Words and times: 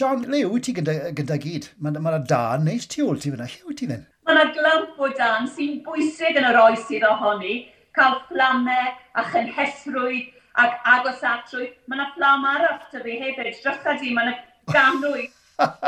Sian, 0.00 0.22
le 0.32 0.38
wyt 0.48 0.64
ti 0.64 0.72
gyda, 0.72 0.92
gyda 1.12 1.36
gyd? 1.36 1.66
Mae 1.76 1.92
yna 1.92 2.00
ma 2.00 2.18
dan 2.28 2.62
neis 2.64 2.86
tu 2.88 3.02
ôl 3.04 3.18
ti 3.20 3.28
fyna. 3.32 3.44
Lle 3.52 3.66
wyt 3.68 3.78
ti 3.82 3.88
fynd? 3.90 4.06
Mae 4.24 4.32
yna 4.32 4.44
glamp 4.56 5.02
o 5.04 5.10
dan 5.18 5.48
sy'n 5.56 5.74
bwysig 5.84 6.38
yn 6.40 6.46
yr 6.48 6.56
oes 6.62 6.86
sydd 6.88 7.04
ohoni. 7.04 7.56
Cael 7.98 8.16
fflamau 8.30 8.94
a 9.20 9.24
chynhesrwydd 9.34 10.30
ac 10.64 10.88
agos 10.94 11.20
atrwydd. 11.32 11.76
Mae 11.84 11.98
yna 11.98 12.06
fflam 12.14 12.48
arall 12.48 12.80
ty 12.94 13.02
fi 13.04 13.18
hefyd. 13.26 13.60
Drysa 13.60 13.98
di, 14.00 14.14
mae 14.16 14.30
yna 14.30 14.72
ganwydd 14.72 15.36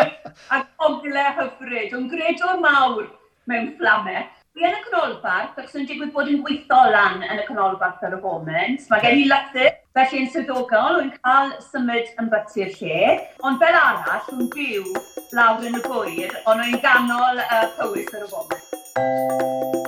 ac 0.59 0.87
ogle 0.91 1.25
hyfryd. 1.41 1.97
Yn 1.97 2.13
gredwr 2.13 2.61
mawr 2.67 3.09
mewn 3.49 3.73
fflamau. 3.81 4.29
Fi 4.53 4.67
yn 4.69 4.75
y 4.77 4.81
canolbarth, 4.85 5.55
ac 5.63 5.71
sy'n 5.73 5.87
digwydd 5.89 6.11
bod 6.13 6.29
yn 6.29 6.43
gweithio 6.45 6.81
lan 6.93 7.23
yn 7.25 7.39
y 7.41 7.45
canolbarth 7.47 8.03
ar 8.05 8.13
y 8.13 8.19
foment. 8.21 8.85
Mae 8.91 9.01
gen 9.01 9.23
i 9.23 9.25
lythyr, 9.31 9.71
felly 9.97 10.21
yn 10.21 10.29
swyddogol, 10.35 10.99
wy'n 10.99 11.15
cael 11.25 11.55
symud 11.71 12.11
yn 12.21 12.29
byty'r 12.35 12.75
lle. 12.83 13.15
Ond 13.49 13.65
fel 13.65 13.79
arall, 13.81 14.27
wy'n 14.29 14.51
byw 14.53 14.93
lawr 15.39 15.71
yn 15.71 15.81
y 15.81 15.87
gwyr, 15.87 16.37
ond 16.45 16.67
wy'n 16.67 16.83
ganol 16.85 17.41
uh, 17.47 17.63
cywys 17.79 18.13
ar 18.13 18.29
y 18.29 18.35
foment. 18.35 19.82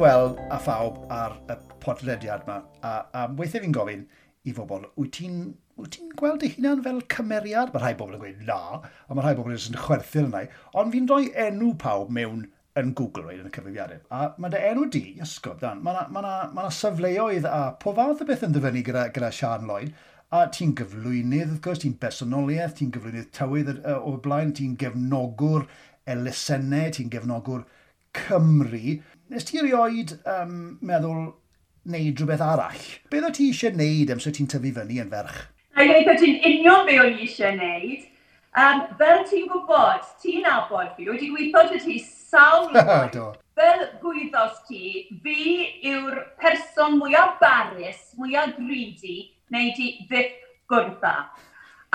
cyfweld 0.00 0.38
a 0.48 0.56
phawb 0.56 0.94
ar 1.12 1.34
y 1.52 1.54
podlediad 1.84 2.46
yma. 2.46 2.54
A, 2.80 2.92
a 3.12 3.24
weithiau 3.36 3.60
fi'n 3.60 3.74
gofyn 3.76 4.06
i 4.48 4.54
fobl, 4.56 4.86
wyt 4.96 5.10
ti'n 5.18 5.42
ti 5.92 6.06
gweld 6.16 6.44
ei 6.46 6.54
hunan 6.54 6.80
fel 6.86 7.02
cymeriad? 7.12 7.68
Mae 7.74 7.82
rhai 7.82 7.98
bobl 7.98 8.16
yn 8.16 8.22
gweud 8.22 8.38
na, 8.48 8.78
a 8.80 9.12
mae 9.12 9.26
rhai 9.26 9.34
bobl 9.36 9.52
yn 9.52 9.76
chwerthu'r 9.76 10.30
yna. 10.30 10.40
Ond 10.80 10.94
fi'n 10.94 11.08
rhoi 11.10 11.28
enw 11.44 11.74
pawb 11.82 12.14
mewn 12.16 12.46
yn 12.80 12.94
Google 12.96 13.26
roed 13.26 13.42
yn 13.42 13.50
y 13.50 13.52
cyfrifiadau. 13.52 14.00
A 14.08 14.30
mae 14.40 14.54
dy 14.54 14.62
enw 14.70 14.86
di, 14.94 15.02
ysgob 15.20 15.60
dan, 15.60 15.84
mae 15.84 15.92
yna 15.92 16.06
ma 16.16 16.24
na, 16.24 16.32
ma 16.54 16.64
na 16.64 16.72
safleoedd 16.78 17.50
a 17.50 17.60
po 17.84 17.92
fath 17.98 18.24
o 18.24 18.28
beth 18.30 18.46
yn 18.48 18.56
dyfynu 18.56 18.86
gyda, 18.88 19.04
gyda 19.12 19.30
Sian 19.36 19.68
Lloyd. 19.68 19.92
A 20.32 20.46
ti'n 20.48 20.72
gyflwynydd, 20.80 21.58
wrth 21.58 21.62
gwrs, 21.66 21.84
ti'n 21.84 21.98
bersonoliaeth, 22.00 22.78
ti'n 22.80 22.96
gyflwynydd 22.96 23.28
tywydd 23.36 23.74
o'r 23.98 24.18
blaen, 24.24 24.56
ti'n 24.56 24.80
gefnogwr 24.80 25.68
elusennau, 26.08 26.88
ti'n 26.96 27.12
gefnogwr 27.12 27.68
Cymru 28.16 28.96
nes 29.30 29.46
ti 29.46 29.60
rioed 29.62 30.16
um, 30.26 30.54
meddwl 30.82 31.30
wneud 31.86 32.18
rhywbeth 32.18 32.42
arall? 32.42 32.86
Beth 33.12 33.28
o 33.28 33.32
ti 33.34 33.50
eisiau 33.52 33.74
wneud 33.76 34.10
amser 34.14 34.34
ti'n 34.34 34.48
tyfu 34.50 34.72
fyny 34.74 34.98
yn 35.04 35.12
ferch? 35.12 35.36
A 35.78 35.86
i 35.86 36.00
o 36.02 36.16
ti'n 36.18 36.40
union 36.50 36.88
be 36.88 36.98
o'n 36.98 37.14
i 37.14 37.28
eisiau 37.28 37.54
wneud. 37.54 38.08
Um, 38.58 38.80
fel 38.98 39.22
ti'n 39.30 39.46
gwybod, 39.46 40.08
ti'n 40.22 40.48
abod 40.50 40.96
fi, 40.96 41.06
wedi 41.06 41.30
gweithio 41.30 41.62
dy 41.70 41.78
ti 41.84 42.00
sawl 42.02 42.72
Fel 43.60 43.82
gwyddos 44.00 44.62
ti, 44.66 45.04
fi 45.22 45.40
yw'r 45.84 46.16
person 46.40 46.96
mwyaf 46.98 47.36
barus, 47.42 47.98
mwyaf 48.18 48.54
gridi, 48.56 49.18
neu 49.52 49.70
di 49.76 49.92
fyth 50.10 50.38
gwrtha. 50.72 51.14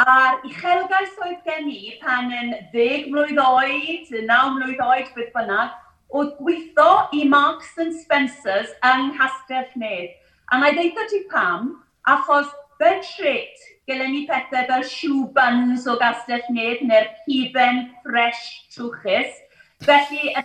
A'r 0.04 0.44
uchelgais 0.46 1.16
oedd 1.26 1.42
gen 1.48 1.72
i 1.72 1.96
pan 2.04 2.30
yn 2.32 2.54
ddeg 2.72 3.10
mlwydd 3.10 3.42
oed, 3.42 4.12
naw 4.30 4.52
mlwydd 4.54 4.84
oed, 4.86 5.10
beth 5.18 5.34
bynnag, 5.34 5.74
oedd 6.14 6.36
gweithio 6.40 6.90
i 7.18 7.24
Marks 7.30 7.74
and 7.82 7.96
Spencers 8.02 8.74
yng 8.92 9.12
Nghastell 9.14 9.72
Nedd. 9.82 10.14
A 10.52 10.60
na 10.62 10.70
i 10.70 10.78
ddeitha 10.78 11.08
ti 11.10 11.24
pam, 11.32 11.74
achos 12.08 12.52
fel 12.80 13.02
tret, 13.08 13.66
gyda 13.90 14.08
ni 14.12 14.26
pethau 14.30 14.68
fel 14.70 14.88
shoe 14.90 15.26
buns 15.36 15.88
o 15.90 15.98
Gastell 16.02 16.46
Nedd 16.54 16.86
neu'r 16.86 17.12
hufen 17.26 17.86
fresh 18.06 18.46
trwchus. 18.76 19.42
Felly, 19.86 20.36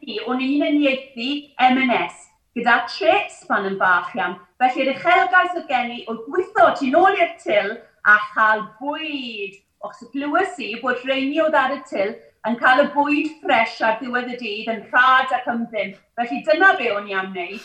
ni, 0.00 0.20
o'n 0.26 0.42
i'n 0.42 0.68
uniaethu 0.68 1.30
M&S 1.70 2.30
gyda 2.54 2.84
tre 2.86 3.14
span 3.34 3.66
yn 3.66 3.78
bach 3.80 4.12
iawn. 4.14 4.36
Felly'r 4.62 4.92
uchelgais 4.94 5.56
o 5.58 5.64
gen 5.70 5.90
i 5.96 6.04
o 6.10 6.14
gweithio 6.26 6.70
tu 6.78 6.90
nôl 6.92 7.16
i'r 7.18 7.34
til 7.42 7.72
a 8.06 8.18
chael 8.30 8.62
bwyd. 8.78 9.58
Os 9.84 10.00
y 10.00 10.08
glywys 10.14 10.54
i 10.62 10.70
bod 10.80 11.02
rheini 11.04 11.42
oedd 11.42 11.56
ar 11.58 11.74
y 11.74 11.80
til 11.90 12.14
yn 12.44 12.56
cael 12.60 12.82
y 12.82 12.88
bwyd 12.92 13.28
ffres 13.40 13.78
ar 13.86 13.94
ddiwedd 13.96 14.32
y 14.34 14.36
dydd 14.40 14.66
yn 14.68 14.82
rhad 14.90 15.30
ac 15.32 15.46
ymddyn. 15.48 15.94
Felly 16.18 16.40
dyna 16.44 16.72
be 16.76 16.90
o'n 16.92 17.06
i 17.08 17.14
am 17.16 17.30
wneud. 17.32 17.62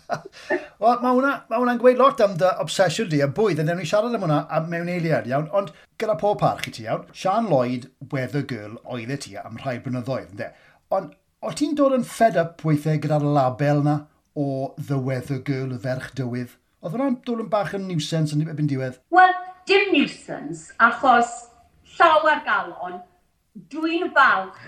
Wel, 0.82 0.98
mae 1.04 1.12
hwnna'n 1.14 1.44
ma 1.50 1.60
hwnna 1.60 1.76
gweud 1.78 2.00
lot 2.00 2.22
am 2.24 2.34
dy 2.40 2.50
obsesiwn 2.64 3.12
di 3.12 3.22
a 3.22 3.28
bwyd, 3.36 3.62
yn 3.62 3.70
ni 3.78 3.86
siarad 3.86 4.16
am 4.18 4.26
hwnna 4.26 4.40
a 4.50 4.60
mewn 4.66 4.90
eiliad, 4.90 5.30
iawn. 5.30 5.46
Ond 5.54 5.70
gyda 6.02 6.18
pob 6.18 6.40
parch 6.42 6.66
i 6.66 6.74
ti, 6.74 6.88
iawn, 6.88 7.06
Sian 7.14 7.46
Lloyd, 7.52 7.86
Weather 8.10 8.42
Girl, 8.50 8.74
oedd 8.82 9.14
e 9.14 9.20
ti 9.28 9.38
am 9.38 9.62
rhai 9.62 9.78
blynyddoedd, 9.86 10.34
ynddo? 10.34 10.50
Ond, 10.98 11.14
o 11.44 11.54
ti'n 11.54 11.78
dod 11.78 11.94
yn 11.94 12.08
fed 12.10 12.40
up 12.40 12.66
weithiau 12.66 12.98
gyda'r 13.06 13.30
label 13.38 13.86
na 13.86 13.96
o 14.34 14.74
The 14.82 14.98
Weather 14.98 15.38
Girl, 15.46 15.70
y 15.70 15.80
ferch 15.86 16.10
dywydd? 16.18 16.58
Oedd 16.82 16.98
hwnna'n 16.98 17.22
dod 17.24 17.46
yn 17.46 17.50
bach 17.54 17.76
yn 17.78 17.86
nuisance 17.86 18.34
yn 18.34 18.42
ebyn 18.50 18.68
diwedd? 18.74 18.98
Wel, 19.14 19.34
dim 19.70 19.94
nuisance, 19.94 20.74
achos 20.82 21.44
llawer 21.94 22.42
galon 22.42 22.98
Dwi'n 23.54 24.08
falch 24.14 24.62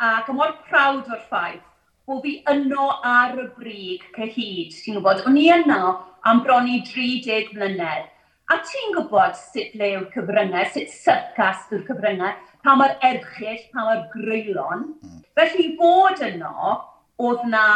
ac 0.00 0.28
yn 0.32 0.36
mor 0.38 0.54
prawd 0.64 1.10
o'r 1.12 1.24
ffaith 1.28 1.66
bod 2.08 2.22
fi 2.24 2.30
yno 2.48 2.86
ar 3.04 3.34
y 3.36 3.42
brig 3.56 4.06
cyhyd, 4.14 4.70
ti'n 4.72 4.96
gwybod. 4.96 5.20
O'n 5.28 5.36
i 5.36 5.44
yno 5.58 5.90
am 6.30 6.40
bron 6.46 6.70
i 6.72 6.78
30 6.86 7.50
mlynedd. 7.58 8.06
A 8.48 8.56
ti'n 8.64 8.94
gwybod 8.94 9.36
sut 9.36 9.74
le 9.76 9.90
yw'r 9.92 10.06
cyfryngau, 10.14 10.70
sut 10.72 10.88
syrcas 10.94 11.66
yw'r 11.68 11.84
cyfryngau, 11.90 12.38
pa 12.64 12.78
mae'r 12.80 12.96
erchill, 13.10 13.60
pa 13.74 13.84
mae'r 13.84 14.06
greulon. 14.14 14.88
Felly 15.36 15.68
bod 15.82 16.24
yno, 16.24 16.72
oedd 17.20 17.44
na 17.52 17.66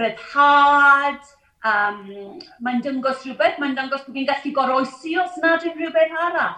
ryddhad, 0.00 1.28
um, 1.74 2.00
mae'n 2.64 2.80
dyngos 2.88 3.20
rhywbeth, 3.28 3.60
mae'n 3.60 3.76
dyngos 3.76 4.08
bod 4.08 4.16
fi'n 4.16 4.32
gallu 4.32 4.56
goroesi 4.56 5.18
os 5.20 5.36
nad 5.44 5.68
yw'n 5.68 5.76
rhywbeth 5.76 6.18
arall. 6.24 6.56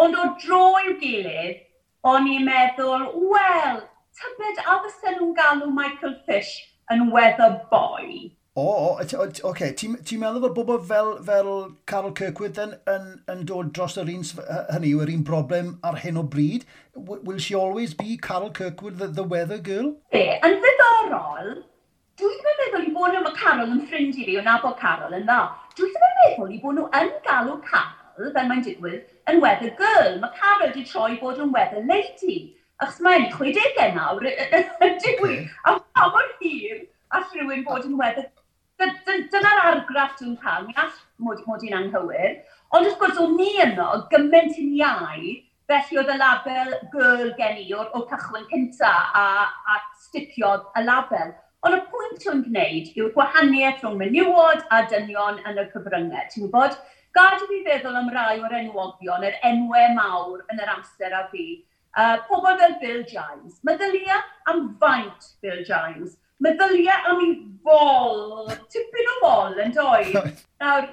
Ond 0.00 0.16
o 0.18 0.32
dro 0.40 0.64
i'w 0.80 0.96
gilydd, 1.04 1.63
o'n 2.04 2.28
i'n 2.28 2.44
meddwl, 2.44 3.10
wel, 3.32 3.82
tybed 4.20 4.62
a 4.62 4.78
fysa 4.84 5.14
nhw'n 5.16 5.34
galw 5.38 5.68
Michael 5.72 6.16
Fish 6.26 6.56
yn 6.92 7.10
weather 7.12 7.62
boy. 7.70 8.30
O, 8.54 8.64
oce, 9.02 9.16
okay. 9.42 9.72
ti'n 9.74 9.96
ti 10.06 10.14
meddwl 10.20 10.44
bod 10.44 10.54
bobl 10.54 10.84
fel, 10.86 11.08
fel 11.26 11.48
Carol 11.90 12.12
Kirkwood 12.14 12.60
yn, 12.62 12.76
yn, 12.92 13.08
yn 13.32 13.40
dod 13.48 13.72
dros 13.74 13.96
yr 13.98 14.12
un, 14.12 14.22
hynny 14.68 14.92
yw'r 14.92 15.10
un 15.10 15.24
broblem 15.26 15.72
ar 15.82 15.98
hyn 16.04 16.20
o 16.20 16.22
bryd? 16.34 16.68
Will 16.94 17.40
she 17.42 17.56
always 17.58 17.96
be 17.98 18.18
Carol 18.28 18.52
Kirkwood, 18.54 19.00
the, 19.00 19.08
the 19.08 19.24
weather 19.24 19.58
girl? 19.58 19.94
Be, 20.14 20.22
yn 20.44 20.60
ddiddorol, 20.62 21.50
dwi 22.20 22.30
ddim 22.36 22.52
yn 22.52 22.60
meddwl 22.60 22.86
i 22.86 22.94
bod 23.00 23.16
nhw 23.16 23.34
Carol 23.40 23.74
yn 23.74 23.82
ffrind 23.88 24.20
i 24.20 24.28
fi, 24.28 24.38
ond 24.38 24.52
na 24.52 24.76
Carol 24.84 25.18
yn 25.18 25.26
dda. 25.26 25.40
Dwi 25.74 25.90
ddim 25.90 26.06
yn 26.10 26.16
meddwl 26.20 26.54
i 26.54 26.62
bod 26.62 26.78
nhw 26.78 26.86
yn 27.00 27.12
galw 27.26 27.58
Carol, 27.66 28.30
fel 28.36 28.52
mae'n 28.52 28.62
digwydd, 28.68 29.10
yn 29.30 29.40
weather 29.42 29.72
girl. 29.78 30.18
Mae 30.22 30.36
Carol 30.38 30.68
wedi 30.68 30.84
troi 30.88 31.18
bod 31.20 31.40
yn 31.42 31.52
weather 31.54 31.84
lady. 31.88 32.38
Achos 32.82 33.00
mae'n 33.06 33.28
60 33.32 33.94
nawr, 33.96 34.26
ydy 34.26 35.18
dwi. 35.20 35.42
A 35.64 35.78
pa 35.80 36.08
mor 36.14 36.32
hir 36.40 36.86
all 37.14 37.28
rhywun 37.30 37.66
bod 37.66 37.86
yn 37.88 37.98
weather 38.00 38.26
Dyna'r 38.82 39.60
argraff 39.62 40.16
dwi'n 40.18 40.34
cael, 40.42 40.64
mi 40.66 40.74
all 40.82 40.94
mod, 41.22 41.42
mod 41.46 41.62
i'n 41.62 41.76
anghywir. 41.78 42.40
Ond 42.74 42.88
wrth 42.88 42.98
gwrs, 42.98 43.20
o'n 43.22 43.36
ni 43.38 43.52
yno 43.62 43.86
gymaint 44.10 44.58
yn 44.58 44.72
iau, 44.80 45.28
felly 45.70 46.00
oedd 46.00 46.10
y 46.10 46.16
label 46.18 46.74
girl 46.92 47.30
gen 47.38 47.60
i 47.62 47.68
o'r, 47.76 47.92
or 47.94 48.04
cychwyn 48.10 48.48
cynta 48.50 48.90
a, 49.20 49.24
a 49.70 49.78
sticiodd 50.02 50.66
y 50.74 50.84
label. 50.88 51.30
Ond 51.64 51.78
y 51.78 51.80
pwynt 51.92 52.26
o'n 52.32 52.42
gwneud 52.48 52.90
yw'r 52.98 53.14
gwahaniaeth 53.14 53.84
rhwng 53.84 54.00
menywod 54.02 54.66
a 54.74 54.82
dynion 54.90 55.38
yn 55.46 55.62
y 55.62 55.68
cyfryngau. 55.70 56.26
Ti'n 56.34 56.48
gwybod? 56.48 56.74
gad 57.14 57.44
i 57.44 57.48
fi 57.50 57.60
feddwl 57.68 58.00
am 58.00 58.10
rai 58.14 58.40
o'r 58.42 58.56
enwogion, 58.58 59.24
yr 59.28 59.38
enwau 59.50 59.94
mawr 59.98 60.42
yn 60.52 60.60
yr 60.64 60.74
amser 60.74 61.14
a 61.14 61.24
fi. 61.30 61.46
Uh, 61.94 62.16
pobl 62.26 62.58
fel 62.58 62.74
Bill 62.80 63.04
Giles. 63.06 63.60
Meddylia 63.66 64.18
am 64.50 64.66
faint 64.80 65.30
Bill 65.42 65.62
Giles. 65.66 66.18
Meddylia 66.42 66.96
am 67.10 67.22
ei 67.22 67.36
fol. 67.62 68.50
Tipyn 68.74 69.10
o 69.12 69.16
fol 69.22 69.62
yn 69.62 69.74
doi. 69.76 70.10
Nawr, 70.62 70.88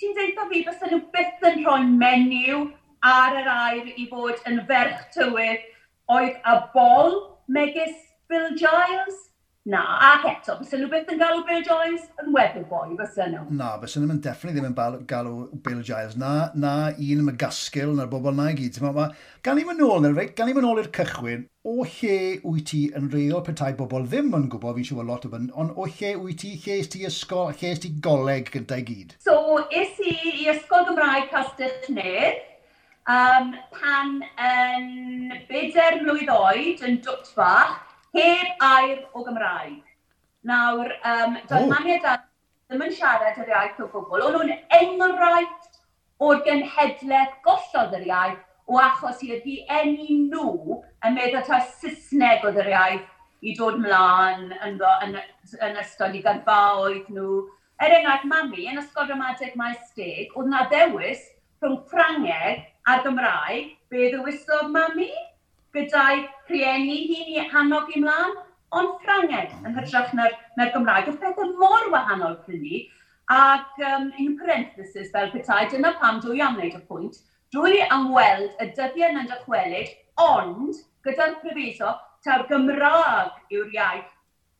ti'n 0.00 0.16
deitha 0.18 0.48
fi 0.50 0.64
bys 0.66 0.82
nhw 0.90 1.00
byth 1.14 1.46
yn 1.52 1.62
rhoi 1.62 1.80
menyw 2.02 2.64
ar 3.06 3.38
yr 3.38 3.50
air 3.54 3.92
i 3.94 4.08
fod 4.10 4.42
yn 4.50 4.60
ferch 4.68 5.06
tywydd 5.14 5.68
oedd 6.10 6.36
a 6.44 6.56
bol 6.74 7.20
megis 7.46 7.94
Bill 8.28 8.50
Giles. 8.58 9.29
Na, 9.68 9.80
ac 10.00 10.22
eto, 10.24 10.54
fysyn 10.56 10.80
nhw 10.80 10.88
beth 10.88 11.10
yn 11.12 11.18
galw 11.20 11.42
Bill 11.44 11.60
Giles 11.66 12.06
yn 12.22 12.30
weddw 12.32 12.62
boi, 12.70 12.94
fysa 12.96 13.26
nhw. 13.28 13.42
Na, 13.58 13.74
fysa 13.82 14.00
nhw'n 14.00 14.22
definitely 14.24 14.56
ddim 14.56 14.70
yn 14.70 15.02
galw 15.10 15.34
Bill 15.66 15.82
Giles. 15.84 16.14
Na, 16.16 16.30
na 16.56 16.70
un 16.94 17.02
yn 17.04 17.20
y 17.20 17.26
McGaskill 17.26 17.92
na'r 17.98 18.08
bobl 18.08 18.32
na 18.38 18.46
i 18.48 18.54
gyd. 18.56 18.78
Ma, 18.80 18.94
ma, 18.96 19.04
gan 19.44 19.60
i 19.60 19.66
mynd 19.68 19.84
nôl, 19.84 20.06
reit, 20.16 20.32
gan 20.38 20.48
i 20.48 20.54
mynd 20.56 20.64
nôl 20.64 20.80
i'r 20.80 20.88
cychwyn, 20.96 21.44
o 21.68 21.74
lle 21.82 22.16
wyt 22.46 22.70
ti 22.72 22.80
yn 22.96 23.10
reol 23.12 23.44
petai 23.44 23.74
bobl 23.76 24.08
ddim 24.08 24.32
yn 24.38 24.48
gwybod, 24.48 24.78
fi'n 24.78 24.88
siŵr 24.94 25.08
lot 25.10 25.28
o 25.28 25.32
fynd, 25.34 25.52
ond 25.52 25.76
o 25.76 25.84
lle 25.90 26.14
wyt 26.22 26.40
ti, 26.40 26.54
lle 26.64 26.78
ti 26.88 27.04
ysgol, 27.10 27.52
lle 27.60 27.74
ti 27.84 27.92
goleg 28.08 28.48
gyda 28.56 28.80
i 28.80 28.86
gyd? 28.88 29.14
So, 29.20 29.36
is 29.68 30.00
i 30.00 30.16
i 30.30 30.48
ysgol 30.54 30.88
Gymraeg 30.88 31.28
Castell 31.34 31.76
Nedd, 31.92 32.40
um, 33.12 33.52
pan 33.76 34.16
yn 34.40 35.36
bedair 35.52 36.00
mlwydd 36.00 36.32
oed 36.32 36.88
yn 36.88 37.02
dwt 37.04 37.34
bach, 37.36 37.89
Heb 38.16 38.64
air 38.66 39.06
o 39.14 39.22
Gymraeg. 39.24 39.82
Nawr, 40.42 40.92
um, 41.04 41.36
doedd 41.46 41.66
oh. 41.66 41.70
maniad 41.70 42.06
a 42.08 42.16
ddim 42.70 42.82
yn 42.86 42.94
siarad 42.96 43.38
yr 43.42 43.52
iaith 43.52 43.82
o 43.84 43.86
gwbl. 43.92 44.24
O'n 44.26 44.36
nhw'n 44.36 44.52
enghraifft 44.78 45.80
o'r 46.26 46.42
genhedlaeth 46.46 47.36
gollodd 47.46 47.94
yr 48.00 48.08
iaith 48.08 48.42
o 48.70 48.80
achos 48.82 49.22
i'r 49.26 49.40
ddiennu 49.44 50.18
nhw 50.32 50.80
yn 51.06 51.16
meddwl 51.16 51.46
ta 51.46 51.60
Saesneg 51.80 52.46
oedd 52.48 52.60
yr 52.64 52.72
iaith 52.72 53.08
i 53.46 53.54
dod 53.58 53.78
mlaen 53.82 54.50
yn, 54.66 54.78
yn, 55.06 55.16
yn 55.68 55.80
ystod 55.80 56.16
i 56.16 56.22
gyrfaoedd 56.24 57.08
nhw. 57.14 57.40
Er 57.80 57.94
enghraifft, 57.96 58.28
mami, 58.28 58.66
yn 58.68 58.82
ysgol 58.82 59.06
dramatig 59.08 59.54
mae 59.56 59.78
steg, 59.86 60.34
oedd 60.36 60.50
na 60.52 60.66
ddewis 60.72 61.22
rhwng 61.62 61.78
Ffrangeg 61.88 62.66
a 62.90 62.98
Gymraeg, 63.04 63.74
be 63.92 64.10
ddewisodd 64.12 64.72
mami? 64.74 65.08
gyda'i 65.76 66.24
rhieni 66.50 67.00
hi'n 67.10 67.34
i 67.34 67.48
hannog 67.52 67.90
i 67.94 68.02
mlaen, 68.02 68.36
ond 68.76 68.96
Ffrangeg 69.02 69.52
yn 69.66 69.76
hytrach 69.76 70.12
na'r, 70.16 70.36
na'r 70.58 70.72
Gymraeg. 70.74 71.10
Oedd 71.10 71.20
pethau 71.22 71.54
mor 71.58 71.88
wahanol 71.94 72.36
pryn 72.44 72.62
ni, 72.62 72.84
ac 73.30 73.82
um, 73.86 74.10
in 74.18 74.36
parenthesis 74.38 75.10
fel 75.14 75.30
petai, 75.34 75.64
dyna 75.70 75.94
pam 76.02 76.20
dwi 76.22 76.42
am 76.42 76.58
wneud 76.58 76.78
y 76.78 76.82
pwynt, 76.90 77.20
dwi 77.54 77.82
am 77.88 78.10
weld 78.14 78.62
y 78.62 78.70
dyddiau 78.76 79.18
yn 79.22 79.30
dychwelyd, 79.30 79.92
ond 80.22 80.80
gyda'r 81.06 81.36
prefiso, 81.42 81.94
ta'r 82.26 82.46
Gymraeg 82.50 83.54
yw'r 83.54 83.74
iaith 83.74 84.10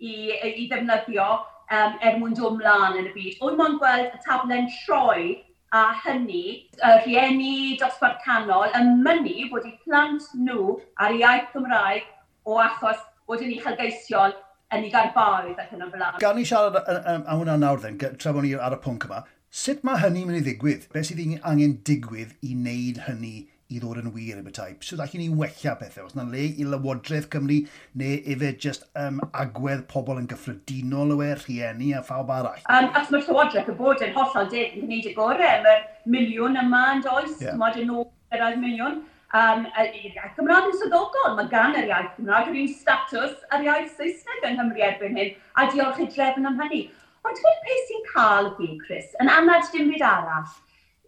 i, 0.00 0.14
i 0.32 0.66
ddefnyddio 0.70 1.28
um, 1.70 1.96
er 2.00 2.18
mwyn 2.18 2.36
dod 2.38 2.56
ymlaen 2.56 2.98
yn 3.02 3.10
y 3.10 3.14
byd. 3.14 3.42
O'n 3.46 3.58
ma'n 3.58 3.78
gweld 3.82 4.14
y 4.16 4.22
tablen 4.26 4.70
troi 4.80 5.24
a 5.72 5.82
hynny, 6.04 6.66
y 6.82 6.92
rhieni 7.04 7.54
dosbarth 7.78 8.22
canol 8.24 8.72
yn 8.74 8.96
mynnu 9.04 9.48
bod 9.52 9.66
eu 9.68 9.74
plant 9.84 10.24
nhw 10.34 10.76
ar 11.04 11.14
iaith 11.14 11.52
Cymraeg 11.52 12.08
o 12.44 12.58
achos 12.58 12.98
bod 13.30 13.44
yn 13.46 13.52
uchelgeisiol 13.54 14.34
yn 14.74 14.86
ei 14.86 14.90
garbarydd 14.94 15.60
ac 15.62 15.76
yn 15.76 15.86
y 15.86 15.90
blaen. 15.92 16.18
Gan 16.22 16.40
i 16.42 16.46
siarad 16.46 16.80
am 17.10 17.26
hwnna 17.36 17.56
nawr 17.62 17.82
then, 17.84 18.00
tra 18.00 18.34
bod 18.34 18.46
ni 18.46 18.56
ar 18.56 18.74
y 18.74 18.80
pwnc 18.82 19.06
yma, 19.06 19.22
sut 19.62 19.86
mae 19.86 20.02
hynny'n 20.02 20.26
mynd 20.30 20.40
i 20.40 20.44
ddigwydd? 20.48 20.88
Be 20.94 21.04
sydd 21.06 21.22
angen 21.52 21.78
digwydd 21.86 22.34
i 22.42 22.56
wneud 22.56 23.04
hynny 23.06 23.36
i 23.70 23.78
ddod 23.78 24.00
yn 24.02 24.10
wir 24.14 24.38
y 24.40 24.44
bethau. 24.44 24.74
So 24.84 24.98
da 24.98 25.06
chi'n 25.10 25.22
ei 25.24 25.30
wella 25.42 25.76
pethau, 25.78 26.08
os 26.08 26.16
na 26.18 26.24
le 26.26 26.46
i 26.50 26.66
Lywodraeth 26.66 27.28
Cymru 27.32 27.60
neu 28.00 28.18
efe 28.34 28.50
just 28.64 28.88
um, 28.98 29.20
agwedd 29.44 29.86
pobl 29.92 30.18
yn 30.20 30.26
gyffredinol 30.30 31.14
yw 31.14 31.22
e, 31.26 31.30
rhieni 31.44 31.92
a 31.96 32.02
phawb 32.06 32.32
arall. 32.34 32.64
Um, 32.66 32.90
ac 32.98 33.12
mae'r 33.12 33.26
Llywodraeth 33.28 33.70
yn 33.70 33.78
bod 33.78 34.02
yn 34.06 34.16
hollol 34.16 34.50
deg 34.54 34.74
yn 34.74 34.86
gwneud 34.86 35.10
y 35.10 35.14
gorau, 35.18 35.62
mae'r 35.66 35.86
miliwn 36.16 36.58
yma 36.64 36.84
yn 36.96 37.04
does, 37.06 37.36
yeah. 37.42 37.58
mod 37.60 37.78
yn 37.80 37.92
ôl 37.94 38.08
yr 38.34 38.46
oedd 38.48 38.62
miliwn. 38.62 39.02
Um, 39.38 39.68
yr 39.78 39.92
iaith 39.94 40.32
Cymraeg 40.34 40.72
yn 40.72 40.80
swyddogol, 40.80 41.36
mae 41.36 41.50
gan 41.52 41.76
yr 41.78 41.86
iaith 41.92 42.16
Cymraeg 42.16 42.50
yr 42.50 42.62
un 42.64 42.72
statws 42.74 43.36
ar 43.54 43.62
iaith 43.62 43.92
Saesneg 43.94 44.48
yng 44.48 44.58
Nghymru 44.58 44.82
erbyn 44.88 45.20
hyn, 45.20 45.36
a 45.54 45.68
diolch 45.70 46.02
i 46.02 46.08
drefn 46.10 46.50
am 46.50 46.58
hynny. 46.58 46.88
Ond 47.20 47.36
dwi'n 47.36 47.44
gwybod 47.44 47.62
peth 47.68 47.86
sy'n 47.86 48.04
cael 48.08 48.50
fi, 48.56 48.72
Chris, 48.82 49.14
yn 49.22 49.30
anad 49.30 49.70
dim 49.70 49.92
byd 49.92 50.02
arall 50.08 50.58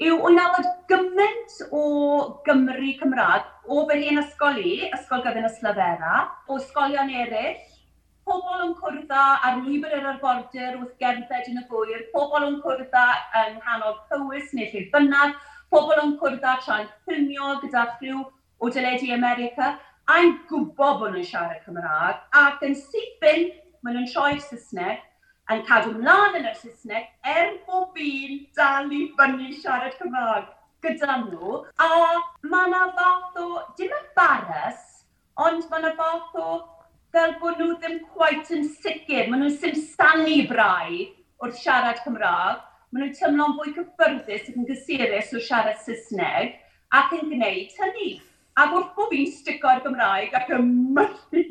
yw 0.01 0.23
o'n 0.25 0.39
nabod 0.39 0.69
gymaint 0.89 1.59
o 1.71 1.83
Gymru 2.47 2.95
Cymraeg 3.01 3.45
o 3.69 3.83
fy 3.91 3.99
hun 4.07 4.23
i, 4.23 4.73
ysgol 4.97 5.23
gyfyn 5.27 5.45
y 5.45 5.51
Slavera, 5.53 6.15
o 6.49 6.57
ysgolion 6.57 7.13
eraill, 7.13 7.61
pobl 8.25 8.65
yn 8.65 8.73
cwrdda 8.79 9.23
ar 9.45 9.61
lwybr 9.61 9.93
yr 9.99 10.09
arfordir 10.15 10.79
wrth 10.79 10.97
gerdded 11.03 11.51
yn 11.53 11.61
y 11.61 11.65
gwyr, 11.69 12.07
pobl 12.15 12.49
yn 12.49 12.59
cwrdda 12.65 13.05
yng 13.43 13.59
nghanol 13.61 13.99
cywys 14.09 14.55
neu 14.57 14.71
lle 14.73 14.87
bynnag, 14.95 15.37
pobl 15.75 16.01
yn 16.07 16.17
cwrdda 16.23 16.57
tra'n 16.65 16.89
ffilmio 17.05 17.57
gyda 17.63 17.87
chryw 17.99 18.25
o 18.63 18.71
dyledu 18.73 19.13
America, 19.15 19.75
a'n 20.09 20.39
gwybod 20.49 21.01
bod 21.03 21.13
nhw'n 21.13 21.29
siarad 21.29 21.63
Cymraeg, 21.67 22.23
ac 22.43 22.65
yn 22.67 22.79
syth 22.79 23.19
fynd, 23.23 23.59
maen 23.83 24.01
nhw'n 24.01 24.13
troi'r 24.15 24.41
Saesneg, 24.49 25.05
yn 25.57 25.63
cadw 25.69 25.93
mlaen 25.99 26.39
yn 26.39 26.49
y 26.49 26.53
Saesneg 26.57 27.09
er 27.35 27.55
bob 27.67 27.99
un 28.01 28.35
dal 28.57 28.93
i 28.95 29.03
fyny 29.19 29.53
siarad 29.61 29.97
Cymraeg 29.99 30.49
gyda 30.85 31.19
nhw. 31.23 31.59
A 31.83 31.89
mae 32.53 32.69
yna 32.69 32.83
fath 32.97 33.39
o, 33.43 33.49
dim 33.79 33.93
embarrass, 33.99 35.05
ond 35.47 35.69
mae 35.71 35.83
yna 35.83 35.93
fath 35.99 36.39
o 36.41 36.49
fel 37.13 37.37
bod 37.43 37.61
nhw 37.61 37.77
ddim 37.77 38.01
quite 38.15 38.57
yn 38.57 38.67
sicr. 38.81 39.29
Maen 39.29 39.45
nhw'n 39.45 39.57
simsanu 39.61 40.39
braidd 40.51 41.17
wrth 41.45 41.61
siarad 41.61 42.03
Cymraeg. 42.07 42.61
Maen 42.93 43.07
nhw'n 43.07 43.17
tymlo'n 43.21 43.57
fwy 43.61 43.77
cyffyrddus 43.79 44.51
ac 44.51 44.59
yn 44.59 44.69
gysurus 44.69 45.33
o 45.37 45.47
siarad 45.49 45.81
Saesneg 45.85 46.59
ac 46.99 47.17
yn 47.19 47.33
gwneud 47.33 47.81
hynny. 47.81 48.13
Ac 48.61 48.73
wrth 48.77 48.93
bod 48.97 49.13
fi'n 49.13 49.31
stico'r 49.33 49.81
Gymraeg 49.85 50.35
ac 50.37 50.51
yn 50.53 50.67
mynnu, 50.97 51.45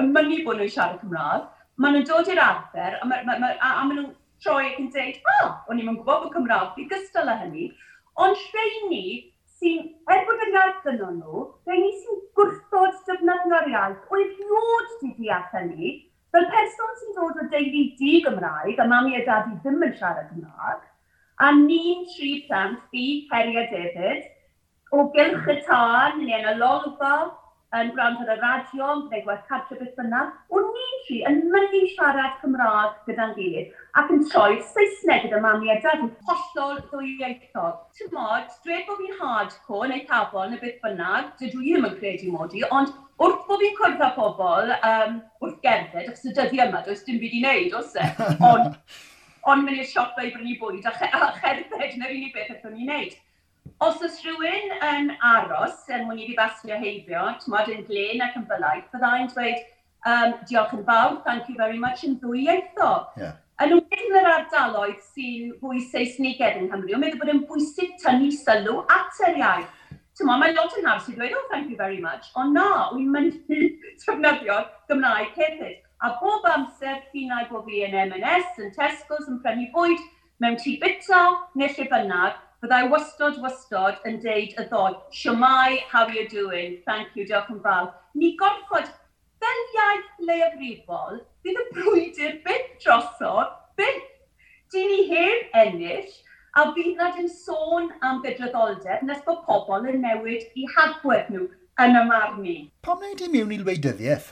yn 0.00 0.08
mynnu 0.14 0.40
bod 0.46 0.58
nhw'n 0.58 0.72
siarad 0.74 1.02
Cymraeg, 1.04 1.50
maen 1.80 1.96
nhw'n 1.96 2.08
dod 2.08 2.28
i'r 2.28 2.40
arfer, 2.44 2.98
a, 3.00 3.06
ma, 3.08 3.22
ma, 3.24 3.38
ma, 3.40 3.52
a, 3.56 3.70
a 3.80 3.84
maen 3.88 4.02
nhw'n 4.02 4.10
troi 4.44 4.66
ac 4.68 4.80
yn 4.82 4.90
dweud, 4.92 5.20
o, 5.20 5.36
oh, 5.46 5.52
o'n 5.72 5.80
i'n 5.80 5.88
gwybod 5.88 6.26
bod 6.26 6.34
Cymraeg 6.34 6.74
fi 6.76 6.86
gystal 6.90 7.30
â 7.32 7.36
hynny, 7.40 7.70
ond 8.20 8.42
rheini 8.52 9.04
sy'n, 9.60 9.88
er 10.12 10.26
bod 10.28 10.44
yn 10.46 10.56
iaith 10.58 10.90
yno 10.92 11.08
nhw, 11.16 11.46
rheini 11.68 11.90
sy'n 12.02 12.20
gwrthod 12.36 13.00
defnyddio 13.08 13.58
ar 13.60 13.72
iaith, 13.72 14.04
o'i 14.12 14.26
erioed 14.26 14.94
di 15.00 15.12
deall 15.22 15.48
hynny, 15.54 15.94
fel 16.34 16.48
person 16.52 16.94
sy'n 17.00 17.16
dod 17.16 17.40
o 17.40 17.48
deulu 17.54 17.84
di 18.00 18.14
Gymraeg, 18.26 18.76
a 18.76 18.88
mami 18.92 19.16
a 19.16 19.24
dadi 19.28 19.56
ddim 19.64 19.80
yn 19.88 19.96
siarad 19.96 20.28
Cymraeg, 20.34 20.84
a 21.40 21.52
ni'n 21.56 22.04
tri 22.12 22.34
plant, 22.48 22.80
fi, 22.92 23.06
Heri 23.32 23.56
a 23.56 23.66
David, 23.72 24.28
o 24.92 25.08
gylch 25.16 25.48
y 25.48 25.60
tân, 25.64 26.20
neu 26.26 26.40
yn 26.42 26.50
y 26.52 26.56
lolfa, 26.60 27.14
yn 27.78 27.90
gwrando 27.94 28.24
ar 28.24 28.32
y 28.34 28.40
radio, 28.40 28.86
yn 28.94 29.02
gwneud 29.06 29.26
gwaith 29.26 29.42
cartre 29.50 29.76
beth 29.78 29.92
bynnag, 29.98 30.32
o'n 30.56 30.64
ni'n 30.74 30.96
tri 31.04 31.18
yn 31.30 31.36
mynnu 31.52 31.82
siarad 31.92 32.40
Cymraeg 32.40 32.96
gyda'n 33.06 33.34
gilydd 33.36 33.76
ac 34.00 34.10
yn 34.14 34.24
troi 34.32 34.56
Saesneg 34.72 35.26
gyda 35.26 35.38
mam 35.44 35.62
a 35.70 35.76
dad 35.84 36.02
yn 36.02 36.10
hollol 36.26 36.80
ddwyieithog. 36.88 37.78
Ti'n 37.94 38.10
mod, 38.16 38.50
dweud 38.64 38.88
bod 38.88 38.98
fi'n 39.04 39.20
hardcore 39.20 39.92
neu 39.92 40.02
cafon 40.10 40.50
neu 40.54 40.62
beth 40.64 40.82
bynnag, 40.82 41.30
dydw 41.38 41.62
i 41.62 41.70
ddim 41.76 41.88
yn 41.90 41.96
credu 42.02 42.34
modi, 42.34 42.66
ond 42.74 42.90
wrth 43.22 43.46
bod 43.46 43.62
fi'n 43.62 43.78
cwrdd 43.78 44.04
â 44.08 44.10
pobl 44.18 44.74
um, 44.76 45.16
wrth 45.44 45.62
gerdded, 45.62 46.10
achos 46.10 46.26
y 46.26 46.34
dyddi 46.40 46.62
yma, 46.66 46.82
does 46.86 47.06
dim 47.06 47.22
byd 47.22 47.38
i 47.38 47.44
wneud, 47.44 47.80
os 47.80 47.94
e? 47.94 48.10
Ond 48.50 48.72
ond 49.48 49.64
mynd 49.64 49.78
i'r 49.80 49.88
siop 49.88 50.18
i 50.20 50.34
brynu 50.34 50.58
bwyd 50.60 50.86
a, 50.90 50.92
ch 50.98 51.06
a 51.06 51.34
cherdded, 51.38 51.90
yn 51.94 52.06
yr 52.06 52.16
unig 52.18 52.34
beth 52.34 52.50
allwn 52.56 52.74
ni'n 52.76 52.90
wneud. 52.90 53.18
Os 53.80 54.02
oes 54.04 54.18
rhywun 54.20 54.74
yn 54.84 55.06
aros 55.24 55.86
yn 55.88 56.02
mwyn 56.04 56.18
i 56.20 56.26
fi 56.28 56.34
basio 56.36 56.76
heibio, 56.82 57.20
tymod 57.40 57.68
yn 57.72 57.86
glen 57.86 58.20
ac 58.26 58.34
yn 58.36 58.42
bylau, 58.50 58.82
byddai'n 58.92 59.30
dweud 59.30 59.62
um, 60.04 60.34
diolch 60.50 60.74
yn 60.76 60.82
fawr, 60.84 61.14
thank 61.24 61.46
you 61.48 61.56
very 61.56 61.80
much 61.80 62.02
yn 62.04 62.18
ddwy 62.20 62.42
eitho. 62.52 62.90
Yeah. 63.16 63.38
Yn 63.64 63.72
wedi'n 63.78 64.18
yr 64.20 64.28
ardaloedd 64.34 65.00
sy'n 65.14 65.54
fwy 65.62 65.80
Saesnigedd 65.94 66.58
yng 66.60 66.68
Nghymru, 66.68 66.92
ond 66.98 67.04
meddwl 67.06 67.22
bod 67.22 67.32
yn 67.32 67.40
bwysig 67.48 67.94
tynnu 68.02 68.28
sylw 68.36 68.82
at 68.92 69.22
yr 69.30 69.40
iaith. 69.40 69.72
Tyma, 70.20 70.36
mae 70.42 70.52
lot 70.58 70.76
yn 70.76 70.90
haws 70.90 71.08
i 71.08 71.16
dweud, 71.16 71.38
oh, 71.40 71.48
thank 71.48 71.72
you 71.72 71.80
very 71.80 72.02
much, 72.04 72.28
ond 72.36 72.52
na, 72.58 72.68
wy'n 72.92 73.08
mynd 73.16 73.40
i 73.56 73.70
trefnyddio 74.04 74.60
Gymraeg 74.92 75.32
hefyd. 75.40 75.80
A 76.04 76.12
bob 76.20 76.44
amser 76.52 77.00
chi'n 77.14 77.32
bod 77.48 77.64
fi 77.64 77.80
yn 77.88 77.96
M&S, 78.04 78.60
yn 78.60 78.76
Tesco's, 78.76 79.24
yn 79.32 79.40
prynu 79.40 79.70
bwyd, 79.72 80.04
mewn 80.44 80.60
tŷ 80.60 80.76
bita, 80.84 81.24
neu 81.56 81.72
lle 81.72 81.88
bynnag, 81.96 82.36
Byddai 82.60 82.90
wastod, 82.92 83.38
wastod 83.40 84.02
yn 84.04 84.18
deud 84.20 84.50
y 84.60 84.64
ddod, 84.68 84.96
siomai, 85.16 85.78
how 85.88 86.02
are 86.04 86.12
you 86.12 86.26
doing, 86.28 86.74
thank 86.84 87.14
you, 87.16 87.24
diolch 87.24 87.48
yn 87.54 87.60
fawr. 87.64 87.86
Ni 88.20 88.34
gorfod, 88.42 88.90
fel 89.40 89.62
iaith 89.76 90.10
leiafrifol, 90.28 91.22
bydd 91.40 91.60
y 91.62 91.64
brwydr 91.78 92.34
byth 92.44 92.66
drosodd, 92.84 93.54
byth. 93.80 94.10
Di 94.74 94.82
ni 94.90 94.98
heb 95.08 95.56
ennill, 95.62 96.12
a 96.60 96.66
bydd 96.76 97.00
nad 97.00 97.16
yn 97.22 97.32
sôn 97.32 97.88
am 98.04 98.20
gydraddoldeb 98.26 99.08
nes 99.08 99.24
bod 99.24 99.40
pobl 99.48 99.88
yn 99.94 100.04
newid 100.04 100.44
i 100.52 100.68
hadwedd 100.76 101.32
nhw 101.32 101.48
yn 101.84 101.98
y 101.98 102.04
marn 102.08 102.46
i. 102.46 102.54
Pam 102.84 103.00
wneud 103.00 103.24
i 103.24 103.28
mewn 103.32 103.52
i 103.54 103.58
lweidyddiaeth? 103.60 104.30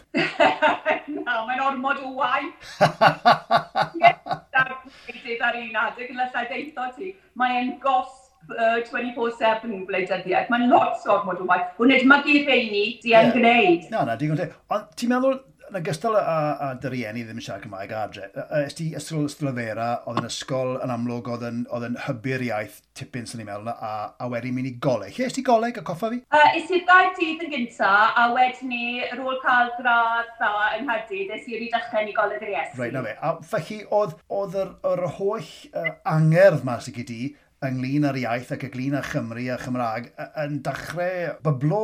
Na, 1.27 1.43
mae'n 1.49 1.65
ormod 1.65 2.01
o 2.05 2.15
waith. 2.19 2.71
Ie, 4.03 4.13
ar 4.55 5.59
un 5.59 5.77
adeg 5.83 6.11
yn 6.13 6.21
lysau 6.21 6.49
deitho 6.51 6.89
ti. 6.97 7.13
Mae'n 7.41 7.75
gosb 7.83 8.53
uh, 8.55 8.79
24-7 8.89 9.85
gwleidyddiaeth. 9.89 10.51
Mae'n 10.53 10.69
lot 10.73 11.07
o 11.07 11.15
ormod 11.17 11.43
o 11.45 11.49
waith. 11.49 11.71
Wneud 11.81 12.09
mae 12.11 12.25
gyd 12.27 12.49
feini 12.49 12.85
di 13.03 13.13
yn 13.13 13.31
yeah. 13.31 13.33
gwneud. 13.37 13.89
Na, 13.95 14.05
na, 14.09 14.19
digon 14.21 14.41
te. 14.41 14.51
Ond 14.75 14.91
ti'n 14.99 15.15
meddwl 15.15 15.39
yn 15.69 15.79
ogystal 15.81 16.17
â, 16.19 16.23
â, 16.25 16.69
dy 16.83 16.91
rieni 16.93 17.25
ddim 17.27 17.41
yn 17.41 17.45
siarad 17.45 17.65
Cymraeg 17.65 17.93
adre, 17.97 18.29
ys 18.65 18.77
ti 18.79 18.89
ysgol 18.99 19.27
ysgolfera, 19.29 19.89
oedd 20.09 20.21
yn 20.23 20.29
ysgol 20.29 20.77
yn 20.85 20.93
amlwg, 20.95 21.31
oedd 21.35 21.47
yn, 21.49 21.63
oedd 21.75 21.87
yn 21.89 21.99
hybu'r 22.07 22.45
iaith 22.49 22.79
tipyn 22.99 23.29
sy'n 23.29 23.43
ni'n 23.43 23.49
meddwl, 23.51 23.73
a, 23.73 23.93
a 24.19 24.29
wedi 24.33 24.53
mynd 24.55 24.71
i 24.71 24.75
goleg. 24.83 25.15
Lle 25.17 25.29
ys 25.29 25.37
ti 25.37 25.45
goleg 25.47 25.81
a 25.81 25.85
coffa 25.87 26.11
fi? 26.13 26.21
Uh, 26.35 26.47
is 26.59 26.73
i'r 26.75 26.85
ddau 26.89 27.11
dydd 27.19 27.45
yn 27.47 27.53
gynta, 27.55 27.93
a 28.19 28.29
wedyn 28.35 28.73
ni, 28.73 28.85
ar 29.07 29.25
ôl 29.25 29.41
cael 29.45 29.75
gradd 29.79 30.33
dda 30.39 30.53
yng 30.79 30.89
Nghaerdydd, 30.89 31.35
ys 31.37 31.51
i'r 31.53 31.67
i 31.67 31.73
dechrau 31.75 32.07
ni 32.07 32.17
goleg 32.17 32.47
yr 32.47 32.55
Iesu. 32.55 32.81
Reit, 32.81 32.97
na 32.97 33.05
fe. 33.05 33.17
A 33.21 33.35
felly, 33.53 33.83
oedd, 34.01 34.17
oedd 34.41 34.57
yr, 34.65 34.73
yr 34.93 35.05
holl 35.19 35.53
uh, 35.75 35.93
angerdd 36.15 36.65
mas 36.69 36.89
i 36.91 36.97
gyd 36.97 37.15
i, 37.15 37.23
ynglyn 37.67 38.05
â'r 38.07 38.17
iaith 38.21 38.53
ac 38.55 38.65
ynglyn 38.69 38.95
â 38.95 39.01
Chymru 39.03 39.45
a 39.51 39.57
Chymraeg 39.59 40.05
yn 40.45 40.61
dechrau 40.67 41.33
byblo 41.43 41.81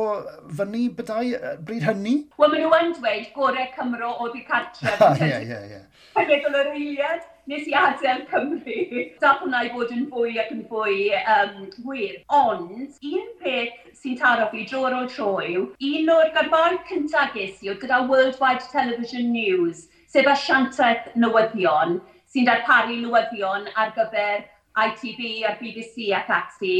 fyny 0.59 0.85
bydau 0.95 1.33
bryd 1.67 1.83
hynny? 1.83 2.13
Wel, 2.39 2.53
maen 2.53 2.63
nhw 2.63 2.77
yn 2.77 2.93
dweud 2.95 3.25
gorau 3.35 3.67
Cymro 3.73 4.13
o 4.23 4.29
ddi 4.31 4.45
cartref. 4.47 5.03
Ie, 5.25 5.41
ie, 5.43 5.59
ie. 5.75 5.81
Penedol 6.15 6.55
yr 6.61 6.71
eiliad, 6.71 7.27
nes 7.51 7.67
i 7.67 7.75
adael 7.75 8.23
Cymru. 8.31 9.03
Dach 9.19 9.43
hwnna 9.43 9.65
i 9.67 9.73
fod 9.75 9.91
yn 9.97 10.07
fwy 10.13 10.39
ac 10.45 10.55
yn 10.55 10.63
fwy 10.71 11.11
um, 11.35 11.67
wir. 11.89 12.15
Ond, 12.39 12.95
un 13.11 13.29
peth 13.43 13.99
sy'n 13.99 14.15
taro 14.23 14.47
fi 14.55 14.63
dro 14.71 14.87
ar 14.87 14.95
ôl 15.01 15.11
tro 15.11 15.35
yw, 15.43 15.67
un 15.91 16.15
o'r 16.15 16.31
garbarn 16.39 16.79
cyntaf 16.87 17.35
ges 17.35 17.59
i 17.65 17.73
oedd 17.73 17.83
gyda 17.83 18.05
Worldwide 18.07 18.71
Television 18.71 19.27
News, 19.35 19.89
sef 20.07 20.31
asiantaeth 20.31 21.11
newyddion, 21.19 21.99
sy'n 22.31 22.47
darparu 22.47 23.01
newyddion 23.03 23.67
ar 23.75 23.91
gyfer 23.99 24.45
ITV 24.83 25.27
a'r 25.47 25.59
BBC 25.61 26.09
ac 26.17 26.31
ati, 26.35 26.77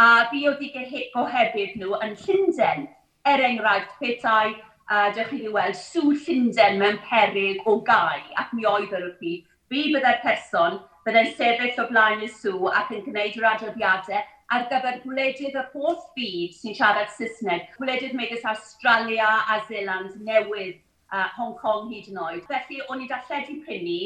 a 0.00 0.26
fi 0.30 0.44
oedd 0.48 0.62
i 0.64 0.70
gohebydd 1.14 1.76
nhw 1.80 1.98
yn 2.04 2.16
Llundain. 2.24 2.88
Er 3.24 3.40
enghraifft, 3.40 3.94
petai, 4.00 4.54
uh, 4.90 5.10
dych 5.16 5.30
chi 5.30 5.40
wedi 5.42 5.52
weld, 5.54 5.78
sŵ 5.80 6.14
Llundain 6.24 6.80
mewn 6.80 6.98
peryg 7.08 7.62
o 7.68 7.78
gau, 7.86 8.20
ac 8.40 8.52
mi 8.56 8.66
oedd 8.68 8.92
yr 8.92 9.08
wrth 9.08 9.20
fi, 9.20 9.36
fi 9.70 9.86
byddai'r 9.94 10.22
person 10.24 10.80
byddai'n 11.04 11.34
sefyll 11.36 11.82
o 11.82 11.88
blaen 11.90 12.24
y 12.24 12.30
sŵ 12.32 12.70
ac 12.72 12.92
yn 12.96 13.04
gwneud 13.04 13.36
yr 13.40 13.50
adroddiadau 13.50 14.22
ar 14.54 14.66
gyfer 14.70 15.00
gwledydd 15.02 15.56
yr 15.60 15.68
holl 15.72 16.00
byd 16.16 16.56
sy'n 16.56 16.76
siarad 16.78 17.12
Saesneg, 17.12 17.68
gwledydd 17.78 18.16
megis 18.16 18.44
Australia 18.48 19.28
a 19.52 19.60
Zealand 19.68 20.16
newydd, 20.28 20.80
uh, 21.12 21.28
Hong 21.36 21.54
Kong 21.60 21.90
hyd 21.92 22.10
yn 22.12 22.20
oed. 22.20 22.44
Felly, 22.48 22.80
o'n 22.88 23.04
i 23.04 23.08
darlledu 23.10 23.60
prynu 23.64 24.00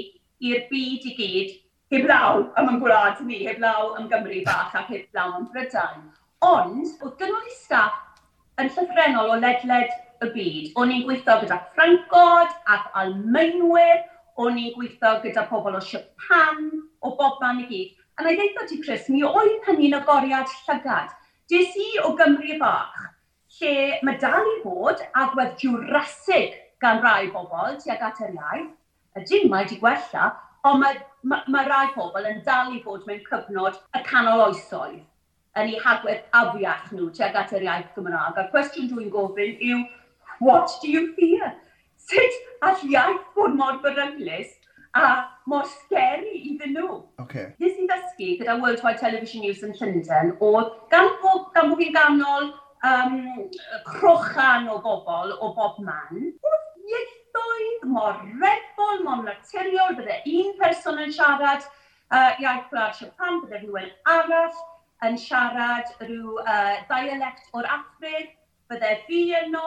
i'r 0.49 0.67
byd 0.71 1.07
i 1.11 1.15
gyd 1.19 1.57
heblaw 1.93 2.43
am 2.61 2.69
yn 2.73 2.81
gwlad 2.83 3.21
ni, 3.25 3.41
heblaw 3.47 3.95
am 3.97 4.09
Gymru 4.11 4.43
bach 4.47 4.75
ac 4.77 4.91
heblaw 4.93 5.39
am 5.39 5.49
Brydain. 5.53 6.05
Ond, 6.45 6.91
oedd 7.03 7.17
gynnwyr 7.21 7.49
i 7.49 7.55
staff 7.57 7.97
yn 8.61 8.69
llyfrennol 8.75 9.33
o 9.33 9.39
ledled 9.41 9.95
y 10.25 10.31
byd. 10.35 10.71
O'n 10.79 10.93
i'n 10.93 11.07
gweithio 11.07 11.39
gyda 11.43 11.61
Ffrancod 11.73 12.53
ac 12.75 12.91
Almeinwyr, 13.03 14.05
o'n 14.39 14.61
i'n 14.61 14.75
gweithio 14.77 15.15
gyda 15.25 15.47
pobl 15.51 15.79
o 15.79 15.83
Japan, 15.83 16.69
o 17.01 17.15
bob 17.17 17.41
man 17.43 17.63
i 17.65 17.69
gyd. 17.71 17.95
A 18.19 18.27
na 18.27 18.35
i 18.35 18.39
ddeitha 18.39 18.67
ti, 18.69 18.81
Chris, 18.83 19.09
mi 19.09 19.23
oedd 19.27 19.65
hynny'n 19.69 19.97
agoriad 20.01 20.51
llygad. 20.67 21.15
Des 21.49 21.77
i 21.81 21.91
o 22.05 22.13
Gymru 22.19 22.59
bach, 22.61 22.99
lle 23.59 24.01
mae 24.05 24.19
dal 24.21 24.45
i 24.53 24.59
fod 24.65 25.01
agwedd 25.17 25.57
Jurassic 25.63 26.59
gan 26.83 27.01
rai 27.03 27.31
bobl 27.33 27.79
tuag 27.81 28.03
at 28.11 28.21
yr 28.27 28.35
iaith. 28.37 28.75
y 29.17 29.23
dim 29.27 29.49
mae 29.51 29.65
wedi 29.65 29.79
gwella, 29.81 30.27
ond 30.69 30.83
mae 30.83 30.99
mae 31.23 31.53
ma 31.53 31.63
rai 31.67 31.87
pobl 31.95 32.27
yn 32.31 32.43
dal 32.47 32.75
i 32.75 32.83
fod 32.85 33.07
mewn 33.07 33.23
cyfnod 33.27 33.79
y 33.97 34.03
canol 34.07 34.45
oesoedd 34.49 35.01
yn 35.59 35.73
eu 35.73 35.81
hagwedd 35.83 36.27
afiach 36.41 36.93
nhw 36.93 37.09
tuag 37.17 37.39
at 37.41 37.55
yr 37.57 37.65
iaith 37.67 37.97
Gymraeg. 37.97 38.39
A'r 38.39 38.53
cwestiwn 38.53 38.91
dwi'n 38.93 39.11
gofyn 39.15 39.57
yw, 39.71 39.81
what 40.45 40.77
do 40.83 40.91
you 40.93 41.09
fear? 41.17 41.51
Sut 41.99 42.39
all 42.63 42.85
iaith 42.87 43.25
fod 43.35 43.59
mor 43.59 43.81
beryglus 43.83 44.55
a 44.95 45.27
mor 45.51 45.67
scary 45.73 46.39
iddyn 46.53 46.77
nhw? 46.77 47.03
Okay. 47.25 47.51
Nes 47.59 47.75
i'n 47.75 47.91
ddysgu 47.91 48.37
gyda 48.39 48.59
Worldwide 48.63 49.03
Television 49.03 49.45
News 49.47 49.65
yn 49.67 49.75
Llundain 49.81 50.35
oedd 50.39 50.73
gan 50.95 51.11
bod, 51.25 51.51
gan 51.57 51.73
bod 51.73 51.83
fi'n 51.83 51.95
ganol 51.97 52.53
um, 52.87 53.19
crochan 53.89 54.71
o 54.71 54.79
bobl 54.85 55.35
o 55.39 55.53
bob 55.59 55.83
man, 55.83 56.31
oedd 56.31 56.69
llwyth, 57.39 57.85
mor 57.93 58.17
redbol, 58.43 59.05
mor 59.05 59.23
naturiol, 59.27 59.95
bydde 59.99 60.19
un 60.39 60.51
person 60.61 60.99
yn 61.05 61.15
siarad 61.15 61.65
uh, 61.65 62.33
iaith 62.43 62.67
gwlad 62.73 62.97
Siapan, 62.99 63.41
bydde 63.45 63.63
rhywun 63.63 63.91
arall 64.17 64.59
yn 65.07 65.19
siarad 65.23 65.93
rhyw 66.03 66.39
uh, 66.43 66.77
dialect 66.91 67.51
o'r 67.55 67.69
Afrig, 67.79 68.35
bydde 68.71 68.95
fi 69.07 69.23
yno 69.43 69.67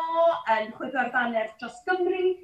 yn 0.58 0.74
chwifio'r 0.78 1.12
baner 1.16 1.52
dros 1.60 1.80
Gymru. 1.88 2.36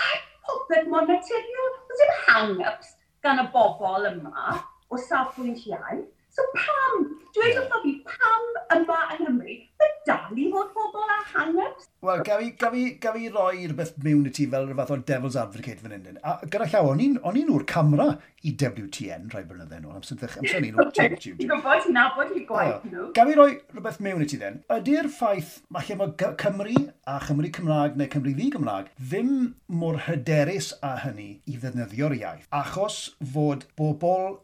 a 0.00 0.08
popeth 0.46 0.88
mor 0.90 1.06
naturiol, 1.08 1.76
oedd 1.80 2.00
dim 2.00 2.16
hang-ups 2.28 2.94
gan 3.24 3.42
y 3.42 3.46
bobl 3.54 4.08
yma 4.10 4.56
o 4.90 4.98
safbwynt 5.08 5.66
iaith. 5.68 6.08
So 6.30 6.44
pam, 6.54 7.06
dweud 7.34 7.56
wrtho 7.58 7.78
fi, 7.82 7.92
pam 8.06 8.44
yma 8.76 8.98
yng 9.16 9.24
Nghymru, 9.24 9.54
mae 9.80 9.94
dal 10.06 10.36
i 10.38 10.44
fod 10.52 10.68
pobl 10.76 11.08
â 11.10 11.16
hang-ups? 11.32 11.88
Wel, 12.06 12.20
gaf 12.26 12.42
i, 12.44 12.50
gaf 12.60 12.74
i, 12.78 12.82
gaf 13.02 13.16
i 13.18 13.30
roi 13.34 13.64
rhywbeth 13.64 13.96
mewn 14.04 14.28
i 14.28 14.32
ti 14.36 14.46
fel 14.52 14.68
rhywbeth 14.68 14.92
o 14.94 14.98
Devil's 15.08 15.38
Advocate 15.40 15.82
fan 15.82 15.96
hyn. 15.96 16.20
A 16.22 16.36
gyda 16.44 16.68
llaw, 16.70 16.92
o'n 16.92 17.02
i'n 17.40 17.50
o'r 17.50 17.64
camera 17.72 18.06
i 18.46 18.52
WTN 18.54 19.26
rhai 19.32 19.42
blynydde 19.48 19.80
yn 19.80 19.88
ôl, 19.90 19.96
amser 19.98 20.22
amser 20.30 20.62
ni'n 20.62 20.78
o'r 20.78 20.92
YouTube. 20.92 21.40
Ti'n 21.40 21.50
gwybod, 21.50 21.82
ti'n 21.86 21.98
nabod 21.98 22.30
i'r 22.30 22.44
gwaith 22.48 22.86
nhw. 22.86 23.06
Gaf 23.16 23.32
i 23.32 23.38
roi 23.40 23.48
rhywbeth 23.74 23.98
mewn 24.06 24.22
i 24.22 24.28
ti 24.30 24.38
then. 24.40 24.60
Ydy'r 24.76 25.10
ffaith, 25.16 25.56
mae 25.74 25.88
lle 25.88 25.98
mae 25.98 26.30
Cymru 26.44 26.76
a 27.10 27.16
Chymru 27.26 27.50
Cymraeg 27.58 27.98
neu 27.98 28.12
Cymru 28.14 28.36
Ddi 28.38 28.52
Gymraeg 28.54 28.92
ddim 29.00 29.34
mor 29.82 29.98
hyderus 30.06 30.70
a 30.86 30.94
hynny 31.02 31.32
i 31.50 31.58
ddefnyddio'r 31.58 32.14
iaith. 32.20 32.46
Achos 32.54 33.02
fod 33.34 33.66
bobl 33.80 34.38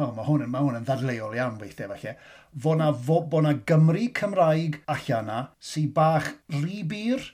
oh, 0.00 0.12
mae 0.16 0.26
hwn, 0.26 0.46
ma 0.50 0.62
hwn 0.64 0.80
yn 0.80 0.86
ddadleol 0.86 1.36
iawn 1.36 1.58
weithiau 1.60 1.92
falle, 1.92 2.16
fo 2.62 2.74
na, 2.78 2.90
fo, 2.92 3.20
na 3.44 3.54
Gymru 3.68 4.08
Cymraeg 4.16 4.80
allan 4.92 5.30
na 5.30 5.38
sy'n 5.60 5.90
bach 5.96 6.32
rhy 6.52 6.82
bir, 6.88 7.24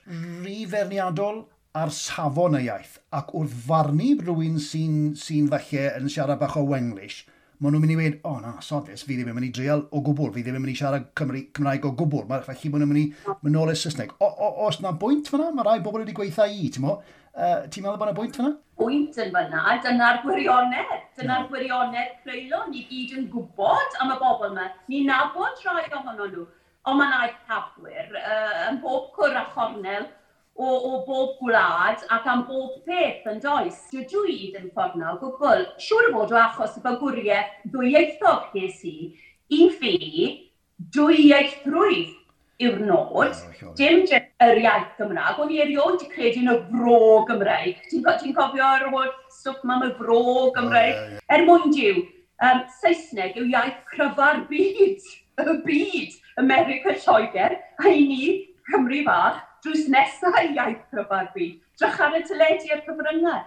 rhy 0.43 0.63
ferniadol 0.69 1.45
ar 1.73 1.93
safon 1.93 2.59
y 2.59 2.65
iaith. 2.67 2.99
Ac 3.15 3.31
wrth 3.37 3.55
farnu 3.67 4.11
rhywun 4.19 4.59
sy'n 4.61 5.13
sy 5.19 5.43
falle 5.51 5.87
yn 5.99 6.11
siarad 6.11 6.41
bach 6.41 6.59
o 6.59 6.65
Wenglish, 6.69 7.23
maen 7.63 7.77
nhw'n 7.77 7.83
mynd 7.85 7.93
i 7.93 7.97
weid, 7.97 8.19
o 8.27 8.35
oh, 8.35 8.39
na, 8.43 8.57
sodus, 8.65 9.05
fi 9.07 9.15
ddim 9.15 9.31
yn 9.31 9.37
mynd 9.37 9.47
i 9.47 9.53
dreul 9.55 9.85
o 9.87 10.01
gwbl, 10.03 10.33
fi 10.35 10.43
ddim 10.43 10.57
yn 10.59 10.65
mynd 10.65 10.73
i 10.73 10.77
siarad 10.77 11.09
Cymru, 11.17 11.45
Cymraeg 11.55 11.87
o 11.87 11.93
gwbl, 11.97 12.25
mae 12.27 12.43
felly 12.43 12.71
maen 12.73 12.83
nhw'n 12.83 12.91
mynd 12.91 13.03
i 13.03 13.35
mynd 13.45 13.55
nôl 13.55 13.71
i 13.71 13.77
Saesneg. 13.79 14.11
O, 14.19 14.27
o, 14.27 14.49
os 14.67 14.81
na 14.83 14.91
bwynt 14.99 15.31
fyna, 15.31 15.51
mae 15.55 15.67
rai 15.69 15.77
bobl 15.85 16.03
wedi 16.03 16.15
gweithio 16.17 16.49
i, 16.49 16.67
ti'n 16.73 16.83
mo? 16.83 16.97
Uh, 17.33 17.63
Ti'n 17.73 17.81
meddwl 17.81 17.97
bod 17.97 18.09
yna 18.11 18.17
bwynt 18.17 18.35
fyna? 18.37 18.49
Bwynt 18.77 19.15
yn 19.17 19.31
fyna, 19.33 19.61
dyna'r 19.81 20.19
gwirionedd. 20.21 20.91
Dyna'r 21.17 21.47
gwirionedd 21.49 22.11
creulon, 22.21 22.67
ni 22.69 22.83
gyd 22.89 23.15
yn 23.17 23.23
gwybod 23.31 23.97
am 24.03 24.13
y 24.13 24.17
bobl 24.19 24.51
yma. 24.51 24.67
Ni 24.91 24.99
nabod 25.07 25.63
rhai 25.65 25.87
ohono 25.87 26.27
nhw, 26.27 26.43
ond 26.85 26.99
mae'n 26.99 27.15
aeth 27.17 27.33
eithafwyr 27.33 28.19
uh, 28.19 28.59
yn 28.67 28.77
bob 28.83 29.09
cwr 29.17 29.39
a 29.39 29.47
chornel 29.55 30.05
o, 30.05 30.67
o 30.69 31.01
bob 31.07 31.33
gwlad 31.39 32.05
ac 32.13 32.29
am 32.29 32.45
bob 32.45 32.77
peth 32.85 33.25
yn 33.33 33.41
does. 33.41 33.81
Dwi 33.89 34.05
dwi 34.13 34.37
yn 34.59 34.69
ffordd 34.75 35.01
na 35.01 35.15
o 35.15 35.19
gwbl. 35.23 35.65
Siwr 35.81 36.11
o 36.11 36.15
fod 36.19 36.35
o 36.35 36.41
achos 36.43 36.77
y 36.77 36.85
bygwriaeth 36.85 37.55
ddwyieithog 37.73 38.51
ges 38.53 38.85
i, 38.85 38.97
i 39.57 39.71
fi, 39.81 39.95
dwyieithrwydd 40.93 42.13
yw'r 42.61 42.81
nod, 42.85 43.37
dim 43.77 44.03
yr 44.05 44.59
iaith 44.61 44.97
Gymraeg, 44.99 45.39
o'n 45.41 45.53
i 45.53 45.59
erioed 45.63 46.03
wedi 46.03 46.09
credu 46.11 46.43
yn 46.43 46.51
y 46.51 46.57
fro 46.69 46.99
Gymraeg. 47.29 47.79
Ti'n 47.89 48.03
ti 48.21 48.33
cofio'r 48.37 48.89
holl 48.93 49.09
stwff 49.33 49.63
mam 49.67 49.87
y 49.87 49.93
fro 49.97 50.19
Gymraeg? 50.55 50.93
Oh, 50.93 51.07
yeah, 51.07 51.15
yeah. 51.17 51.33
Er 51.33 51.45
mwyn 51.47 51.73
diw, 51.73 52.03
um, 52.45 52.61
Saesneg 52.81 53.39
yw 53.41 53.49
iaith 53.49 53.79
cryfa'r 53.89 54.43
byd, 54.51 55.07
y 55.41 55.55
byd, 55.65 56.19
America 56.43 56.93
Lloegr, 56.99 57.57
a 57.81 57.89
i 57.89 58.05
ni, 58.09 58.29
Cymru 58.69 59.01
fach, 59.07 59.41
drws 59.65 59.87
nesaf 59.91 60.37
iaith 60.43 60.83
cryfa'r 60.93 61.31
byd. 61.33 61.57
Drach 61.81 61.99
ar 62.05 62.19
y 62.19 62.21
teledu 62.27 62.69
a'r 62.75 62.85
cyfryngau. 62.85 63.41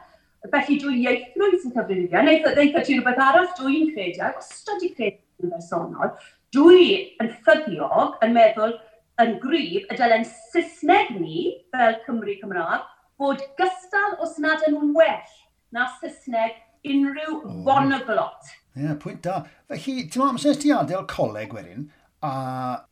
Felly 0.51 0.77
dwi 0.83 0.99
ieithrwydd 1.03 1.63
sy'n 1.63 1.73
cyfrifio. 1.75 2.21
Neitha, 2.27 2.53
ddeitha 2.55 2.83
ti 2.87 2.99
rhywbeth 2.99 3.23
arall 3.23 3.49
dwi'n 3.59 3.89
credu, 3.95 4.21
ac 4.27 4.43
os 4.43 4.51
ydy 4.75 4.91
credu 4.99 5.47
yn 5.47 5.55
bersonol, 5.55 6.13
dwi 6.55 6.91
yn 7.23 7.33
ffyddiog 7.41 8.21
yn 8.25 8.35
meddwl 8.37 8.77
yn 9.23 9.37
gryf, 9.41 9.87
y 9.89 9.97
dylen 9.97 10.27
Saesneg 10.29 11.15
ni, 11.17 11.43
fel 11.73 11.99
Cymru 12.05 12.37
Cymraeg, 12.41 12.87
bod 13.21 13.43
gystal 13.59 14.17
os 14.25 14.37
nad 14.43 14.65
yn 14.69 14.93
well 14.97 15.37
na 15.73 15.89
Saesneg 16.01 16.59
unrhyw 16.87 17.39
oh. 17.39 17.61
bonoglot. 17.67 18.51
Ie, 18.77 18.85
yeah, 18.85 18.99
pwynt 19.01 19.25
da. 19.25 19.43
Felly, 19.71 20.03
ti'n 20.05 20.21
meddwl, 20.21 20.35
amser 20.35 20.59
ti 20.61 20.75
adael 20.75 21.07
coleg 21.11 21.55
wedyn, 21.57 21.89
a 22.27 22.33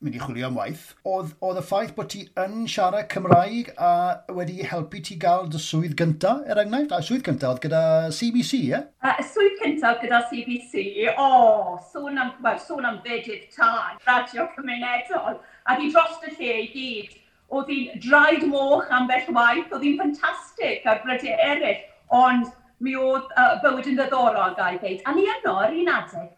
mynd 0.04 0.16
i 0.16 0.20
chwilio 0.20 0.48
am 0.48 0.58
waith, 0.58 0.84
oedd, 1.08 1.32
oedd 1.44 1.60
y 1.60 1.64
ffaith 1.64 1.94
bod 1.96 2.10
ti 2.12 2.22
yn 2.40 2.66
siarad 2.70 3.08
Cymraeg 3.12 3.70
a 3.80 3.90
wedi 4.36 4.64
helpu 4.68 5.00
ti 5.04 5.16
gael 5.20 5.48
dy 5.52 5.60
swydd 5.60 5.96
gynta, 5.98 6.36
er 6.48 6.60
enghraifft? 6.62 6.92
A 6.92 7.00
swydd 7.04 7.24
gynta 7.26 7.50
oedd 7.50 7.62
gyda 7.64 7.82
CBC, 8.14 8.60
ie? 8.60 8.72
Yeah? 8.74 8.86
Uh, 9.04 9.16
y 9.20 9.26
swydd 9.28 9.58
cyntaf 9.62 10.00
gyda 10.02 10.22
CBC, 10.30 10.84
o, 11.14 11.24
oh, 11.24 11.74
sôn 11.92 12.20
am, 12.20 12.34
well, 12.44 12.60
sôn 12.60 12.88
am 12.88 13.00
fedydd 13.04 13.48
tân, 13.54 14.00
radio 14.06 14.48
cymunedol 14.54 15.40
a 15.64 15.76
di 15.78 15.90
dros 15.92 16.20
y 16.28 16.32
lle 16.36 16.54
i 16.62 16.68
gyd. 16.74 17.16
Oedd 17.54 17.70
hi'n 17.70 18.00
draed 18.02 18.46
moch 18.50 18.90
am 18.92 19.08
bell 19.10 19.26
waith, 19.36 19.72
oedd 19.72 19.84
hi'n 19.84 19.98
ffantastig 19.98 20.86
ar 20.90 21.02
brydau 21.04 21.36
eraill, 21.48 21.82
ond 22.08 22.48
mi 22.84 22.96
oedd 22.98 23.28
uh, 23.38 23.58
bywyd 23.62 23.90
yn 23.92 23.98
ddiddorol 24.00 24.56
gael 24.58 24.80
dweud. 24.80 25.04
A 25.04 25.14
ni 25.14 25.26
yno 25.36 25.54
ar 25.62 25.76
un 25.76 25.92
adeg, 25.92 26.30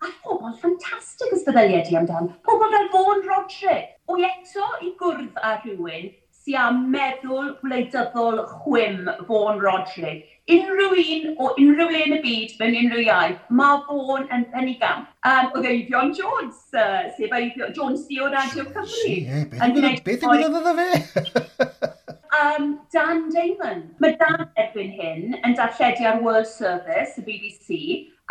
a 0.00 0.12
pobl 0.24 0.54
ffantastig 0.60 1.34
ysbeddyliau 1.36 1.84
di 1.88 1.98
amdan. 2.00 2.30
Pobl 2.46 2.72
fel 2.72 2.88
Fawn 2.94 3.24
Rodri. 3.28 3.78
O 4.08 4.16
eto 4.30 4.68
i 4.86 4.94
gwrdd 5.00 5.40
â 5.44 5.56
rhywun 5.60 6.10
a 6.58 6.70
meddwl 6.72 7.54
gwleidyddol 7.62 8.42
chwym 8.50 9.08
Fawn 9.28 9.60
Rodley. 9.62 10.22
Unrhyw 10.50 10.96
un 10.98 11.36
o 11.38 11.50
unrhyw 11.62 11.92
le 11.92 12.00
yn 12.06 12.16
y 12.16 12.20
byd 12.24 12.54
mewn 12.58 12.78
unrhyw 12.80 13.04
iaith, 13.04 13.44
mae 13.60 13.82
Fawn 13.86 14.26
yn 14.34 14.46
penny 14.54 14.74
gam. 14.80 15.06
Um, 15.28 15.52
oedd 15.54 15.68
Eifion 15.70 16.14
Jones, 16.16 16.62
uh, 16.74 17.06
sef 17.16 17.36
Eifion 17.38 17.74
Jones 17.76 18.06
di 18.08 18.18
o 18.20 18.30
Radio 18.32 18.66
Cymru. 18.72 20.00
Beth 20.08 20.26
yw'n 20.26 20.56
meddwl 20.56 20.80
fe? 20.80 21.70
um, 22.40 22.70
Dan 22.92 23.28
Damon. 23.34 23.84
Mae 24.02 24.16
Dan 24.20 24.48
erbyn 24.58 24.94
hyn 24.96 25.38
yn 25.44 25.58
darlledu 25.58 26.08
ar 26.10 26.22
World 26.24 26.50
Service, 26.50 27.20
y 27.20 27.26
BBC, 27.26 27.78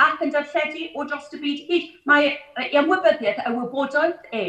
ac 0.05 0.21
yn 0.25 0.33
darlledu 0.33 0.89
o 0.95 1.05
dros 1.07 1.29
y 1.35 1.39
byd 1.43 1.63
hyd. 1.69 1.87
Mae 2.09 2.31
ei 2.61 2.69
ymwybyddiaeth 2.79 3.41
y 3.45 3.53
wybodaeth 3.55 4.29
e 4.35 4.45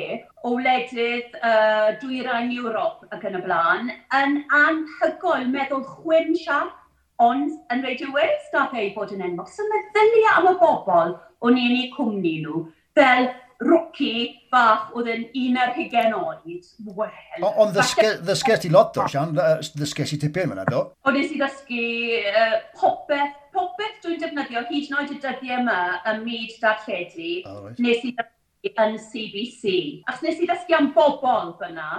o 0.46 0.54
wledydd 0.56 1.36
uh, 1.40 1.90
dwyrain 2.02 2.52
Ewrop 2.54 3.04
ac 3.14 3.26
yn 3.28 3.40
y 3.40 3.42
blaen 3.44 3.92
yn 4.20 4.38
anhygoel 4.60 5.48
meddwl 5.50 5.84
chwyn 5.96 6.32
siarp, 6.38 6.76
ond 7.20 7.52
yn 7.74 7.84
reidio 7.84 8.14
Wales 8.14 8.48
dath 8.54 8.74
e 8.76 8.86
ei 8.86 8.94
bod 8.96 9.12
yn 9.16 9.26
enwog. 9.26 9.50
So 9.52 9.66
meddylia 9.68 10.38
am 10.38 10.50
y 10.54 10.56
bobl 10.62 11.16
o'n 11.44 11.60
i'n 11.60 11.78
ei 11.82 11.90
cwmni 11.96 12.38
nhw 12.44 12.64
fel 12.96 13.30
rwci 13.60 14.12
bach 14.52 14.94
oedd 14.96 15.10
yn 15.12 15.26
un 15.36 15.58
ar 15.60 15.74
hygen 15.76 16.14
oed. 16.16 16.70
Wel... 16.96 17.44
Ond 17.50 17.76
ddysges 17.76 18.62
ti 18.62 18.70
lot 18.72 18.96
o, 18.96 19.04
Sian. 19.10 19.34
Ddysges 19.36 20.14
ti 20.14 20.20
tipyn 20.22 20.54
fyna, 20.54 20.64
do? 20.68 20.86
Ond 21.04 21.18
nes 21.18 21.34
i 21.34 21.40
ddysgu 21.40 21.84
uh, 22.30 22.56
popeth 22.80 23.39
popeth 23.54 23.98
dwi'n 24.04 24.22
defnyddio 24.22 24.62
hyd 24.68 24.88
yn 24.90 24.96
oed 25.00 25.12
y 25.14 25.18
dyddiau 25.24 25.58
yma 25.62 25.80
ym 26.12 26.22
myd 26.26 26.54
darlledu, 26.62 27.34
oh, 27.50 27.66
right. 27.66 27.82
nes 27.82 28.06
i 28.06 28.14
ddysgu 28.14 28.72
yn 28.86 28.96
CBC. 29.10 29.74
Ac 30.10 30.24
nes 30.24 30.40
i 30.40 30.48
ddysgu 30.48 30.76
am 30.78 30.90
bobl 30.96 31.54
fyna, 31.60 31.90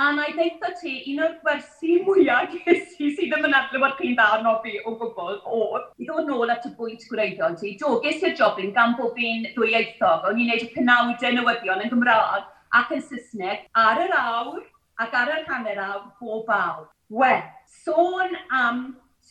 a 0.00 0.12
na 0.16 0.26
i 0.30 0.34
ddeitha 0.36 0.70
ti, 0.80 0.92
un 1.12 1.22
o'r 1.26 1.34
gwersi 1.42 1.98
mwyaf 2.06 2.54
ges 2.66 2.94
i 2.98 3.10
sydd 3.16 3.32
ddim 3.32 3.48
yn 3.48 3.56
adlywed 3.58 3.96
chi'n 3.98 4.14
dda 4.16 4.28
arno 4.36 4.54
fi 4.64 4.76
o 4.84 4.94
gwbl, 5.00 5.40
o, 5.44 5.82
i 6.00 6.08
ddod 6.08 6.30
nôl 6.30 6.54
at 6.54 6.68
y 6.68 6.72
bwynt 6.78 7.04
gwreiddiol 7.10 7.58
ti, 7.60 7.74
do, 7.80 7.96
ges 8.04 8.24
i'r 8.24 8.36
jobyn 8.38 8.72
gan 8.76 8.96
bod 9.00 9.12
fi'n 9.18 9.44
ddwyieithog, 9.50 10.30
o'n 10.30 10.40
i'n 10.40 10.52
neud 10.52 10.64
y 10.64 10.70
penawdau 10.76 11.36
newyddion 11.36 11.84
yn 11.84 11.92
Gymraeg 11.92 12.48
ac 12.80 12.94
yn 12.94 13.04
Saesneg 13.04 13.66
ar 13.84 14.00
yr 14.06 14.16
awr 14.16 14.64
ac 15.04 15.14
ar 15.20 15.34
yr 15.36 15.46
hanner 15.50 15.82
awr 15.84 16.02
bob 16.20 16.50
awr. 16.54 16.88
Wel, 17.10 17.42
sôn 17.82 18.36
am 18.54 18.82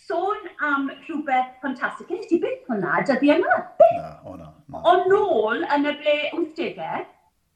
sôn 0.10 0.38
am 0.60 0.90
rhywbeth 1.06 1.50
ffantastig. 1.62 2.08
Gynnu 2.10 2.28
ti 2.30 2.40
beth 2.42 2.70
hwnna, 2.70 3.02
dyddi 3.06 3.30
e 3.30 3.36
yma? 3.38 3.58
Na, 3.98 4.14
o 4.26 4.36
na. 4.36 4.48
na. 4.74 4.82
Ond 4.92 5.10
nôl 5.12 5.66
yn 5.76 5.86
y 5.86 5.94
ble 6.00 6.16
80au, 6.34 7.04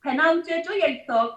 penawdau 0.05 0.59
dwyieithog, 0.67 1.31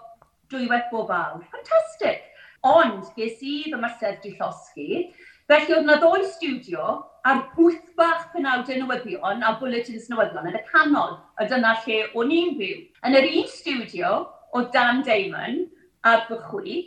dwywaith 0.52 0.90
bob 0.92 1.12
awr. 1.16 1.38
Ffantastig. 1.46 2.20
Ond 2.66 3.08
ges 3.16 3.40
i 3.40 3.54
fy 3.70 3.80
mysedd 3.80 4.20
di 4.24 4.34
llosgi, 4.34 5.00
felly 5.48 5.76
oedd 5.78 5.88
na 5.88 5.96
ddoi 6.02 6.26
studio 6.34 6.98
a'r 7.26 7.42
bwth 7.54 7.94
bach 7.98 8.28
penawdau 8.34 8.82
newyddion 8.82 9.46
a 9.46 9.54
bulletins 9.60 10.10
newyddion 10.12 10.50
yn 10.50 10.60
y 10.60 10.62
canol, 10.68 11.16
a 11.40 11.48
dyna 11.48 11.72
lle 11.86 12.02
o'n 12.12 12.36
i'n 12.40 12.58
byw. 12.60 12.84
Yn 13.08 13.18
yr 13.22 13.30
un 13.30 13.48
studio 13.54 14.12
o 14.52 14.66
Dan 14.76 15.00
Damon 15.06 15.64
ar 16.04 16.26
fy 16.28 16.42
chwi, 16.50 16.78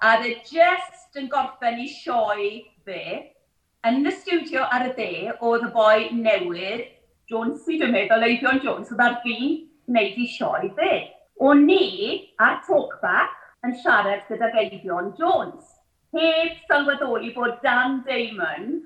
a 0.00 0.16
dde 0.22 0.38
just 0.48 1.20
yn 1.20 1.28
gorffen 1.32 1.84
i 1.84 1.88
sioi 1.90 2.50
fe, 2.86 3.33
yn 3.88 4.06
y 4.08 4.12
studio 4.16 4.64
ar 4.72 4.88
y 4.88 4.92
de, 4.96 5.10
oedd 5.44 5.66
y 5.66 5.70
boi 5.74 6.08
newydd, 6.16 6.86
Jones, 7.30 7.64
dwi'n 7.68 7.92
meddwl, 7.92 8.24
Eifion 8.26 8.60
Jones, 8.64 8.90
oedd 8.92 9.02
ar 9.04 9.18
fi'n 9.24 9.60
gwneud 9.88 10.18
i 10.20 10.26
sioi 10.32 10.70
fe. 10.76 10.94
O'n 11.44 11.64
ni 11.68 11.84
ar 12.40 12.60
talkback 12.66 13.36
yn 13.66 13.76
siarad 13.80 14.26
gyda 14.28 14.50
Eifion 14.60 15.12
Jones. 15.18 15.70
Heb 16.14 16.58
sylweddoli 16.68 17.32
bod 17.34 17.56
Dan 17.64 18.02
Damon 18.06 18.82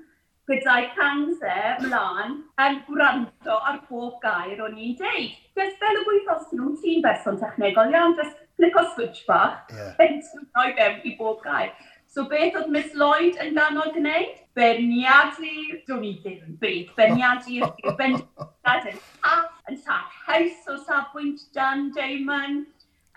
gyda'i 0.49 0.87
canser 0.95 1.77
mlaen 1.83 2.39
yn 2.63 2.79
gwrando 2.87 3.57
ar 3.69 3.79
bob 3.89 4.17
gair 4.23 4.63
o'n 4.65 4.79
i'n 4.81 4.95
deud. 4.97 5.35
Just 5.59 5.77
fel 5.83 5.99
y 5.99 6.05
gwythos 6.07 6.49
nhw'n 6.55 6.77
tîm 6.81 7.03
berson 7.05 7.37
technegol 7.41 7.93
iawn, 7.93 8.15
just 8.17 8.39
clic 8.57 8.75
o 8.79 8.85
switch 8.95 9.21
bach, 9.27 9.69
yeah. 9.75 9.93
yn 10.05 10.19
tynnu 10.25 10.73
fewn 10.79 10.99
i 11.05 11.15
bob 11.19 11.43
gair. 11.45 11.71
So 12.09 12.23
beth 12.25 12.55
oedd 12.57 12.71
Miss 12.73 12.93
Lloyd 12.97 13.35
yn 13.43 13.53
ganol 13.53 13.91
gwneud? 13.93 14.37
Berniadu, 14.57 15.51
dwi'n 15.85 16.05
i 16.07 16.13
ddim 16.23 16.55
beth, 16.57 16.87
berniadu 16.97 17.59
i'r 17.59 17.91
bendigad 17.99 18.87
yn 18.89 18.97
half 19.25 19.69
yn 19.69 19.77
sac 19.77 20.15
haws 20.25 20.71
o 20.73 20.77
safbwynt 20.87 21.43
Dan 21.53 21.91
Damon, 21.93 22.63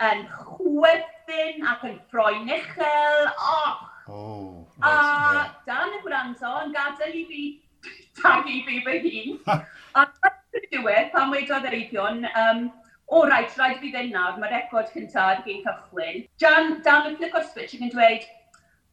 yn 0.08 0.20
chwerthin 0.34 1.64
ac 1.72 1.86
yn 1.88 1.96
ffroen 2.10 2.52
uchel, 2.58 3.30
och! 3.32 3.88
Oh, 4.12 4.66
right, 4.76 4.90
a 4.90 4.92
yeah. 4.92 5.56
Dan 5.70 5.96
y 5.96 6.02
gwrando 6.04 6.52
yn 6.66 6.76
gadael 6.76 7.16
i 7.16 7.24
fi 7.30 7.42
tagu 8.20 8.60
fi 8.68 8.82
fy 8.84 9.00
hun. 9.06 9.40
a 9.96 10.06
yn 10.52 10.68
diwedd, 10.76 11.10
pan 11.16 11.32
wedodd 11.32 11.70
yr 11.70 11.78
eipion, 11.80 12.26
um, 12.44 12.62
o, 13.08 13.24
rhaid, 13.24 13.56
rhaid 13.56 13.80
fi 13.80 13.96
fynd 13.96 14.12
nawr, 14.12 14.36
mae 14.36 14.52
record 14.52 14.92
cyntaf 14.92 15.32
ar 15.38 15.42
gyn 15.48 15.64
cychwyn. 15.64 16.22
Dan, 16.44 16.76
Dan 16.84 17.08
yn 17.14 17.20
flick 17.22 17.40
o'r 17.40 17.48
switch 17.48 17.78
ac 17.78 17.88
yn 17.88 17.96
dweud, 17.96 18.28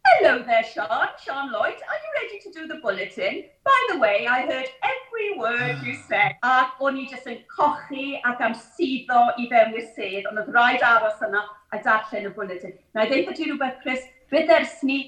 Hello 0.05 0.43
there, 0.43 0.63
Sean, 0.63 1.07
Sean 1.23 1.51
Lloyd. 1.51 1.75
Are 1.89 1.99
you 2.03 2.11
ready 2.21 2.39
to 2.43 2.51
do 2.51 2.67
the 2.67 2.79
bulletin? 2.81 3.43
By 3.63 3.87
the 3.91 3.99
way, 3.99 4.27
I 4.27 4.41
heard 4.41 4.65
every 4.83 5.37
word 5.37 5.77
you 5.85 5.95
said. 6.09 6.35
Ac 6.43 6.79
o'n 6.79 6.97
i 6.99 7.05
jyst 7.11 7.27
yn 7.29 7.41
cochi 7.51 8.05
ac 8.27 8.39
am 8.47 8.55
suddo 8.57 9.25
i 9.37 9.47
fewn 9.51 9.75
i'r 9.75 9.89
sedd, 9.95 10.29
ond 10.29 10.39
oedd 10.41 10.53
rhaid 10.55 10.85
aros 10.87 11.19
yna 11.27 11.43
a 11.75 11.81
darllen 11.85 12.29
y 12.29 12.33
bulletin. 12.37 12.77
Na 12.95 13.05
i 13.05 13.11
ddeud 13.11 13.27
bod 13.27 13.37
ti 13.39 13.49
rhywbeth, 13.49 13.81
Chris, 13.83 14.05
bydd 14.31 14.53
ersni 14.55 14.99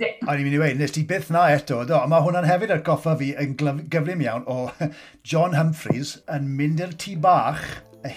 zip. 0.00 0.24
O'n 0.26 0.42
i'n 0.42 0.48
mynd 0.48 0.58
i 0.58 0.62
weid, 0.64 0.80
nes 0.82 0.96
ti 0.96 1.04
byth 1.08 1.30
na 1.34 1.46
eto, 1.54 1.84
do, 1.86 1.96
ond 2.00 2.12
mae 2.12 2.26
hwnna'n 2.26 2.48
hefyd 2.50 2.74
ar 2.74 2.82
goffa 2.90 3.14
fi 3.20 3.30
yn 3.40 3.54
gyflym 3.92 4.26
iawn 4.26 4.48
o 4.50 4.58
John 5.30 5.54
Humphreys 5.58 6.18
yn 6.32 6.50
mynd 6.58 6.82
i'r 6.82 6.98
tŷ 6.98 7.16
bach 7.22 7.62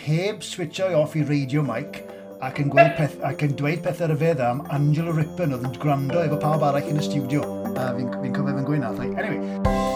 heb 0.08 0.44
switcho 0.48 0.90
off 0.98 1.16
i 1.20 1.26
radio 1.28 1.62
mic 1.66 2.02
ac 2.44 2.60
yn, 2.60 2.72
gweud 2.74 2.96
peth, 2.98 3.16
ac 3.24 3.46
yn 3.46 3.56
dweud 3.60 3.84
pethau 3.86 4.10
ryfedda 4.12 4.50
am 4.52 4.64
Angela 4.76 5.16
Rippon 5.16 5.56
oedd 5.56 5.64
yn 5.70 5.80
gwrando 5.80 6.20
efo 6.26 6.42
pawb 6.44 6.68
arall 6.68 6.92
yn 6.92 7.00
y 7.00 7.08
stiwdio. 7.08 7.48
A 7.72 7.90
fi'n 7.96 8.12
fi 8.20 8.36
cofio 8.36 8.52
fe'n 8.52 8.68
gweud 8.68 8.84
na. 8.84 8.92
Like, 9.00 9.16
anyway. 9.16 9.93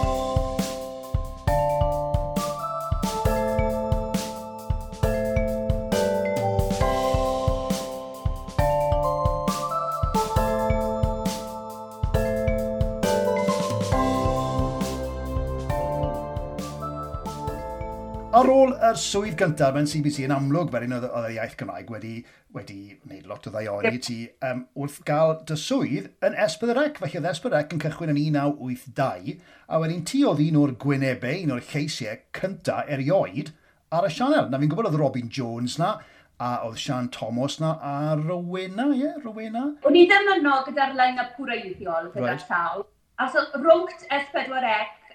ar 18.48 18.54
ôl 18.54 18.70
yr 18.72 18.96
swydd 18.96 19.34
gyntaf 19.36 19.74
mewn 19.74 19.88
CBC 19.90 20.22
yn 20.24 20.32
amlwg, 20.32 20.70
wedyn 20.72 20.94
oedd 20.96 21.04
y 21.04 21.34
iaith 21.34 21.56
Gymraeg 21.60 21.90
wedi, 21.92 22.12
wedi 22.56 22.94
wneud 23.02 23.26
lot 23.28 23.44
o 23.44 23.50
ddaioni 23.52 23.90
yep. 23.90 24.04
ti 24.06 24.16
um, 24.48 24.62
wrth 24.80 25.02
gael 25.08 25.34
dy 25.48 25.56
swydd 25.60 26.06
yn 26.24 26.36
Esbydderec. 26.46 26.96
Felly 27.02 27.18
oedd 27.20 27.28
Esbydderec 27.28 27.74
yn 27.76 27.82
cychwyn 27.82 28.14
yn 28.14 28.20
1982, 28.22 29.34
a 29.68 29.80
wedyn 29.82 30.00
ti 30.08 30.22
oedd 30.24 30.40
un 30.46 30.60
o'r 30.62 30.72
gwynebau, 30.80 31.42
un 31.44 31.52
o'r 31.58 31.66
lleisiau 31.74 32.22
cyntaf 32.38 32.88
erioed 32.96 33.52
ar 33.92 34.08
y 34.08 34.12
sianel. 34.16 34.48
Na 34.48 34.62
fi'n 34.62 34.72
gwybod 34.72 34.88
oedd 34.88 35.00
Robin 35.02 35.28
Jones 35.28 35.76
na, 35.82 35.98
a 36.40 36.52
oedd 36.64 36.80
Sian 36.80 37.12
Thomas 37.12 37.58
na, 37.60 37.74
a 37.84 38.14
Rowena, 38.16 38.88
ie, 38.94 39.02
yeah, 39.02 39.18
Rowena. 39.26 39.66
O'n 39.84 39.98
i 39.98 40.06
ddim 40.08 40.32
yno 40.38 40.62
gyda'r 40.70 40.96
lein 40.96 41.20
a 41.20 41.28
pwreiddiol 41.34 42.14
gyda'r 42.14 42.32
right. 42.32 42.48
llaw. 42.48 42.86
A 43.18 43.28
so, 43.28 43.44
rwngt 43.60 44.08
S4C 44.08 44.72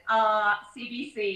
a 0.10 0.56
CBC, 0.74 1.28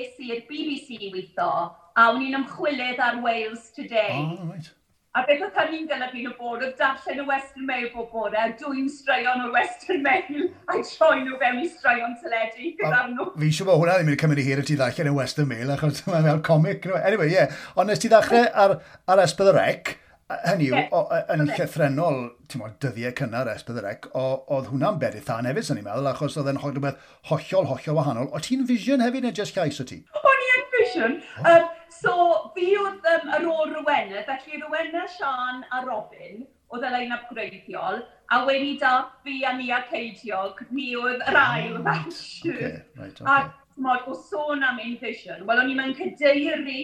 es 0.00 0.16
i'r 0.22 0.42
BBC 0.48 1.12
weitho, 1.12 1.50
a 1.96 2.08
o'n 2.12 2.24
i'n 2.24 2.40
ymchwilydd 2.42 3.02
ar 3.02 3.22
Wales 3.24 3.70
Today. 3.76 4.18
Oh, 4.22 4.50
right. 4.50 4.72
A 5.16 5.22
beth 5.24 5.46
oedd 5.46 5.54
hynny'n 5.56 5.86
golygu 5.88 6.22
nhw 6.26 6.32
bod 6.36 6.64
oedd 6.66 6.74
darllen 6.76 7.22
y 7.22 7.24
Western 7.24 7.64
Mail 7.64 7.86
bob 7.94 8.10
bore, 8.12 8.36
a 8.36 8.50
dwi'n 8.60 8.90
straeon 8.92 9.46
o'r 9.46 9.54
Western 9.54 10.02
Mail 10.04 10.42
a 10.74 10.76
troi 10.84 11.22
nhw 11.22 11.38
fewn 11.40 11.62
i 11.62 11.68
straeon 11.72 12.18
teledu 12.20 12.72
gyda 12.76 12.98
nhw. 13.14 13.30
Fi 13.32 13.48
eisiau 13.48 13.70
bod 13.70 13.80
hwnna 13.80 13.94
ddim 13.96 14.10
yn 14.12 14.18
cymryd 14.20 14.42
i 14.42 14.44
hir 14.44 14.60
y 14.60 14.66
ti 14.68 14.76
ddallen 14.76 15.08
y 15.08 15.14
Western 15.16 15.48
Mail, 15.48 15.72
achos 15.72 16.02
mae'n 16.10 16.28
fel 16.28 16.42
comic. 16.50 16.84
Anyway, 17.00 17.30
ie. 17.32 17.38
Yeah. 17.38 17.62
Ond 17.80 17.88
nes 17.88 18.02
ti 18.02 18.12
ddechrau 18.12 18.44
ar, 18.66 18.76
ar 19.08 19.24
Esbydd 19.24 19.54
y 19.54 19.56
Rec, 19.56 19.94
Hynny 20.26 20.72
yw, 20.72 20.74
yeah. 20.74 21.28
yn 21.30 21.44
llythrenol, 21.46 22.16
ti'n 22.50 22.58
modd, 22.58 22.72
dyddiau 22.82 23.12
cynnar 23.14 23.46
S4C, 23.52 24.08
oedd 24.18 24.70
hwnna'n 24.72 24.96
berith 24.98 25.28
an 25.30 25.46
hefyd, 25.46 25.68
sy'n 25.68 25.78
ni'n 25.78 25.86
meddwl, 25.86 26.08
achos 26.10 26.34
oedd 26.40 26.50
yn 26.50 26.58
rhywbeth 26.58 27.12
hollol, 27.30 27.68
hollol 27.70 27.98
wahanol. 28.00 28.26
O 28.34 28.40
ti'n 28.42 28.64
vision 28.66 29.04
hefyd 29.04 29.22
neu 29.22 29.36
just 29.36 29.54
llais 29.54 29.78
o 29.78 29.86
ti? 29.86 30.00
O'n 30.18 30.42
i 30.42 30.48
yn 30.56 30.66
vision. 30.72 31.14
Oh. 31.44 31.52
Um, 31.52 31.68
so, 31.94 32.16
fi 32.56 32.72
oedd 32.80 33.06
um, 33.12 33.30
ar 33.38 33.46
ôl 33.52 33.76
Rowena, 33.76 34.24
felly 34.26 34.58
Rowena, 34.64 35.04
Sian 35.14 35.62
a 35.70 35.84
Robin, 35.86 36.42
oedd 36.74 36.82
e 36.82 36.90
y 36.90 36.94
lein 36.96 37.14
upgradeol, 37.14 38.02
a 38.34 38.42
wedi 38.48 38.74
da 38.82 38.96
fi 39.22 39.38
a 39.46 39.54
ni 39.54 39.70
a 39.70 39.84
Ceidiog, 39.92 40.66
ni 40.74 40.88
oedd 40.98 41.22
yr 41.22 41.38
ail 41.44 41.78
oh, 41.78 41.86
right. 41.86 42.20
okay, 42.50 42.74
right, 42.98 43.22
okay. 43.22 43.30
A, 43.30 43.38
mod, 43.78 44.10
o 44.10 44.18
sôn 44.26 44.66
am 44.66 44.82
Invision, 44.82 45.46
wel, 45.46 45.62
o'n 45.62 45.70
i 45.70 45.78
mewn 45.78 45.94
cydeiri, 45.94 46.80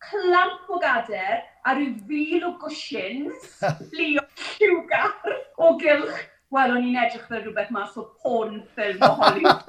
clamp 0.00 0.72
o 0.72 0.80
gader, 0.80 1.44
a 1.66 1.74
rhyw 1.74 1.94
fil 2.06 2.46
o 2.46 2.52
gwsins, 2.62 3.46
o 3.66 3.70
lliwgar 3.98 5.36
o 5.58 5.74
gylch. 5.82 6.24
Wel, 6.54 6.76
o'n 6.76 6.84
i'n 6.86 6.98
edrych 7.02 7.24
fel 7.26 7.40
rhywbeth 7.42 7.72
mas 7.74 7.96
o 7.98 8.04
porn 8.22 8.60
ffilm 8.76 9.02
o 9.02 9.08
Hollywood. 9.18 9.64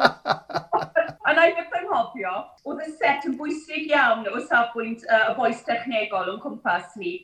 a 1.27 1.33
na 1.33 1.47
i 1.49 1.55
beth 1.57 1.73
yn 1.79 1.87
hofio, 1.89 2.33
oedd 2.69 2.83
y 2.85 2.91
set 2.99 3.25
yn 3.27 3.33
bwysig 3.39 3.89
iawn 3.89 4.27
o 4.29 4.43
safbwynt 4.45 5.07
uh, 5.09 5.31
y 5.31 5.33
boes 5.39 5.63
technegol 5.65 6.29
o'n 6.35 6.39
cwmpas 6.43 6.93
ni. 7.01 7.15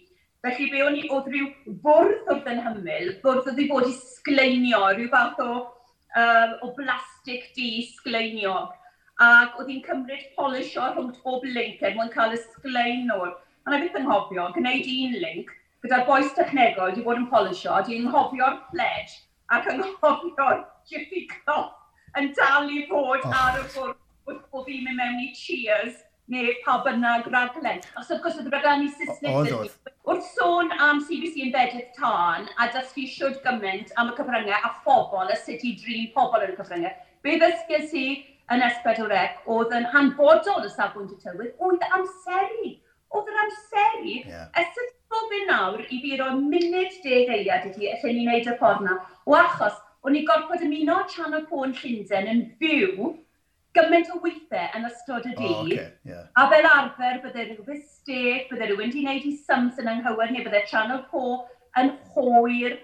Felly 0.43 0.71
be 0.73 0.81
o'n 0.83 0.97
i, 0.99 1.05
oedd 1.13 1.29
rhyw 1.29 1.51
bwrdd 1.85 2.33
oedd 2.33 2.49
yn 2.51 2.63
hymyl, 2.65 3.13
bwrdd 3.21 3.51
oedd 3.53 3.61
i 3.61 3.69
bod 3.69 3.87
i 3.87 3.93
sgleinio, 3.99 4.81
rhyw 4.89 5.11
fath 5.13 5.39
o, 5.45 5.51
uh, 6.17 6.57
o 6.65 6.73
blastig 6.79 7.45
di 7.55 7.69
sgleinio. 7.93 8.57
Ac 9.21 9.61
oedd 9.61 9.69
hi'n 9.69 9.85
cymryd 9.85 10.33
polish 10.33 10.73
polisio 10.73 10.89
rhwng 10.89 11.13
bob 11.21 11.45
link 11.45 11.85
er 11.85 11.93
mwyn 11.95 12.11
cael 12.17 12.33
y 12.33 12.41
sglein 12.41 13.13
o'r 13.13 13.37
a 13.65 13.71
na 13.71 13.79
beth 13.79 13.99
yn 13.99 14.07
hofio, 14.09 14.47
gwneud 14.55 14.87
un 14.93 15.19
link 15.23 15.51
gyda'r 15.83 16.05
boes 16.07 16.31
technegol 16.37 16.89
wedi 16.91 17.03
bod 17.05 17.19
yn 17.21 17.29
polisio, 17.31 17.75
a 17.75 17.83
dwi'n 17.87 18.09
nghofio'r 18.09 18.57
pledge 18.71 19.21
ac 19.55 19.69
yn 19.71 19.83
nghofio'r 19.83 20.63
jiffy 20.89 21.25
cloth 21.31 22.19
yn 22.19 22.31
dal 22.37 22.67
i 22.71 22.83
fod 22.89 23.23
oh. 23.23 23.37
ar 23.41 23.61
y 23.61 23.63
bwrdd 23.75 24.01
wrth 24.27 24.49
bod 24.51 24.67
fi'n 24.67 24.83
mynd 24.87 24.99
mewn 24.99 25.21
i 25.23 25.29
cheers 25.37 26.01
neu 26.31 26.51
pa 26.65 26.77
bynnag 26.85 27.25
raglen. 27.31 27.81
Os 27.99 28.11
wrth 28.11 28.21
gwrs, 28.23 28.37
oedd 28.39 28.51
raglen 28.53 28.85
i 28.85 28.91
Saesneg. 28.91 29.73
Wrth 30.07 30.29
sôn 30.35 30.71
am 30.83 31.01
CBC 31.07 31.47
yn 31.47 31.55
bedydd 31.55 31.89
tân 31.97 32.47
a 32.59 32.69
dysgu 32.75 33.07
siwrd 33.15 33.41
gymaint 33.47 33.91
am 33.99 34.11
y 34.11 34.15
cyfryngau 34.19 34.59
a 34.59 34.71
phobl, 34.85 35.31
y 35.31 35.39
sut 35.39 35.67
i 35.67 35.73
drin 35.79 36.07
pobl 36.15 36.43
yn 36.43 36.55
y 36.55 36.59
cyfryngau, 36.59 36.95
be 37.23 37.35
ddysgu 37.39 37.81
si 37.91 38.05
yn 38.51 38.63
S4C 38.67 39.27
oedd 39.51 39.75
yn 39.75 39.87
hanfodol 39.91 40.67
y 40.67 40.71
safbwynt 40.71 41.15
y 41.15 41.19
tywydd 41.23 41.67
oedd 41.67 41.85
amseru 41.95 42.73
oedd 43.13 43.31
yr 43.31 43.41
amseru. 43.45 44.19
Yeah. 44.27 44.45
Ys 44.59 44.77
ydych 44.83 44.93
gofyn 45.13 45.49
nawr 45.49 45.83
i 45.85 45.99
fi 46.03 46.19
roi 46.19 46.31
munud 46.37 47.01
deg 47.05 47.33
eiliad 47.37 47.67
i 47.69 47.73
ti, 47.75 47.89
lle 47.89 48.13
ni'n 48.13 48.31
neud 48.31 48.49
y 48.49 48.55
ffordd 48.61 48.85
na. 48.87 48.99
O 49.29 49.35
achos, 49.39 49.77
o'n 50.03 50.17
i 50.19 50.23
gorfod 50.27 50.63
ymuno 50.65 51.03
Channel 51.11 51.45
4 51.51 51.75
Llundain 51.81 52.31
yn 52.33 52.47
fyw 52.61 53.11
gymaint 53.73 54.09
o 54.13 54.19
weithiau 54.21 54.69
yn 54.77 54.87
ystod 54.89 55.27
y 55.29 55.33
dydd. 55.33 55.49
Oh, 55.49 55.65
okay, 55.65 55.91
yeah. 56.09 56.25
A 56.37 56.47
fel 56.51 56.69
arfer, 56.69 57.19
bydde 57.23 57.45
rhywbeth 57.49 57.85
steg, 57.89 58.49
bydde 58.51 58.69
rhywun 58.69 58.89
wedi 58.89 59.05
gwneud 59.05 59.29
i 59.29 59.35
sums 59.47 59.79
yn 59.81 59.89
anghywir, 59.93 60.33
neu 60.33 60.45
bydde 60.45 60.65
Channel 60.69 61.05
4 61.13 61.37
yn 61.81 61.93
hwyr, 62.13 62.77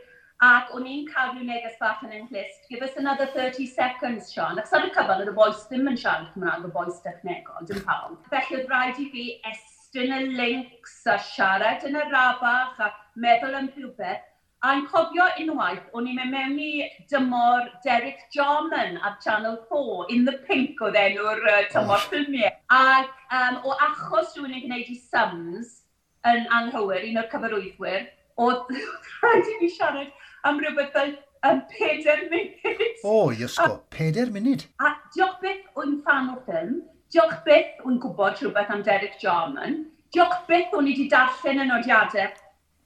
ac 0.46 0.72
o'n 0.74 0.88
i'n 0.88 1.04
cael 1.12 1.34
rhyw 1.34 1.46
neges 1.46 1.76
bach 1.82 2.02
yn 2.08 2.16
ynglist. 2.22 2.64
give 2.70 2.82
us 2.82 2.96
another 2.98 3.28
30 3.36 3.68
seconds, 3.68 4.32
Sean. 4.34 4.60
Ac 4.62 4.72
ar 4.74 4.88
y 4.88 4.94
cyfan, 4.96 5.20
oedd 5.20 5.34
y 5.34 5.36
boes 5.36 5.66
ddim 5.68 5.90
yn 5.92 6.00
siarad 6.00 6.32
Cymraeg, 6.34 6.66
y 6.66 6.74
boes 6.74 7.02
technegol, 7.06 7.68
dim 7.70 7.84
pawb. 7.86 8.16
Felly, 8.32 8.62
oedd 8.62 8.72
rhaid 8.72 9.04
i 9.04 9.10
fi 9.14 9.26
es 9.52 9.79
postyn 9.90 10.12
y 10.14 10.38
links 10.38 11.06
a 11.08 11.18
siarad 11.18 11.84
yn 11.88 11.96
y 11.98 12.02
rabach 12.12 12.80
a 12.80 12.90
meddwl 13.16 13.56
am 13.58 13.70
rhywbeth. 13.74 14.26
A'n 14.62 14.84
cofio 14.92 15.26
unwaith, 15.40 15.88
o'n 15.96 16.08
i'n 16.12 16.18
mynd 16.20 16.34
mewn 16.34 16.60
i 16.60 16.90
dymor 17.10 17.70
Derek 17.84 18.20
Jarman 18.36 19.00
ar 19.02 19.16
Channel 19.24 19.58
4, 19.70 20.06
In 20.10 20.26
the 20.26 20.36
Pink 20.46 20.82
oedd 20.82 20.98
enw'r 21.00 21.42
uh, 21.42 21.62
tymor 21.72 21.96
oh. 21.96 22.06
ffilmiau. 22.06 22.52
Ac 22.70 23.10
um, 23.32 23.62
o 23.64 23.74
achos 23.88 24.36
rhywun 24.36 24.58
yn 24.60 24.66
gwneud 24.68 24.92
i 24.92 25.00
sums 25.00 25.80
yn 26.28 26.46
anghywir, 26.60 27.08
un 27.08 27.22
o'r 27.24 27.32
cyfarwyddwyr, 27.32 28.06
oedd 28.46 28.76
rhaid 29.24 29.54
i 29.56 29.58
ni 29.64 29.72
siarad 29.74 30.14
am 30.44 30.62
rhywbeth 30.62 30.94
fel 30.94 31.16
yn 31.50 31.66
peder 31.72 32.28
munud. 32.30 33.02
O, 33.02 33.16
oh, 33.16 33.28
iesgo, 33.34 33.80
peder 33.96 34.30
munud. 34.36 34.68
A 34.84 34.94
diolch 35.16 35.40
beth 35.42 35.80
o'n 35.80 36.02
fan 36.04 36.34
o 36.36 36.42
ffilm, 36.44 36.82
Diolch 37.10 37.40
beth 37.46 37.86
o'n 37.90 37.98
gwybod 38.02 38.38
rhywbeth 38.38 38.70
am 38.74 38.84
Derek 38.86 39.16
Jarman. 39.22 39.80
Diolch 40.14 40.44
beth 40.50 40.76
o'n 40.78 40.90
i 40.90 40.92
wedi 40.94 41.08
darllen 41.10 41.64
yn 41.64 41.72
nodiadau 41.74 42.28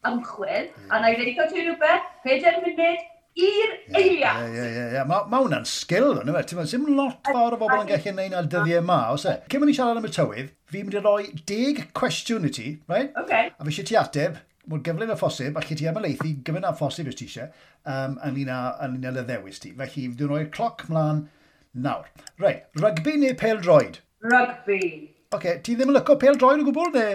ymchwil, 0.07 0.69
yeah. 0.69 0.85
a 0.91 0.99
na 1.01 1.09
i 1.11 1.17
ddeud 1.17 1.41
o 1.43 1.47
ti 1.49 1.63
rhywbeth, 1.63 2.07
pedair 2.23 2.61
munud, 2.63 3.03
i'r 3.39 3.73
eiliad. 3.99 4.39
Ie, 4.45 4.53
ie, 4.53 4.69
ie. 4.69 4.85
ie. 4.95 5.03
Mae 5.09 5.27
ma 5.31 5.41
hwnna'n 5.43 5.67
sgil, 5.67 6.21
yn 6.21 6.31
yma. 6.31 6.43
Ti'n 6.47 6.61
ddim 6.63 6.87
lot 6.95 7.19
fawr 7.27 7.57
o 7.57 7.59
bobl 7.59 7.81
yn 7.81 7.91
gallu 7.91 8.13
gwneud 8.13 8.37
ar 8.39 8.47
dyddiau 8.47 8.79
yma, 8.83 8.99
os 9.15 9.27
e? 9.27 9.35
Cyn 9.51 9.63
mynd 9.63 9.73
i 9.73 9.77
siarad 9.79 9.99
am 9.99 10.07
y 10.07 10.13
tywydd, 10.19 10.55
fi'n 10.71 10.87
mynd 10.87 10.99
i 10.99 11.03
roi 11.03 11.27
deg 11.51 11.83
cwestiwn 11.99 12.47
i 12.47 12.53
ti, 12.59 12.69
right? 12.91 13.11
Okay. 13.25 13.51
A 13.51 13.67
fi 13.67 13.73
eisiau 13.73 13.89
ti 13.91 13.99
ateb, 13.99 14.39
mor 14.71 14.83
gyflym 14.87 15.11
a 15.11 15.19
phosib, 15.19 15.59
a 15.59 15.65
chi 15.67 15.79
ti 15.79 15.91
ymlaethu 15.91 16.31
gyfyn 16.47 16.69
a 16.69 16.71
phosib 16.79 17.11
ys 17.11 17.19
ti 17.19 17.27
eisiau, 17.27 17.51
um, 17.83 18.15
yn 18.23 18.39
un 18.47 19.11
â 19.11 19.27
ddewis 19.27 19.59
ti. 19.63 19.75
Felly, 19.75 20.07
fi'n 20.13 20.31
rhoi'r 20.31 20.51
cloc 20.55 20.87
mlaen 20.91 21.25
nawr. 21.73 22.07
Right, 22.39 22.67
rygbi 22.79 23.17
neu 23.19 23.35
pel 23.39 23.59
droed? 23.63 23.99
Rugby. 24.23 25.11
Oce, 25.33 25.35
okay, 25.35 25.59
ti 25.59 25.75
ddim 25.75 25.91
yn 25.91 25.97
lyco 25.97 26.15
pel 26.19 26.37
droed 26.39 26.61
o 26.63 26.65
gwbl, 26.69 26.91
ne? 26.95 27.07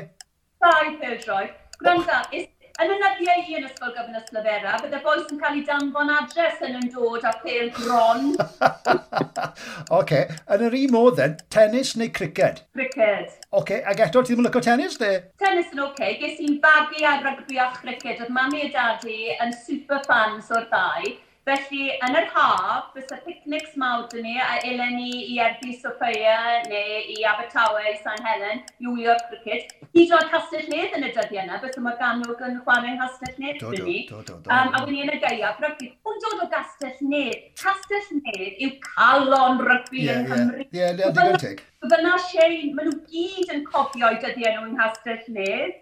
Dau 0.61 0.94
pel 1.01 1.14
droed. 1.23 1.53
Gwranda, 1.79 2.18
yn 2.35 2.90
y 2.92 2.97
nyddiau 3.01 3.44
i 3.49 3.55
yn 3.57 3.64
ysgol 3.64 3.94
gyfnod 3.94 4.27
Slyfera, 4.29 4.75
bydde 4.83 4.99
boes 5.07 5.31
yn 5.33 5.38
cael 5.40 5.57
ei 5.57 5.62
danfon 5.64 6.11
adres 6.12 6.59
yn 6.66 6.77
yn 6.77 6.90
dod 6.92 7.25
a 7.25 7.33
pel 7.40 7.71
bron. 7.79 8.35
Oce, 8.37 9.94
okay. 10.01 10.27
yn 10.53 10.66
yr 10.66 10.77
un 10.83 10.92
modd 10.92 11.16
then, 11.23 11.38
tennis 11.55 11.94
neu 11.97 12.11
criced? 12.18 12.61
Cricket. 12.77 13.38
Oce, 13.49 13.62
okay. 13.62 13.81
ac 13.88 14.05
eto, 14.05 14.21
ti 14.21 14.35
ddim 14.35 14.44
yn 14.44 14.51
lyco 14.51 14.62
tennis, 14.68 14.99
ne? 15.01 15.14
Tennis 15.40 15.73
yn 15.73 15.81
oce, 15.87 15.94
okay. 15.94 16.18
ges 16.21 16.42
i'n 16.44 16.61
bagu 16.61 17.07
ar 17.09 17.25
rygbi 17.25 17.62
a 17.62 17.71
cricket. 17.79 18.21
Oedd 18.21 18.37
mami 18.37 18.66
a 18.66 18.71
dadi 18.75 19.33
yn 19.38 19.57
super 19.64 20.05
fans 20.05 20.53
o'r 20.53 20.68
ddau. 20.68 21.16
Felly, 21.49 21.87
yn 22.05 22.17
yr 22.19 22.27
haf, 22.35 22.91
fysa 22.93 23.17
picnics 23.25 23.77
mawr 23.81 24.03
dyn 24.13 24.27
ni, 24.27 24.35
a 24.37 24.59
elen 24.69 24.99
ni 24.99 25.13
i 25.33 25.39
erbu 25.41 25.71
Sophia 25.81 26.59
neu 26.67 26.99
i 27.15 27.23
Abertawe, 27.31 27.87
i 27.89 27.95
San 28.03 28.21
Helen, 28.27 28.61
i 28.77 28.85
wylio 28.91 29.15
cricket. 29.31 29.73
Hyd 29.97 30.13
o'r 30.19 30.29
castell 30.35 30.69
nedd 30.69 30.99
yn 30.99 31.07
y 31.09 31.13
dyddiau 31.15 31.47
yna, 31.47 31.57
fysa 31.63 31.85
mae 31.87 31.97
ganwg 32.03 32.45
yn 32.45 32.59
chwarae'n 32.67 33.01
castell 33.01 33.41
nedd 33.41 33.65
dyn 33.65 33.89
ni. 33.89 33.97
Do, 34.11 34.21
do, 34.29 34.37
do, 34.45 34.53
um, 34.53 34.77
a 34.77 34.85
wyn 34.85 34.93
ni 34.93 35.03
yn 35.07 35.15
y 35.15 35.23
geiaf, 35.25 35.65
rygbi. 35.65 35.89
Hwn 36.05 36.21
dod 36.27 36.45
o 36.45 36.51
castell 36.53 37.01
nedd. 37.15 37.49
Castell 37.63 38.13
nedd 38.21 38.63
yw 38.69 38.77
calon 38.91 39.65
rygbi 39.71 40.05
yeah, 40.05 40.21
yng 40.21 40.29
Nghymru. 40.29 40.69
Ie, 40.69 40.71
yeah. 40.83 40.93
yeah, 41.01 41.17
digon 41.17 41.41
teg. 41.47 41.65
Fyna 41.89 42.17
Shane, 42.29 42.75
maen 42.77 42.93
nhw 42.93 43.01
gyd 43.09 43.57
yn 43.57 43.65
cofio 43.73 44.13
i 44.13 44.21
dyddiau 44.21 44.59
nhw 44.59 44.69
yng 44.69 44.77
Nghastell 44.77 45.25
nedd. 45.33 45.79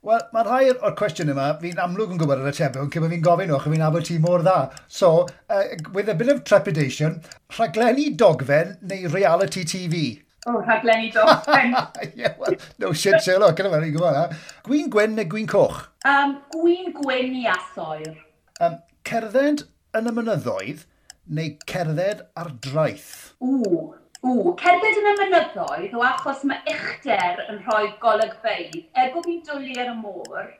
Wel, 0.00 0.20
mae 0.32 0.44
rhai 0.46 0.70
o'r 0.72 0.94
cwestiwn 0.96 1.28
yma, 1.34 1.46
fi'n 1.60 1.80
amlwg 1.84 2.14
yn 2.14 2.20
gwybod 2.22 2.40
yr 2.40 2.78
ond 2.80 2.92
cymryd 2.94 3.10
fi'n 3.12 3.24
gofyn 3.26 3.50
o'ch, 3.52 3.66
fi'n 3.68 3.82
abod 3.84 4.06
ti 4.08 4.14
mor 4.16 4.40
dda. 4.40 4.70
So, 4.88 5.26
uh, 5.52 5.64
with 5.92 6.08
a 6.08 6.14
bit 6.14 6.30
of 6.32 6.40
trepidation, 6.48 7.18
rhaglenni 7.52 8.06
dogfen 8.16 8.78
neu 8.80 9.10
reality 9.12 9.66
TV? 9.68 10.00
O, 10.46 10.54
oh, 10.54 10.62
rhaglenni 10.64 11.12
dogfen. 11.12 11.76
yeah, 12.16 12.32
well, 12.40 12.56
no 12.78 12.94
shit, 12.94 13.20
Sherlock, 13.20 13.60
yna 13.60 13.74
fe'n 13.74 13.92
gwybod 13.92 14.16
na. 14.16 14.40
Gwyn 14.64 14.88
gwyn 14.94 15.20
neu 15.20 15.28
gwyn 15.36 15.52
coch? 15.52 15.82
Um, 16.08 16.38
gwyn 16.56 16.96
gwyn 16.96 17.36
i 17.42 17.44
athoer. 17.52 18.16
Um, 18.64 18.80
cerdded 19.04 19.66
yn 20.00 20.08
y 20.08 20.16
mynyddoedd 20.16 20.86
neu 21.28 21.58
cerdded 21.68 22.24
ar 22.40 22.54
draeth? 22.64 23.34
Ww, 23.44 23.90
Ww, 24.20 24.50
cerdded 24.60 24.98
yn 25.00 25.06
y 25.08 25.12
mynyddoedd 25.16 25.94
o 25.96 26.02
achos 26.04 26.42
mae 26.48 26.60
uchder 26.68 27.38
yn 27.48 27.62
rhoi 27.64 27.86
golygfeidd. 28.02 28.74
Er 28.92 29.14
bod 29.14 29.24
fi'n 29.24 29.40
dwlu 29.46 29.76
ar 29.80 29.92
y 29.94 29.94
môr, 29.96 30.50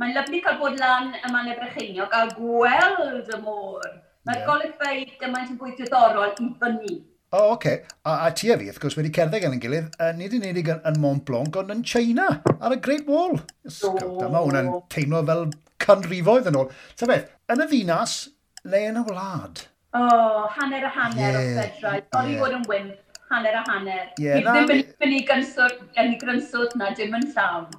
mae'n 0.00 0.14
lyflu 0.16 0.40
cael 0.46 0.56
bod 0.62 0.78
lan 0.80 1.10
y 1.18 1.32
Mannau 1.32 1.58
Brycheiniog 1.58 2.14
a 2.16 2.22
gweld 2.32 3.28
y 3.28 3.40
môr. 3.42 3.90
Mae'r 4.24 4.40
yeah. 4.40 4.46
golygfeidd 4.48 5.12
gymaint 5.20 5.52
yn 5.52 5.58
fwy 5.60 5.74
diddorol 5.76 6.32
i 6.32 6.48
fyny. 6.62 6.94
O, 7.30 7.38
oh, 7.38 7.50
oce. 7.52 7.58
Okay. 7.58 7.76
A, 8.08 8.14
a 8.24 8.30
ti 8.32 8.48
a 8.50 8.56
fi, 8.58 8.70
wrth 8.72 8.80
gwrs, 8.82 8.96
wedi 8.98 9.12
cerdded 9.14 9.44
gan 9.44 9.52
yn 9.54 9.60
gilydd, 9.62 9.92
uh, 10.00 10.08
nid 10.16 10.38
yn 10.38 10.48
unig 10.48 10.72
yn, 10.72 10.80
yn 10.88 10.96
Mont 11.04 11.22
Blanc, 11.28 11.60
ond 11.60 11.74
yn 11.76 11.84
China, 11.86 12.30
ar 12.56 12.74
y 12.74 12.80
Great 12.82 13.04
Wall. 13.08 13.36
Ysgol, 13.68 14.00
oh. 14.06 14.16
dyma 14.22 14.42
hwnna'n 14.46 14.72
teimlo 14.92 15.20
fel 15.28 15.44
canrifoedd 15.84 16.48
yn 16.50 16.58
ôl. 16.62 16.72
Ta 16.96 17.10
beth, 17.12 17.28
yn 17.52 17.66
y 17.66 17.68
ddinas, 17.68 18.16
le 18.64 18.82
yn 18.88 18.98
y 18.98 19.04
wlad? 19.12 19.62
O, 19.92 20.00
oh, 20.00 20.42
hanner 20.56 20.88
a 20.88 20.90
hanner 20.96 21.36
yeah. 21.36 21.38
o 21.38 21.54
fedrai. 21.60 22.02
Sorry 22.08 22.34
yeah. 22.34 22.42
fod 22.42 22.58
yn 22.58 22.66
wymp 22.72 23.06
hanner 23.30 23.54
a 23.60 23.62
hanner. 23.68 24.08
Yeah, 24.18 24.40
fi 24.40 24.82
ddim 24.82 25.06
yn 25.06 25.14
ei 25.14 25.22
grynswt, 25.28 25.86
yn 25.94 26.12
ei 26.14 26.18
grynswt 26.20 26.76
na, 26.80 26.90
dim 26.98 27.16
yn 27.18 27.30
llawn. 27.34 27.70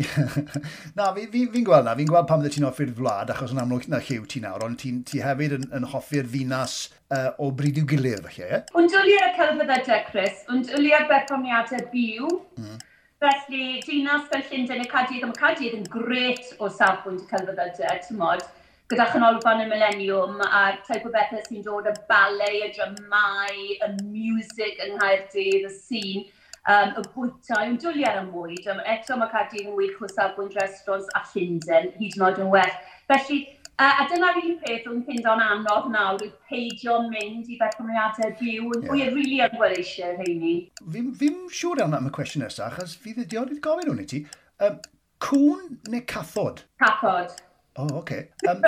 na, 0.96 1.10
fi'n 1.16 1.28
fi, 1.32 1.42
fi 1.52 1.62
gweld 1.66 1.86
na, 1.86 1.94
fi'n 1.98 2.08
gweld 2.08 2.28
pam 2.28 2.44
ti'n 2.46 2.66
hoffi'r 2.66 2.92
wlad, 2.98 3.32
achos 3.34 3.52
yn 3.54 3.60
amlwg 3.62 3.88
na 3.92 4.00
lliw 4.04 4.26
ti 4.30 4.40
nawr, 4.44 4.64
ond 4.64 4.78
ti, 4.80 4.92
ti 5.06 5.20
hefyd 5.24 5.56
yn, 5.58 5.66
yn 5.76 5.88
hoffi'r 5.92 6.28
ddinas 6.30 6.76
uh, 7.12 7.32
o 7.42 7.50
bryd 7.56 7.80
i'w 7.82 7.88
gilydd, 7.90 8.22
felly, 8.28 8.46
ie? 8.46 8.62
Ond 8.78 8.94
dwlu 8.94 9.18
ar 9.18 9.26
y 9.28 9.34
celfyddydau, 9.40 9.98
Chris, 10.08 10.46
ond 10.52 10.70
dwlu 10.70 10.94
ar 10.96 11.08
berfformiadau 11.10 11.84
byw, 11.92 12.30
mm. 12.60 12.78
felly 13.24 13.66
dinas 13.88 14.24
fel 14.32 14.46
Llundain 14.46 14.86
y 14.86 14.88
Cadydd, 14.94 15.26
ond 15.28 15.42
Cadydd 15.42 15.76
yn 15.82 15.84
gret 15.92 16.54
o 16.58 16.70
safbwynt 16.80 17.26
y 17.26 17.30
celfyddydau, 17.34 18.00
ti'n 18.06 18.20
modd, 18.22 18.46
gyda 18.90 19.06
chanolfan 19.12 19.62
y 19.62 19.68
millennium 19.70 20.40
a'r 20.42 20.80
type 20.86 21.06
o 21.06 21.12
bethau 21.14 21.42
sy'n 21.46 21.62
dod 21.62 21.86
y 21.86 21.92
ballet, 22.08 22.64
y 22.66 22.70
dramau, 22.74 23.60
y 23.86 23.88
music 24.02 24.80
yng 24.82 24.96
Nghaerdydd, 24.96 25.68
y 25.68 25.72
sîn, 25.76 26.24
um, 26.66 26.96
y 26.98 27.04
bwyta, 27.12 27.60
yw'n 27.68 27.78
dwlu 27.84 28.06
ar 28.08 28.18
y 28.18 28.26
mwyd. 28.26 28.66
Um, 28.72 28.80
eto 28.90 29.18
mae 29.20 29.30
Cardiff 29.30 29.68
yn 29.68 29.76
wych 29.78 30.00
o 30.02 30.10
safbwynt 30.10 30.58
restaurants 30.58 31.10
a 31.14 31.22
Llundain, 31.30 31.92
hyd 32.00 32.18
yn 32.18 32.24
oed 32.26 32.40
yn 32.42 32.50
well. 32.50 32.72
Felly, 33.12 33.38
uh, 33.76 33.92
a 34.02 34.06
dyna'r 34.10 34.40
un 34.42 34.56
peth 34.64 34.88
o'n 34.90 35.04
fynd 35.06 35.28
o'n 35.30 35.44
anodd 35.44 35.86
nawr, 35.94 36.24
yw 36.26 36.32
peidio 36.50 36.96
mynd 37.12 37.46
i 37.46 37.58
berthymriadau 37.60 38.32
byw, 38.40 38.72
yn 38.74 38.88
fwy 38.88 39.04
yeah. 39.04 39.12
rili 39.14 39.38
yn 39.46 39.54
gweld 39.54 39.78
eisiau 39.78 40.16
rheini. 40.18 40.56
Fi'n 40.96 41.12
fi 41.20 41.30
siŵr 41.60 41.84
iawn 41.84 41.94
am 42.00 42.10
y 42.10 42.16
cwestiwn 42.18 42.42
nesaf, 42.48 42.74
achos 42.74 42.98
fi 43.04 43.14
ddiodd 43.20 43.54
i 43.54 43.60
gofyn 43.68 43.92
hwn 43.92 44.02
i 44.02 44.08
ti. 44.14 44.24
Um, 44.58 44.82
cwn 45.22 45.78
neu 45.94 46.02
cathod? 46.10 46.64
Cathod. 46.82 47.38
O, 47.76 47.82
oh, 47.82 47.98
oce. 47.98 47.98
Okay. 47.98 48.28
Um, 48.50 48.62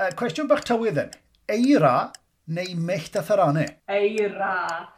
uh, 0.00 0.10
cwestiwn 0.16 0.48
bach 0.48 0.64
tywydd 0.64 0.96
then. 0.96 1.10
Eira 1.50 2.10
neu 2.50 2.74
mellt 2.74 3.16
a 3.16 3.22
tharanau? 3.22 3.66
Eira. 3.86 4.54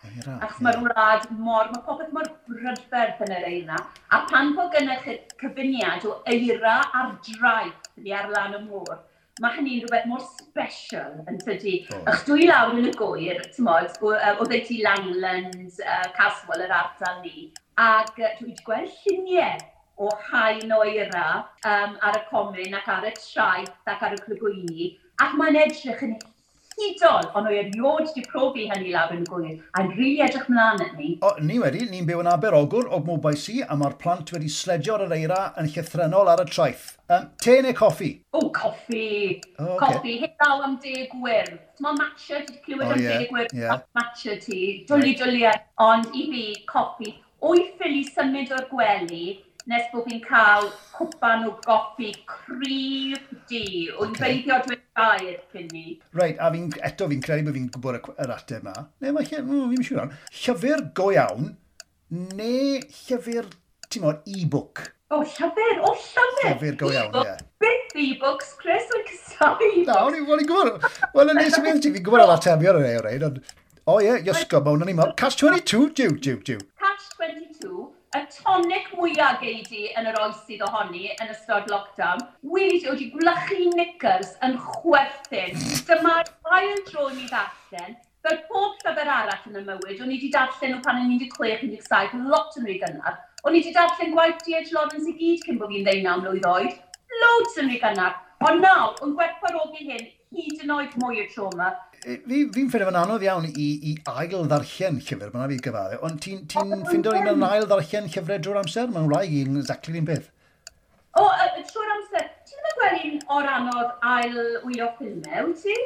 Eira. 0.07 0.37
Ac 0.47 0.61
mae'r 0.65 0.79
wlad 0.85 1.27
mor, 1.37 1.71
mae 1.73 1.83
popeth 1.87 2.13
mor 2.15 2.29
brydferth 2.49 3.25
yn 3.27 3.35
yr 3.37 3.49
eira. 3.49 3.81
A 4.15 4.23
pan 4.31 4.55
bod 4.57 4.71
gennych 4.77 5.03
chi 5.05 5.17
cyfyniad 5.43 6.07
o 6.09 6.21
eira 6.33 6.79
ar 7.01 7.17
draeth 7.27 7.91
ni 7.99 8.15
ar 8.17 8.31
lan 8.33 8.57
y 8.57 8.63
môr, 8.63 8.95
mae 9.43 9.59
hynny'n 9.59 9.83
rhywbeth 9.83 10.09
mor 10.13 10.23
special 10.29 11.19
yn 11.27 11.43
tydi. 11.43 11.75
Oh. 11.91 12.07
Ych 12.15 12.25
dwi 12.31 12.49
lawr 12.49 12.79
yn 12.79 12.89
y 12.93 12.95
gwyr, 12.97 13.43
ti'n 13.51 13.69
modd, 13.69 13.99
o 14.01 14.15
oedd 14.15 14.57
ti 14.71 14.79
Langlands, 14.87 15.83
uh, 15.83 16.07
Caswell, 16.17 16.65
yr 16.69 16.79
ardal 16.79 17.21
ni. 17.27 17.51
Ac 17.81 18.15
uh, 18.17 18.33
dwi 18.39 18.53
wedi 18.53 18.65
gweld 18.71 18.97
lluniau 19.03 19.61
o 19.99 20.11
haen 20.31 20.73
o 20.73 20.83
eira 20.89 21.27
um, 21.39 21.97
ar 22.01 22.19
y 22.19 22.27
comin 22.31 22.77
ac 22.79 22.91
ar 22.97 23.09
y 23.09 23.15
traeth 23.19 23.95
ac 23.95 24.07
ar 24.09 24.19
y 24.19 24.21
clygwyni. 24.27 24.93
Ac 25.23 25.37
mae'n 25.39 25.59
edrych 25.67 26.07
yn 26.07 26.17
hudol, 26.79 27.27
ond 27.37 27.49
o'i 27.49 27.59
eriod 27.61 28.11
di 28.15 28.23
profi 28.27 28.67
hynny 28.71 28.93
lawr 28.95 29.15
yn 29.17 29.25
y 29.25 29.29
gwyr, 29.29 29.57
a'n 29.79 29.91
rili 29.93 29.99
really 29.99 30.23
edrych 30.27 30.49
mlaen 30.51 30.83
at 30.85 30.95
ni. 30.99 31.11
O, 31.25 31.33
ni 31.45 31.59
wedi, 31.63 31.85
ni'n 31.91 32.07
byw 32.09 32.23
yn 32.23 32.31
Aberogwr 32.33 32.89
o 32.93 33.01
Mobaisi, 33.05 33.61
a 33.63 33.77
mae'r 33.79 33.97
plant 34.01 34.33
wedi 34.35 34.51
sledio 34.53 34.97
ar 34.97 35.07
yr 35.07 35.17
eira 35.19 35.41
yn 35.61 35.69
llythrenol 35.73 36.31
ar 36.33 36.45
y 36.45 36.49
traeth. 36.51 36.87
Um, 37.13 37.29
te 37.43 37.59
neu 37.65 37.77
coffi? 37.77 38.13
O, 38.33 38.47
coffi. 38.57 39.41
O, 39.59 39.75
okay. 39.75 39.83
Coffi, 39.83 40.17
hyn 40.23 40.47
law 40.47 40.65
am 40.69 40.79
deg 40.83 41.13
wyr. 41.25 41.53
Mae 41.85 41.99
matcha, 41.99 42.41
ti'n 42.47 42.63
clywed 42.65 42.89
oh, 42.89 42.97
am 42.97 43.05
yeah, 43.05 43.21
deg 43.21 43.37
wyr? 43.37 43.53
yeah. 43.57 43.85
matcha 43.99 44.39
ti, 44.41 44.63
dwli 44.89 45.13
right. 45.13 45.23
dwli, 45.23 45.45
ond 45.89 46.11
i 46.17 46.27
fi, 46.33 46.47
coffi. 46.71 47.17
O'i 47.43 47.65
ffili 47.73 48.05
symud 48.07 48.53
o'r 48.55 48.69
gwely, 48.71 49.25
nes 49.71 49.85
bod 49.93 50.07
fi'n 50.09 50.21
cael 50.25 50.69
cwpan 50.97 51.45
o 51.47 51.53
goffi 51.65 52.11
cryf 52.29 53.29
di. 53.51 53.65
O'n 53.95 54.11
okay. 54.11 54.23
beidio 54.25 54.59
dwi'n 54.67 54.83
gair 54.99 55.37
cyn 55.53 55.69
ni. 55.75 55.85
Reit, 56.19 56.41
a 56.43 56.51
fi'n, 56.55 56.71
eto 56.89 57.09
fi'n 57.11 57.23
credu 57.25 57.47
bod 57.49 57.59
fi'n 57.59 57.69
gwybod 57.77 58.11
yr 58.25 58.35
ateb 58.35 58.65
yma. 58.65 58.87
Ne, 59.03 59.15
mae 59.15 59.29
lle, 59.29 59.45
mm, 59.45 59.71
fi'n 59.75 59.87
siŵr 59.89 60.03
on. 60.07 60.17
Llyfr 60.41 60.85
go 60.99 61.09
iawn, 61.15 61.55
neu 62.35 62.83
llyfr, 62.83 63.49
ti'n 63.89 64.07
modd, 64.07 64.27
e-book? 64.27 64.85
O, 65.13 65.23
llyfr, 65.23 65.81
o 65.81 65.95
llyfr! 65.95 66.45
Llyfr 66.49 66.79
go 66.83 66.93
iawn, 66.95 67.19
ie. 67.23 67.39
Beth 67.63 67.99
e-books, 68.03 68.55
Chris, 68.61 68.91
o'n 68.97 69.09
cysau? 69.11 69.73
Na, 69.87 70.03
o'n 70.09 70.19
i'n 70.19 70.29
gwybod. 70.29 70.87
Wel, 71.15 71.35
yn 71.35 71.43
nes 71.43 71.59
i 71.59 71.67
fi'n 71.67 72.01
gwybod 72.01 72.27
yr 72.27 72.39
atebion 72.39 72.83
yn 72.83 72.89
ei 72.91 73.03
wneud, 73.03 73.29
ond... 73.31 73.59
O 73.91 73.97
ie, 73.99 74.13
Iosgo, 74.23 74.61
mae 74.63 74.77
hwnna'n 74.77 74.93
i 74.93 74.95
mor. 74.95 75.09
Cast 75.19 75.41
22, 75.43 75.89
jiw, 75.99 76.13
jiw, 76.23 76.37
jiw 76.47 76.61
tonic 78.37 78.89
mwyaf 78.97 79.41
gei 79.43 79.61
di 79.67 79.83
yn 79.99 80.09
yr 80.11 80.19
oes 80.23 80.39
sydd 80.47 80.63
ohoni 80.67 81.11
yn 81.13 81.33
ystod 81.35 81.69
lockdown, 81.73 82.23
wedi 82.55 82.81
wedi 82.87 83.11
gwlychu 83.13 83.67
knickers 83.75 84.33
yn 84.47 84.57
chwerthin. 84.69 85.61
Dyma'r 85.89 86.31
ail 86.59 86.81
tro 86.89 87.09
ni 87.11 87.29
ddarllen, 87.29 87.99
fel 88.25 88.41
pob 88.49 88.81
llyfr 88.87 89.13
arall 89.17 89.51
yn 89.51 89.61
y 89.61 89.65
mywyd, 89.67 90.01
o'n 90.01 90.11
i 90.11 90.17
wedi 90.17 90.33
darllen 90.37 90.77
nhw 90.77 90.83
pan 90.87 91.03
o'n 91.03 91.15
16-17, 91.21 92.27
lot 92.33 92.59
yn 92.61 92.69
rhy 92.69 92.79
gynnar. 92.83 93.21
O'n 93.43 93.57
i 93.57 93.61
wedi 93.61 93.75
darllen 93.77 94.17
gwaith 94.17 94.43
D.H. 94.47 94.73
Lawrence 94.77 95.11
i 95.11 95.17
gyd 95.21 95.47
cyn 95.47 95.61
bod 95.61 95.73
fi'n 95.75 95.89
19 95.89 96.25
mlwydd 96.25 96.51
oed. 96.53 96.77
Loads 97.23 97.59
yn 97.61 97.73
rhy 97.73 97.81
gynnar. 97.83 98.19
Ond 98.49 98.63
nawr, 98.65 98.95
yn 99.05 99.17
gwerthfarogi 99.19 99.89
hyn, 99.89 100.07
hyd 100.35 100.63
yn 100.65 100.77
oed 100.77 100.95
mwy 101.03 101.21
o 101.23 101.27
trauma, 101.35 101.73
fi'n 102.03 102.51
fi 102.55 102.63
ffeindio 102.67 102.89
fo'n 102.89 102.99
anodd 102.99 103.25
iawn 103.27 103.49
i, 103.49 103.67
i 103.91 103.95
ail 104.11 104.47
ddarllen 104.51 104.99
llyfr, 104.99 105.29
mae'na 105.31 105.49
fi 105.53 105.59
gyfaddau, 105.67 106.01
ond 106.09 106.23
ti'n 106.25 106.41
ti, 106.45 106.57
ti 106.57 106.63
oh, 106.63 106.85
ffeindio 106.89 107.13
ni'n 107.15 107.29
mynd 107.29 107.47
ail 107.49 107.67
ddarllen 107.71 108.09
llyfrau 108.11 108.41
drwy'r 108.43 108.63
amser? 108.63 108.89
Mae'n 108.91 109.11
rhaid 109.13 109.37
i'n 109.39 109.61
exactly 109.61 110.01
un 110.01 110.09
peth. 110.09 110.31
O, 111.13 111.27
oh, 111.27 111.61
trwy'r 111.69 111.93
amser, 111.97 112.31
ti 112.49 112.57
ddim 112.57 112.71
yn 112.71 112.79
gweld 112.81 113.05
un 113.11 113.21
o'r 113.37 113.51
anodd 113.57 114.09
ail 114.15 114.41
wylio 114.65 114.89
ffilmau, 114.97 115.51
wyt 115.51 115.63
ti? 115.67 115.77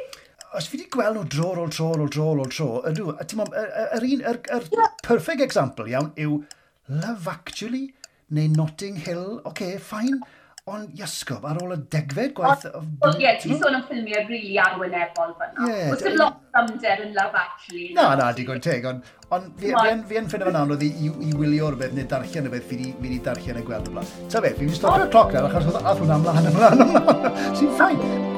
Os 0.57 0.69
fi 0.71 0.79
wedi 0.79 0.89
gweld 0.95 1.19
nhw 1.19 1.25
dro 1.35 1.51
ôl 1.53 1.71
tro 1.75 1.91
ôl 1.93 2.09
tro 2.15 2.29
ôl 2.33 2.53
tro, 2.55 2.69
ydw, 2.89 3.11
a 3.13 3.27
ti'n 3.27 3.41
mom, 3.43 3.53
yr 3.99 4.07
un, 4.07 4.25
yr, 4.31 4.41
yr 4.57 4.67
yeah. 4.73 4.93
perfect 5.05 5.43
example 5.43 5.85
iawn 5.91 6.13
yw 6.23 6.39
Love 6.87 7.29
Actually 7.29 7.91
neu 8.33 8.49
Notting 8.55 8.97
Hill, 9.05 9.41
oce, 9.43 9.51
okay, 9.51 9.77
ffain, 9.77 10.21
Ond 10.67 10.97
iasgob, 10.99 11.45
ar 11.47 11.61
ôl 11.63 11.69
y 11.71 11.77
degfed 11.93 12.33
gwaith... 12.35 12.65
Wel, 12.75 13.21
ie, 13.21 13.29
ti'n 13.39 13.55
sôn 13.61 13.77
am 13.77 13.85
ffilmiau 13.87 14.25
rili 14.25 14.33
really 14.33 14.57
arwynebol 14.59 15.29
fyna. 15.39 15.69
Yeah, 15.69 15.93
Oes 15.93 16.03
dim 16.03 16.17
lot 16.19 16.41
o 16.41 16.59
amder 16.59 17.05
yn 17.05 17.13
love 17.15 17.39
actually. 17.39 17.93
Na, 17.95 18.09
na, 18.19 18.33
digon 18.35 18.59
teg, 18.65 18.83
ond 18.91 19.07
on, 19.31 19.47
fi, 19.61 19.71
fi, 19.71 19.95
fi 20.09 20.19
yn 20.19 20.27
ffynu 20.27 20.49
fan 20.49 20.59
anodd 20.65 20.83
i, 20.83 20.91
i, 20.91 21.13
i 21.29 21.31
wylio 21.39 21.71
rhywbeth 21.71 21.95
neu 21.95 22.09
darllen 22.11 22.49
rhywbeth 22.49 22.67
fi 22.67 22.81
wedi 22.99 23.23
darllen 23.23 23.61
y 23.61 23.67
gweld 23.69 23.87
y 23.87 23.95
blaen. 23.95 24.15
Ta 24.27 24.43
beth, 24.43 24.59
fi'n 24.59 24.75
stopio'r 24.75 25.07
oh. 25.07 25.13
cloc 25.15 25.31
nawr 25.37 25.47
achos 25.53 25.71
oedd 25.71 26.03
hwnna 26.03 26.19
ymlaen 26.19 26.51
ymlaen 26.51 26.83
ymlaen. 26.89 27.43
Sy'n 27.61 27.71
ffain. 27.79 28.35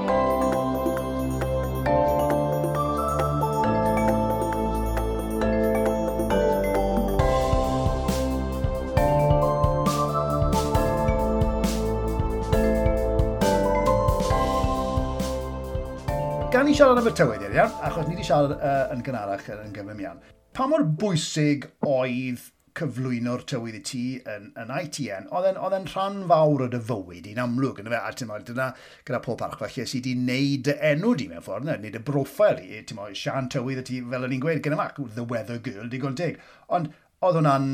gan 16.59 16.67
i 16.67 16.73
siarad 16.75 16.97
am 16.99 17.05
y 17.07 17.11
tywydd, 17.15 17.43
iawn, 17.55 17.75
achos 17.87 18.07
ni 18.09 18.17
wedi 18.17 18.25
siarad 18.27 18.51
uh, 18.57 18.89
yn 18.91 18.99
gynharach 19.05 19.45
yn 19.53 19.69
gyfym 19.71 19.99
iawn. 20.03 20.17
Pa 20.51 20.65
mor 20.67 20.81
bwysig 20.99 21.69
oedd 21.87 22.41
cyflwyno'r 22.75 23.45
tywydd 23.47 23.77
i 23.77 23.81
ti 23.87 24.01
yn, 24.27 24.49
yn 24.59 24.73
ITN, 24.75 25.29
oedd 25.31 25.47
e'n 25.53 25.87
rhan 25.87 26.17
fawr 26.27 26.65
o 26.65 26.67
dy 26.73 26.81
fywyd 26.89 27.29
i'n 27.31 27.39
amlwg, 27.45 27.79
yn 27.79 27.87
y 27.87 27.93
fe, 27.93 28.01
a 28.01 28.11
ti'n 28.11 28.27
meddwl, 28.27 28.49
dyna 28.49 28.67
gyda 29.07 29.21
pob 29.23 29.39
parch 29.39 29.55
felly, 29.61 29.87
sydd 29.87 30.09
wedi 30.09 30.17
wneud 30.19 30.67
dy 30.67 30.75
enw 30.89 31.13
di 31.21 31.29
mewn 31.31 31.45
ffordd, 31.47 31.71
wneud 31.77 31.95
y 31.95 32.03
broffil 32.11 32.59
i, 32.59 32.83
ti'n 32.83 32.99
meddwl, 32.99 33.15
Sian 33.21 33.47
Tywydd, 33.55 33.79
y 33.79 33.87
ti, 33.87 34.01
fel 34.11 34.27
o'n 34.27 34.35
i'n 34.35 34.43
gweud, 34.43 34.59
gyda 34.65 34.81
mac, 34.81 34.99
the 35.15 35.27
weather 35.31 35.61
girl, 35.63 35.87
digon 35.87 36.19
teg. 36.19 36.43
Ond 36.75 36.91
oedd 37.23 37.39
hwnna'n 37.39 37.69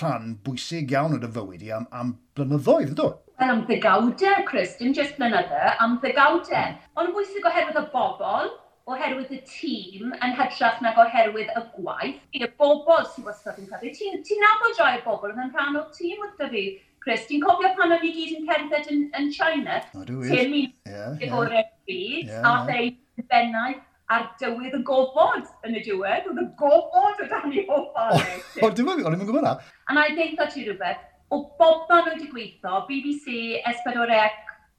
rhan 0.00 0.34
bwysig 0.42 0.90
iawn 0.96 1.14
o 1.14 1.22
dy 1.22 1.30
fywyd 1.38 1.62
i 1.62 1.70
am, 1.78 1.86
am 1.94 2.16
blynyddoedd, 2.34 2.96
ydw? 2.96 3.12
yn 3.42 3.54
ymddegawdau, 3.54 4.44
Chris, 4.48 4.76
dim 4.78 4.94
jyst 4.94 5.20
am 5.22 5.32
ymddegawdau. 5.88 6.76
Ond 7.00 7.14
bwysig 7.16 7.46
oherwydd 7.48 7.80
y 7.80 7.84
bobl, 7.92 8.50
oherwydd 8.90 9.32
y 9.32 9.40
tîm 9.48 10.12
yn 10.12 10.34
hytrach 10.38 10.80
nag 10.84 10.98
oherwydd 11.00 11.52
y 11.56 11.62
gwaith. 11.76 12.18
Y 12.36 12.48
bobl 12.60 13.06
sy'n 13.10 13.26
wastad 13.28 13.60
yn 13.62 13.70
cadw. 13.70 13.92
Ti'n 13.96 14.20
ti 14.26 14.38
nabod 14.40 14.76
rhai 14.78 14.98
o 15.00 15.06
bobl 15.06 15.32
yn 15.32 15.54
rhan 15.54 15.80
o'r 15.80 15.88
tîm 15.96 16.20
wrth 16.26 16.44
fi. 16.52 16.66
Chris, 17.04 17.24
ti'n 17.28 17.42
cofio 17.44 17.72
pan 17.76 17.92
o'n 17.92 18.04
i 18.06 18.12
gyd 18.12 18.36
yn 18.38 18.46
cerdded 18.48 18.92
yn, 18.92 19.00
yn 19.18 19.32
China? 19.34 19.80
O, 19.92 20.04
dwi 20.08 20.20
wir. 20.22 20.30
Ti'n 20.30 20.52
mynd 20.52 20.88
yeah, 20.88 21.16
yeah. 21.20 21.72
byd, 21.88 22.30
yeah, 22.30 22.46
a 22.48 22.54
e 22.62 22.86
ddeu 22.94 23.26
bennau 23.32 23.74
ar 24.14 24.28
dywydd 24.40 24.76
y 24.78 24.80
gofod 24.88 25.50
yn 25.68 25.76
y 25.76 25.82
diwedd. 25.84 26.30
Oedd 26.30 26.40
y 26.40 26.46
gofod 26.60 27.20
o 27.24 27.28
dan 27.32 27.52
i 27.52 27.66
o 27.66 27.82
ffordd. 27.90 28.46
O, 28.60 28.70
dwi'n 28.70 28.88
mynd, 28.88 29.04
o'n 29.04 29.18
i'n 29.18 29.26
gwybod 29.26 29.44
na. 29.44 29.58
A 29.88 29.96
na 29.96 30.06
i 30.08 30.16
ddeitha 30.16 30.48
ti 30.52 30.64
rhywbeth, 30.64 31.04
o 31.30 31.40
bobman 31.58 32.10
wedi 32.10 32.28
gweithio, 32.32 32.84
BBC, 32.88 33.62
S4C, 33.70 34.30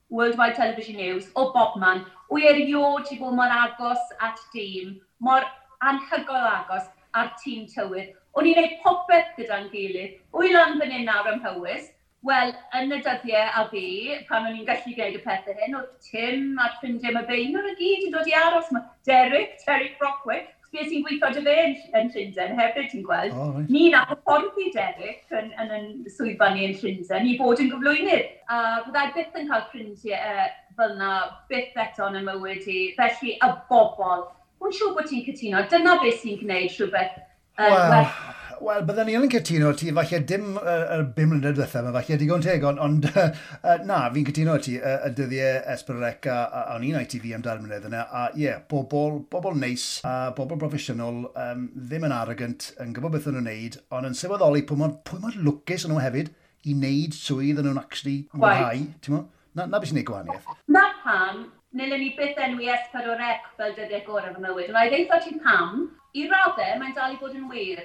Worldwide 0.09 0.55
Television 0.55 0.97
News, 0.97 1.31
o 1.35 1.51
bobman, 1.53 2.05
o 2.29 2.37
eriod 2.37 3.09
i 3.11 3.17
bod 3.19 3.35
mor 3.39 3.51
agos 3.51 4.03
at 4.21 4.39
dîm, 4.53 4.99
mor 5.19 5.47
anhygoel 5.81 6.47
agos 6.51 6.87
ar 7.13 7.33
tîm 7.41 7.65
tywydd. 7.73 8.13
O'n 8.35 8.47
i'n 8.49 8.57
gwneud 8.57 8.79
popeth 8.83 9.35
gyda'n 9.39 9.69
gilydd, 9.73 10.17
o'i 10.35 10.51
lan 10.53 10.79
fan 10.79 10.91
hyn 10.91 11.07
nawr 11.09 11.31
am 11.33 11.43
hywys, 11.45 11.91
Wel, 12.25 12.55
yn 12.73 12.89
y 12.89 12.97
dyddiau 13.05 13.49
a 13.53 13.63
fi, 13.69 13.81
pan 14.25 14.47
o'n 14.47 14.55
i'n 14.57 14.65
gallu 14.65 14.95
gwneud 14.95 15.17
y 15.19 15.21
pethau 15.21 15.53
hyn, 15.59 15.75
oedd 15.77 15.91
Tim 16.01 16.55
a'r 16.57 16.71
ffrindiau 16.79 17.13
mae 17.13 17.27
fe, 17.27 17.37
nhw'n 17.51 17.75
gyd 17.77 18.07
yn 18.07 18.15
dod 18.15 18.29
i 18.31 18.33
aros. 18.39 18.71
Mae 18.73 18.81
Derek, 19.05 19.59
Derek 19.61 19.99
Brockwick, 19.99 20.47
beth 20.75 20.91
sy'n 20.91 21.03
gweithio 21.05 21.31
dy 21.35 21.43
fe 21.45 21.55
yn, 21.63 21.75
yn 21.99 22.11
Llundain 22.13 22.59
hefyd, 22.59 22.87
ti'n 22.91 23.05
gweld. 23.07 23.33
Oh, 23.35 23.49
right. 23.55 23.71
Ni 23.71 23.87
nath 23.93 24.13
y 24.13 24.71
Derek 24.75 25.35
yn, 25.39 25.51
yn, 25.63 25.73
yn 25.79 25.89
swyddfa 26.11 26.51
ni 26.53 26.69
yn 26.69 26.77
Llundain 26.81 27.27
i 27.31 27.35
bod 27.39 27.63
yn 27.63 27.71
gyflwynydd. 27.73 28.31
A 28.51 28.61
byddai 28.85 29.07
byth 29.17 29.41
yn 29.41 29.51
cael 29.51 29.67
ffrindiau 29.71 30.19
uh, 30.19 30.47
fel 30.77 30.95
yna, 30.97 31.11
byth 31.51 31.83
eto 31.87 32.09
yn 32.11 32.21
y 32.21 32.23
mywyd 32.29 32.71
i. 32.71 32.79
Felly 32.99 33.35
y 33.35 33.51
bobl, 33.71 34.25
wy'n 34.63 34.79
siŵr 34.79 34.95
bod 34.97 35.11
ti'n 35.11 35.27
cytuno, 35.29 35.65
dyna 35.71 35.99
beth 36.03 36.23
sy'n 36.23 36.41
gwneud 36.43 36.73
rhywbeth 36.77 37.19
uh, 37.19 37.69
well. 37.69 37.91
well 37.95 38.43
Wel, 38.63 38.83
byddwn 38.87 39.07
ni 39.09 39.15
yn 39.17 39.25
cytuno 39.31 39.71
ti, 39.75 39.89
falle 39.95 40.19
dim 40.29 40.45
y 40.55 40.61
uh, 40.61 40.93
er 40.95 41.03
bum 41.15 41.31
mlynedd 41.33 41.57
diwethaf 41.57 41.83
mae 41.83 41.95
falle 41.95 42.17
digon 42.21 42.43
teg, 42.43 42.63
ond, 42.67 42.79
ond 42.83 43.07
uh, 43.09 43.25
uh, 43.57 43.81
na, 43.87 43.97
fi'n 44.13 44.27
cytuno 44.29 44.55
ti, 44.63 44.75
y, 44.77 44.93
y 45.07 45.11
dyddiau 45.17 45.57
Esbrydec, 45.73 46.29
a, 46.31 46.37
a, 46.45 46.61
a 46.61 46.77
o'n 46.77 46.85
i'n 46.87 46.99
ITV 47.01 47.33
am 47.35 47.43
dar 47.45 47.59
mlynedd 47.61 47.87
yna, 47.89 48.05
a 48.05 48.21
ie, 48.33 48.45
yeah, 48.45 48.61
bobl, 48.71 49.19
bobl 49.31 49.57
neis, 49.59 49.87
a 50.07 50.31
bobl 50.37 50.59
broffesiynol, 50.61 51.25
um, 51.31 51.65
ddim 51.75 52.07
yn 52.07 52.15
arrogant, 52.15 52.69
yn 52.83 52.93
gwybod 52.95 53.17
beth 53.17 53.27
o'n 53.31 53.37
nhw'n 53.39 53.49
neud, 53.49 53.79
ond 53.97 54.09
yn 54.11 54.15
sefyddoli 54.21 54.63
pwy 54.69 54.79
mor, 54.79 54.95
pwy 55.09 55.19
mor 55.25 55.35
lwcus 55.49 55.87
yn 55.89 55.95
nhw 55.95 56.05
hefyd 56.05 56.31
i 56.65 56.77
wneud 56.77 57.17
swydd 57.17 57.59
yn 57.59 57.69
nhw'n 57.69 57.81
actually 57.83 58.21
mwynhau, 58.37 58.87
ti'n 59.01 59.17
mo? 59.17 59.25
Na, 59.55 59.67
na 59.67 59.81
beth 59.81 59.91
sy'n 59.91 59.99
neud 59.99 60.09
gwahaniaeth. 60.11 60.55
Na 60.71 60.87
pam, 61.03 61.43
nilyn 61.75 62.01
ni 62.05 62.15
byth 62.15 62.39
enwi 62.47 62.71
S4C 62.71 63.35
fel 63.59 63.75
dyddiau 63.75 64.07
gorau 64.07 64.33
fy 64.37 64.47
mywyd, 64.47 64.71
ond 64.71 64.81
i 64.95 64.97
eitha 65.01 65.21
ti 65.23 65.35
pam, 65.43 65.85
i 66.15 66.25
raddau 66.31 66.79
mae'n 66.79 66.95
dal 66.95 67.13
i 67.13 67.19
fod 67.19 67.35
yn 67.35 67.47
wir 67.51 67.83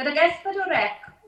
Gydag 0.00 0.16
S4C 0.16 0.78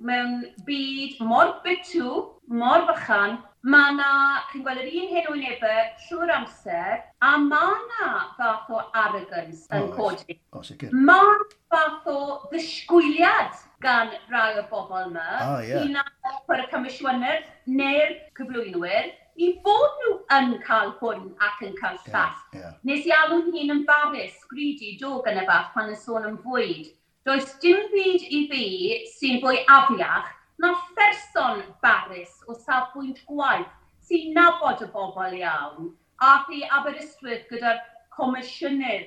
mewn 0.01 0.37
byd 0.65 1.19
mor 1.29 1.51
bitw, 1.61 2.13
mor 2.49 2.87
fychan, 2.89 3.35
mae 3.69 3.91
yna, 3.93 4.13
chi'n 4.49 4.63
gweld 4.65 4.81
yr 4.81 4.95
un 4.97 5.11
hen 5.11 5.27
wynebau 5.29 5.83
llwy'r 6.07 6.33
amser, 6.39 7.03
a 7.21 7.33
mae 7.43 7.75
yna 7.83 8.07
fath 8.39 8.71
o 8.73 8.81
arrogance 9.03 9.69
yn 9.69 9.85
oh, 9.85 9.91
codi. 9.99 10.39
O, 10.57 10.63
sicr. 10.65 10.95
Mae 11.11 11.45
fath 11.75 12.09
o 12.15 12.17
ddysgwyliad 12.55 13.61
gan 13.85 14.17
rai 14.33 14.55
o 14.63 14.65
bobl 14.73 15.03
yma, 15.03 15.27
oh, 15.51 15.61
yeah. 15.69 15.85
un 15.85 16.01
ar 16.01 16.65
y 16.65 16.71
comisiynwyr 16.73 17.45
neu'r 17.77 18.17
cyflwynwyr, 18.41 19.13
i 19.37 19.51
fod 19.67 20.01
nhw 20.01 20.17
yn 20.39 20.57
cael 20.65 20.97
hwn 21.03 21.29
ac 21.45 21.61
yn 21.69 21.77
cael 21.77 22.01
llall. 22.09 22.41
Yeah, 22.57 22.65
yeah. 22.65 22.81
Nes 22.89 23.05
i 23.05 23.13
alw'n 23.21 23.53
hun 23.53 23.77
yn 23.77 23.85
barus, 23.93 24.41
greedy, 24.49 24.97
do 24.97 25.19
gyda 25.29 25.45
bach 25.53 25.75
pan 25.77 25.93
yn 25.93 26.01
sôn 26.09 26.33
yn 26.33 26.41
fwyd. 26.41 26.89
Does 27.25 27.53
dim 27.63 27.85
byd 27.93 28.23
i 28.37 28.39
fi 28.51 28.65
sy'n 29.09 29.37
fwy 29.43 29.61
afiach 29.71 30.31
na 30.63 30.71
pherson 30.97 31.61
barus 31.85 32.33
o 32.51 32.57
safbwynt 32.65 33.21
gwaith 33.29 33.71
sy'n 34.09 34.33
nabod 34.39 34.83
y 34.83 34.89
bobl 34.97 35.37
iawn. 35.39 35.93
A 36.19 36.33
fi 36.49 36.65
Aberystwyth 36.79 37.47
gyda'r 37.53 37.79
comisiynydd 38.17 39.07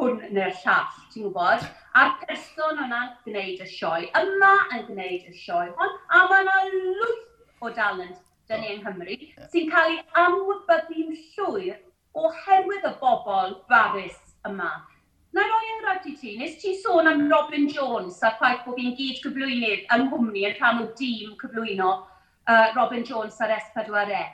hwn 0.00 0.18
neu'r 0.34 0.58
llall, 0.64 0.98
ti'n 1.12 1.28
gwybod? 1.28 1.64
A'r 2.02 2.12
person 2.24 2.82
yna'n 2.88 3.14
gwneud 3.28 3.62
y 3.62 3.70
sioe, 3.76 4.10
yma 4.24 4.52
yn 4.74 4.86
gwneud 4.90 5.30
y 5.30 5.38
sioe 5.38 5.70
hon, 5.78 5.96
a 6.10 6.26
mae 6.32 6.42
yna 6.42 6.58
lwyth 6.74 7.62
o 7.62 7.70
dalent 7.78 8.18
dyn 8.50 8.64
ni 8.64 8.72
yng 8.74 8.82
Nghymru, 8.82 9.18
sy'n 9.54 9.70
cael 9.70 9.94
ei 9.94 10.02
amwybyddu'n 10.24 11.14
llwyr 11.36 11.78
oherwydd 12.24 12.90
y 12.90 12.96
bobl 13.04 13.60
barus 13.70 14.18
yma. 14.50 14.72
Na 15.32 15.42
roi 15.48 15.68
enghraifft 15.74 16.06
i 16.10 16.14
ti. 16.20 16.36
Nes 16.36 16.56
ti 16.60 16.74
sôn 16.82 17.08
am 17.08 17.22
Robin 17.30 17.68
Jones 17.72 18.18
a'r 18.20 18.34
ffaith 18.40 18.66
bod 18.66 18.76
fi'n 18.76 18.96
gyd 18.98 19.20
cyflwynydd 19.24 19.86
yng 19.96 20.02
Nghymru 20.10 20.42
yn 20.48 20.56
rhan 20.58 20.82
o 20.82 20.88
dîm 20.98 21.30
cyflwyno 21.40 21.92
uh, 21.94 22.66
Robin 22.76 23.06
Jones 23.08 23.40
ar 23.40 23.54
S4E. 23.56 24.24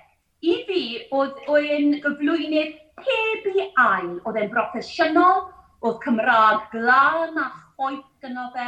I 0.42 0.54
fi, 0.66 0.80
oedd 1.14 1.38
o'n 1.54 1.94
gyflwynydd 2.02 2.74
heb 3.06 3.46
i 3.52 3.68
ail. 3.84 4.16
Oedd 4.24 4.40
e'n 4.42 4.50
broffesiynol, 4.54 5.44
oedd 5.86 6.00
Cymraeg 6.02 6.66
glân 6.72 7.38
a 7.44 7.46
choeth 7.76 8.10
gyno 8.24 8.48
fe, 8.56 8.66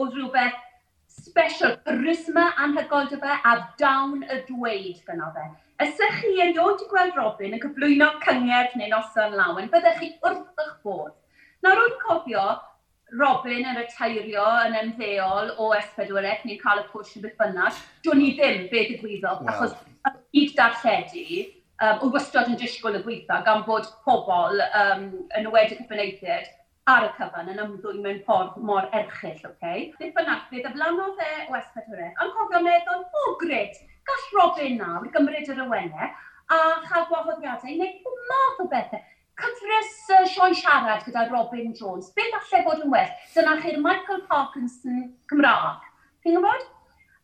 oedd 0.00 0.16
rhywbeth 0.16 0.64
special 1.12 1.76
charisma 1.84 2.46
anhygoel 2.64 3.12
dy 3.12 3.20
fe 3.20 3.36
a 3.52 3.54
dawn 3.80 4.24
y 4.24 4.40
dweud 4.48 5.04
gyno 5.10 5.28
fe. 5.36 5.46
Ysych 5.84 6.18
chi 6.22 6.32
erioed 6.40 6.80
i 6.86 6.90
gweld 6.90 7.20
Robin 7.20 7.60
yn 7.60 7.64
cyflwyno 7.68 8.10
cyngerdd 8.24 8.80
neu 8.80 8.90
noson 8.96 9.36
lawen, 9.36 9.68
byddech 9.72 10.00
chi 10.00 10.12
wrth 10.24 10.64
eich 10.64 10.76
bod. 10.88 11.14
Nawr 11.64 11.82
o'n 11.82 11.94
cofio, 12.02 12.46
Robin 13.16 13.62
yn 13.70 13.78
retairio 13.78 14.44
yn 14.66 14.74
ymddeol 14.80 15.52
o 15.62 15.70
S4C, 15.78 16.32
ni'n 16.44 16.60
cael 16.62 16.82
y 16.82 16.86
pwys 16.90 17.14
yn 17.16 17.24
beth 17.24 17.36
bynnag. 17.38 17.78
dwi'n 18.04 18.24
i 18.24 18.32
ddim 18.38 18.66
be 18.72 18.82
digwyddodd, 18.90 19.44
wow. 19.46 19.52
achos 19.54 19.76
y 20.10 20.12
gyd 20.34 20.54
darlledu, 20.58 21.40
um, 21.80 22.02
o 22.02 22.10
wystod 22.14 22.50
yn 22.50 22.58
disgwyl 22.60 22.98
y 22.98 23.02
gweithio 23.06 23.40
gan 23.46 23.64
bod 23.68 23.88
pobl 24.04 24.62
um, 24.66 25.08
yn 25.38 25.50
wedi 25.54 25.78
cyfyneuthyd 25.80 26.52
ar 26.90 27.08
y 27.08 27.10
cyfan 27.16 27.50
yn 27.50 27.62
ymddwyn 27.62 28.02
mewn 28.02 28.22
ffordd 28.26 28.58
mor 28.62 28.86
erchill, 28.94 29.38
oce? 29.38 29.50
Okay? 29.54 29.88
Beth 29.98 30.14
bynnag, 30.18 30.46
fe 30.50 30.62
ddeflanodd 30.62 31.22
e 31.22 31.32
o 31.48 31.58
S4C, 31.58 32.12
ond 32.22 32.36
cofio 32.36 32.62
meddwl, 32.66 33.02
o 33.06 33.24
oh, 33.24 33.34
gred, 33.42 33.80
gall 34.06 34.30
Robin 34.38 34.80
nawr 34.82 35.10
gymryd 35.14 35.50
yr 35.54 35.64
awenau 35.66 36.10
a 36.46 36.58
chael 36.86 37.06
gwahoddiadau 37.10 37.72
i 37.72 37.78
wneud 37.78 38.26
math 38.30 38.62
o 38.62 38.68
bethau 38.70 39.02
cyfres 39.40 39.92
uh, 40.14 40.22
sioe 40.32 40.54
siarad 40.56 41.04
gyda 41.06 41.26
Robin 41.32 41.74
Jones, 41.76 42.12
beth 42.16 42.38
allai 42.38 42.62
bod 42.64 42.84
yn 42.84 42.92
well? 42.94 43.12
Dyna 43.34 43.56
chi'r 43.60 43.82
Michael 43.84 44.22
Parkinson 44.30 45.10
Cymraeg. 45.30 45.84
Chi'n 46.24 46.38
gwybod? 46.38 46.64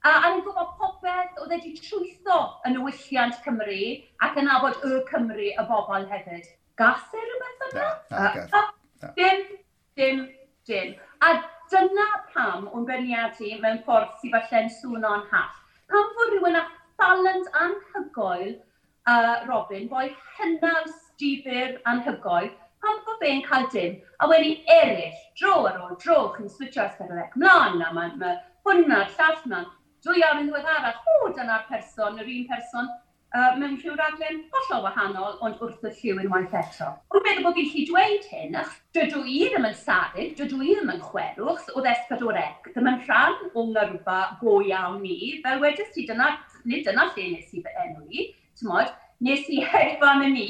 A, 0.02 0.10
a 0.10 0.32
ni'n 0.32 0.42
gwybod 0.44 0.74
popeth 0.80 1.40
oedd 1.40 1.54
wedi 1.54 1.72
trwytho 1.78 2.38
yn 2.68 2.80
wylliant 2.82 3.38
Cymru 3.44 3.80
ac 4.26 4.38
yn 4.40 4.50
abod 4.50 4.82
y 4.88 5.00
Cymru 5.08 5.48
y 5.52 5.64
bobl 5.70 6.08
hefyd. 6.10 6.48
Gath 6.80 7.14
e 7.14 7.22
rhywbeth 7.22 7.64
yna? 7.68 7.88
Na, 8.10 8.28
na, 8.34 8.62
na. 9.02 9.12
Dim, 9.16 9.44
dim, 9.98 10.24
dim. 10.68 10.94
A 11.22 11.32
dyna 11.72 12.08
pam 12.34 12.68
o'n 12.72 12.86
gynniadu 12.88 13.54
mewn 13.62 13.80
ffordd 13.86 14.18
sydd 14.20 14.34
falle'n 14.36 14.70
swno'n 14.80 15.24
hall. 15.30 15.54
Pam 15.92 16.12
fod 16.18 16.34
rhywun 16.34 16.58
â 16.60 16.66
balans 17.00 17.48
anhygoel 17.62 18.52
uh, 19.06 19.36
Robin, 19.48 19.88
bo'i 19.90 20.12
hynaf 20.38 21.01
difyr, 21.22 21.78
anhygoel, 21.92 22.50
pam 22.82 22.98
bod 23.06 23.20
fe'n 23.22 23.44
cael 23.46 23.68
dim, 23.74 24.00
a 24.18 24.28
wedi 24.30 24.56
eraill, 24.76 25.20
dro 25.38 25.60
ar 25.68 25.78
ôl 25.84 25.94
dro, 26.02 26.18
chi'n 26.36 26.50
switio 26.50 26.88
ysgariolec 26.88 27.38
mlaen, 27.38 27.78
a 27.86 27.92
mae 27.94 28.10
ma, 28.18 28.34
hwnna'r 28.66 29.14
llall 29.14 29.46
ma'n 29.52 29.70
dwy 30.02 30.24
awr 30.26 30.42
yn 30.42 30.50
ddiwedd 30.50 30.68
arall, 30.76 30.98
o, 31.14 31.30
dyna'r 31.36 31.68
person, 31.68 32.18
yr 32.18 32.30
un 32.34 32.46
person, 32.50 32.90
uh, 33.36 33.52
mewn 33.58 33.76
rhyw 33.80 33.94
raglen 33.98 34.40
hollol 34.52 34.82
wahanol, 34.86 35.36
ond 35.46 35.60
wrth 35.62 35.86
y 35.88 35.92
lliw 35.98 36.18
unwaith 36.24 36.56
eto. 36.58 36.88
Ond 37.14 37.26
meddwl 37.26 37.46
bod 37.46 37.58
fi'n 37.58 37.70
gallu 37.70 37.84
dweud 37.90 38.26
hyn, 38.32 38.58
ach, 38.62 38.74
dydw 38.96 39.22
i 39.22 39.38
ddim 39.52 39.68
yn 39.68 39.78
sadig, 39.78 40.34
dydw 40.40 40.58
i 40.58 40.74
ddim 40.74 40.92
yn 40.96 41.04
chwerwch, 41.06 41.70
o 41.72 41.84
ddesgadorec, 41.84 42.72
ddim 42.72 42.90
yn 42.92 43.00
rhan 43.06 43.38
o 43.54 43.66
ngyrfa 43.70 44.18
go 44.42 44.58
iawn 44.66 45.00
ni, 45.04 45.36
fel 45.46 45.62
wedys 45.62 45.94
ti, 45.94 46.06
dyna, 46.08 46.32
nid 46.68 46.84
dyna 46.88 47.08
lle 47.12 47.30
nes 47.36 47.54
i 47.54 47.62
fy 47.64 47.78
enw 47.86 48.04
i, 48.10 48.28
ti'n 48.32 48.66
tymod, 48.66 48.92
nes 49.22 49.48
i 49.54 49.62
hedfan 49.70 50.26
y 50.26 50.34
ni, 50.34 50.48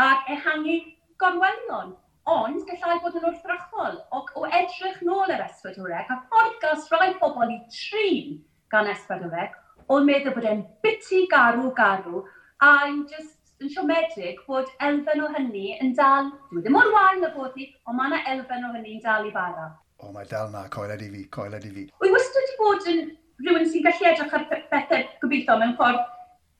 ac 0.00 0.30
ehangu 0.36 0.78
gorwelion. 1.18 1.94
Ond, 2.24 2.62
gallai 2.64 2.96
bod 3.04 3.18
yn 3.20 3.26
wrthrychol 3.28 3.98
o, 4.16 4.22
o 4.40 4.46
edrych 4.48 5.02
nôl 5.04 5.28
yr 5.28 5.42
esbydwrec 5.44 6.08
a 6.08 6.22
ffordd 6.22 6.54
gael 6.62 6.86
rhai 6.88 7.10
pobl 7.20 7.52
i 7.52 7.58
trin 7.68 8.38
gan 8.72 8.88
esbydwrec 8.88 9.58
o'n 9.92 10.06
meddwl 10.08 10.32
bod 10.32 10.46
e'n 10.48 10.62
biti 10.84 11.26
garw-garw 11.32 12.22
a 12.64 12.70
yn 12.88 13.02
just 13.10 13.34
yn 13.60 13.72
siomedig 13.74 14.40
bod 14.48 14.70
elfen 14.86 15.22
o 15.24 15.28
hynny 15.36 15.74
yn 15.84 15.92
dal, 15.98 16.30
dwi 16.48 16.62
e 16.62 16.64
ddim 16.64 16.78
o'r 16.80 16.90
wael 16.94 17.28
y 17.28 17.30
bod 17.36 17.58
ni, 17.58 17.68
ond 17.84 17.98
mae 17.98 18.10
yna 18.10 18.22
elfen 18.32 18.64
o 18.68 18.72
hynny 18.72 18.96
yn 18.96 19.04
dal 19.04 19.28
i 19.28 19.34
bara. 19.34 19.68
O, 20.00 20.10
mae 20.16 20.26
dal 20.30 20.48
na, 20.52 20.64
coeled 20.72 21.04
i 21.04 21.10
fi, 21.12 21.22
coeled 21.36 21.68
i 21.68 21.74
fi. 21.76 21.84
Wy 22.00 22.12
wastad 22.14 22.40
wedi 22.40 22.58
bod 22.62 22.88
yn 22.94 23.04
rhywun 23.44 23.68
sy'n 23.68 23.84
gallu 23.84 24.10
edrych 24.10 24.36
ar 24.38 24.48
bethau 24.72 25.06
gobeithio 25.22 25.60
mewn 25.60 25.76
ffordd 25.78 26.02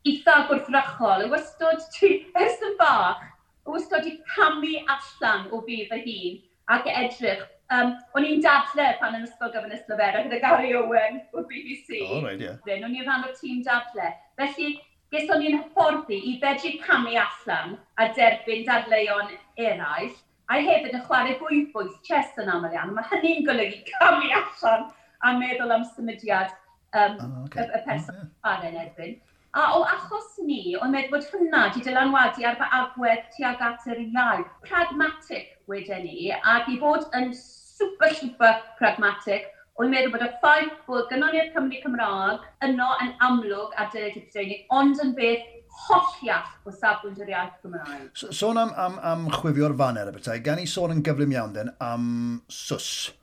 eitha 0.09 0.37
gwrthrychol. 0.49 1.27
Yw 1.27 1.33
wastod 1.33 1.83
ti, 1.95 2.12
ers 2.38 2.62
yn 2.69 2.77
bach, 2.81 3.23
yw 3.64 3.77
wastod 3.77 4.09
i 4.09 4.17
camu 4.35 4.79
allan 4.97 5.51
o 5.51 5.61
fi 5.67 5.83
fy 5.90 6.01
hun 6.07 6.40
ac 6.77 6.88
edrych. 6.93 7.45
Um, 7.75 7.95
o'n 8.14 8.27
i'n 8.29 8.43
dadle 8.45 8.90
pan 9.01 9.17
yn 9.17 9.25
ysgol 9.25 9.53
gyfan 9.55 9.73
Islofera 9.73 10.21
gyda 10.27 10.40
Gary 10.43 10.75
Owen 10.77 11.23
o 11.33 11.45
BBC. 11.49 12.03
O, 12.05 12.19
oh, 12.19 12.27
right, 12.27 12.40
yeah. 12.40 12.61
O'n 12.77 12.93
i'n 12.93 13.07
rhan 13.07 13.25
o'r 13.25 13.33
tîm 13.38 13.62
dadle. 13.64 14.11
Felly, 14.40 14.75
ges 15.14 15.31
o'n 15.33 15.43
i'n 15.47 15.57
hyfforddi 15.57 16.21
i 16.31 16.35
fedru 16.43 16.75
camu 16.85 17.17
allan 17.23 17.79
a 17.97 18.11
derbyn 18.19 18.67
dadleuon 18.69 19.33
eraill, 19.57 20.12
a 20.53 20.61
hefyd 20.61 20.93
yn 20.93 21.05
chwarae 21.09 21.38
bwyd-bwyd 21.40 21.95
chess 22.07 22.37
yn 22.43 22.53
aml 22.53 22.75
iawn. 22.75 22.93
Mae 22.97 23.09
hynny'n 23.14 23.47
golygu 23.49 23.81
camu 23.95 24.29
allan 24.40 24.90
a 25.25 25.33
meddwl 25.40 25.73
am 25.73 25.87
symudiad 25.95 26.53
um, 26.93 27.17
oh, 27.17 27.45
okay. 27.47 27.64
y, 27.64 27.71
y 27.79 27.85
person 27.87 28.19
oh, 28.21 28.59
yeah. 28.59 28.67
yn 28.69 28.83
erbyn. 28.85 29.17
A 29.55 29.64
o 29.79 29.85
achos 29.87 30.33
ni, 30.43 30.75
o'n 30.83 30.90
meddwl 30.90 31.12
bod 31.12 31.27
hwnna 31.31 31.59
wedi 31.69 31.85
dylanwadu 31.87 32.43
ar 32.49 32.57
fy 32.59 32.67
agwedd 32.79 33.29
tuag 33.37 33.61
at 33.62 33.85
yr 33.93 34.01
iaith. 34.03 34.49
Pragmatic 34.67 35.53
wedyn 35.71 36.03
ni, 36.09 36.33
ac 36.55 36.67
i 36.73 36.75
fod 36.81 37.07
yn 37.14 37.31
super, 37.38 38.11
super 38.19 38.59
pragmatic, 38.81 39.47
o'n 39.79 39.95
meddwl 39.95 40.11
bod 40.17 40.27
y 40.27 40.31
ffaith 40.43 40.75
bod 40.88 41.07
gynnon 41.12 41.38
Cymru 41.55 41.79
Cymraeg 41.87 42.51
yno 42.67 42.90
yn 43.07 43.14
amlwg 43.29 43.79
ar 43.79 43.95
dyled 43.95 44.19
y 44.19 44.27
Brydeinig, 44.27 44.67
ond 44.75 45.07
yn 45.07 45.14
beth 45.21 45.47
holliach 45.87 46.51
o 46.67 46.75
safbwynt 46.75 47.23
yr 47.23 47.35
iaith 47.37 47.59
Gymraeg. 47.62 48.11
Sôn 48.11 48.35
so, 48.35 48.38
so 48.43 48.55
am, 48.59 48.75
am, 48.75 49.03
am 49.12 49.29
chwifio'r 49.38 49.79
faner 49.79 50.11
y 50.11 50.19
bethau, 50.19 50.43
gan 50.51 50.62
i 50.62 50.67
sôn 50.67 50.99
yn 50.99 51.07
gyflym 51.07 51.38
iawn 51.38 51.55
den 51.55 51.77
am 51.79 52.09
SWS 52.51 53.14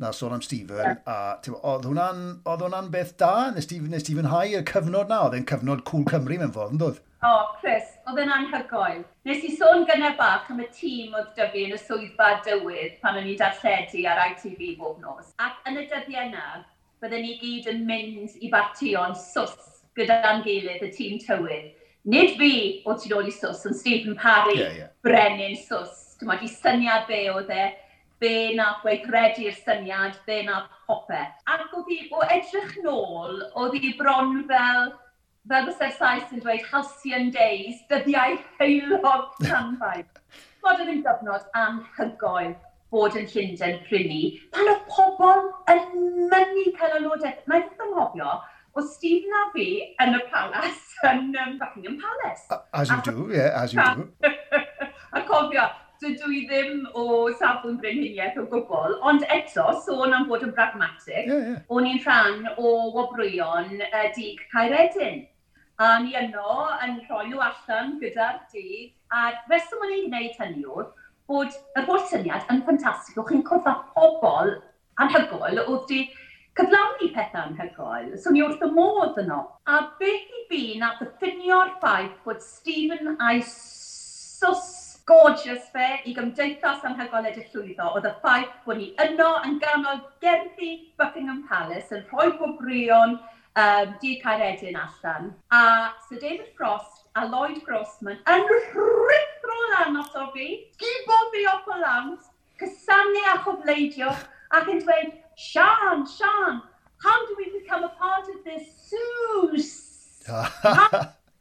na 0.00 0.10
sôn 0.16 0.32
am 0.36 0.42
Stephen, 0.42 0.98
a 1.06 1.16
oedd 1.52 1.86
hwnna'n, 1.88 2.20
oedd 2.48 2.64
hwnna'n 2.64 2.90
beth 2.92 3.16
da, 3.20 3.50
nes 3.54 3.68
ti, 3.68 3.78
nes 3.92 4.06
ti 4.06 4.16
fynhau 4.16 4.56
y 4.58 4.62
cyfnod 4.68 5.12
na, 5.12 5.24
oedd 5.26 5.36
e'n 5.38 5.48
cyfnod 5.48 5.84
cool 5.88 6.06
Cymru 6.08 6.38
mewn 6.40 6.54
ffordd, 6.54 6.76
yn 6.76 6.82
dod? 6.82 7.00
O, 7.22 7.28
oh, 7.30 7.50
Chris, 7.60 7.92
oedd 8.10 8.18
e'n 8.18 8.32
anhygoel. 8.34 9.04
Nes 9.28 9.44
i 9.46 9.52
sôn 9.54 9.84
gynnar 9.86 10.16
bach 10.18 10.48
am 10.50 10.62
y 10.64 10.66
tîm 10.74 11.12
oedd 11.14 11.28
dyfu 11.36 11.66
yn 11.68 11.76
y 11.76 11.78
swyddfa 11.78 12.30
dywydd 12.48 12.96
pan 13.04 13.20
o'n 13.20 13.28
i'n 13.30 13.38
darlledu 13.38 14.02
ar 14.10 14.24
ITV 14.24 14.72
bob 14.80 14.98
nos. 15.04 15.30
Ac 15.38 15.60
yn 15.70 15.78
y 15.78 15.84
dyddiau 15.92 16.32
yna, 16.32 16.64
bydden 17.04 17.22
ni 17.22 17.36
gyd 17.38 17.68
yn 17.70 17.84
mynd 17.86 18.34
i 18.42 18.50
bartion 18.50 19.14
sws 19.18 19.70
gyda'n 19.98 20.42
gilydd 20.46 20.82
y 20.82 20.90
tîm 20.96 21.22
tywydd. 21.22 21.70
Nid 22.10 22.34
fi 22.40 22.54
o 22.90 22.96
tu 22.98 23.12
ôl 23.14 23.30
i 23.30 23.34
sws, 23.34 23.62
ond 23.68 23.78
Stephen 23.78 24.18
Parry, 24.18 24.58
yeah, 24.58 24.74
yeah. 24.80 24.90
Brenin 25.06 25.54
sws. 25.54 26.16
Dwi'n 26.18 26.42
i 26.42 26.50
syniad 26.50 27.06
be 27.06 27.20
oedd 27.30 27.50
e, 27.54 27.68
fe 28.22 28.54
na 28.54 28.68
wei 28.84 29.00
credu'r 29.02 29.56
syniad, 29.64 30.18
fe 30.26 30.42
na 30.46 30.62
popeth. 30.86 31.34
Ac 31.50 31.72
oedd 31.74 31.90
hi, 31.90 32.00
o 32.14 32.22
edrych 32.30 32.76
nôl, 32.84 33.40
oedd 33.58 33.78
hi 33.82 33.92
bron 33.98 34.44
fel, 34.50 34.92
fel 35.50 35.66
bysau'r 35.68 35.96
Saes 35.98 36.34
yn 36.34 36.44
dweud 36.44 36.68
halcyon 36.70 37.32
days, 37.34 37.82
dyddiau 37.90 38.38
heilog 38.60 39.34
tanfau. 39.42 40.04
Mod 40.62 40.84
yn 40.84 41.02
gyfnod 41.02 41.48
anhygoel 41.58 42.54
bod 42.94 43.18
yn 43.18 43.26
Llundain 43.32 43.82
prynu, 43.88 44.22
pan 44.54 44.70
o 44.70 44.78
pobl 44.92 45.46
yn 45.72 45.84
mynnu 46.30 46.66
cael 46.78 46.98
aelodaeth, 47.00 47.42
Mae'n 47.50 47.70
ddim 47.72 47.88
yn 47.88 47.94
hofio, 47.98 48.38
o 48.78 48.86
Stephen 48.86 49.34
a 49.40 49.46
fi 49.54 49.68
yn 50.04 50.18
y 50.20 50.24
palace, 50.30 50.98
yn 51.10 51.32
um, 51.42 51.56
Buckingham 51.58 51.98
Palace. 51.98 52.46
As 52.70 52.92
you 52.92 53.00
do, 53.08 53.30
yeah, 53.34 53.50
as 53.58 53.74
you 53.74 53.82
do. 53.82 54.06
a 55.18 55.24
cofio, 55.26 55.66
dydw 56.02 56.30
i 56.34 56.40
ddim 56.48 56.86
o 56.98 57.04
safon 57.40 57.76
brenhiniaeth 57.82 58.38
o 58.42 58.46
gwbl, 58.50 58.96
ond 59.10 59.26
eto, 59.36 59.68
sôn 59.84 60.14
am 60.16 60.26
bod 60.30 60.42
yn 60.46 60.54
pragmatig, 60.56 61.28
yeah, 61.30 61.44
yeah. 61.52 61.60
o'n 61.70 61.86
i'n 61.88 62.00
rhan 62.04 62.48
o 62.56 62.72
wobrwyon 62.96 63.76
uh, 63.88 64.08
dig 64.16 64.42
Caeredin. 64.54 65.22
A 65.82 65.94
ni 66.02 66.16
yno 66.18 66.66
yn 66.84 66.98
rhoi 67.06 67.28
nhw 67.28 67.40
allan 67.46 67.94
gyda'r 68.02 68.42
dig, 68.52 68.90
a 69.14 69.30
reswm 69.50 69.86
o'n 69.86 69.94
i'n 69.96 70.10
gwneud 70.10 70.42
hynny 70.42 70.66
oedd 70.66 70.90
bod 71.30 71.54
yr 71.78 71.88
holl 71.88 72.04
syniad 72.10 72.50
yn 72.52 72.60
ffantastig, 72.66 73.16
o'ch 73.22 73.30
chi'n 73.30 73.46
cwrdd 73.46 73.70
â 73.70 73.78
pobl 73.94 74.52
anhygoel 75.02 75.62
oedd 75.64 75.88
di 75.88 76.02
cyflawni 76.58 77.08
pethau 77.14 77.46
anhygoel. 77.46 78.12
So 78.20 78.34
ni 78.34 78.42
wrth 78.44 78.64
y 78.66 78.70
modd 78.74 79.18
yno. 79.22 79.40
A 79.70 79.80
beth 80.00 80.38
i 80.40 80.44
fi 80.50 80.62
na 80.80 80.92
ddiffinio'r 80.98 81.76
ffaith 81.80 82.18
bod 82.26 82.42
Stephen 82.44 83.16
a'i 83.16 83.40
sos 83.46 84.81
gorgeous 85.06 85.68
fe 85.74 85.88
i 86.06 86.14
gymdeithas 86.16 86.84
anhygoel 86.88 87.28
edrych 87.30 87.52
llwyddo 87.54 87.90
oedd 87.96 88.08
y 88.08 88.12
ffaith 88.22 88.56
bod 88.66 88.78
ni 88.80 88.88
yno 89.04 89.30
yn 89.48 89.58
ganol 89.62 90.02
gerddi 90.24 90.72
Buckingham 91.00 91.42
Palace 91.48 91.96
yn 91.98 92.04
rhoi 92.10 92.30
pob 92.38 92.60
um, 92.62 93.94
di 94.00 94.20
Caeredin 94.22 94.76
allan. 94.76 95.34
A 95.50 95.92
Sir 96.08 96.18
David 96.18 96.52
Frost 96.56 97.02
a 97.14 97.26
Lloyd 97.26 97.62
Grossman 97.64 98.20
yn 98.30 98.46
rhithro 98.48 99.58
lan 99.74 99.98
os 100.00 100.14
o 100.16 100.28
fi, 100.32 100.48
gibo 100.80 101.18
fi 101.32 101.46
off 101.52 101.68
o 101.68 101.78
lawns, 101.80 102.30
cysannu 102.60 103.24
a 103.34 103.38
chofleidio 103.44 104.14
ac 104.56 104.70
yn 104.72 104.80
dweud, 104.84 105.12
Sian, 105.36 106.06
Sian, 106.06 106.62
how 107.02 107.18
do 107.26 107.36
we 107.38 107.50
become 107.58 107.84
a 107.84 107.92
part 108.00 108.28
of 108.28 108.44
this 108.44 108.68
soos? 108.88 109.70
how, 110.62 110.88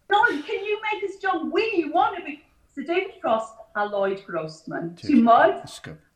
Lord, 0.09 0.45
can 0.45 0.66
you 0.66 0.80
make 0.82 1.03
us 1.09 1.18
job 1.22 1.51
we 1.51 1.89
want 1.93 2.18
to 2.18 2.24
be 2.24 2.41
Sir 2.82 2.88
David 2.88 3.21
Frost 3.21 3.53
a 3.75 3.86
Lloyd 3.86 4.23
Grossman. 4.25 4.95
Ti'n 4.97 5.21
modd? 5.23 5.61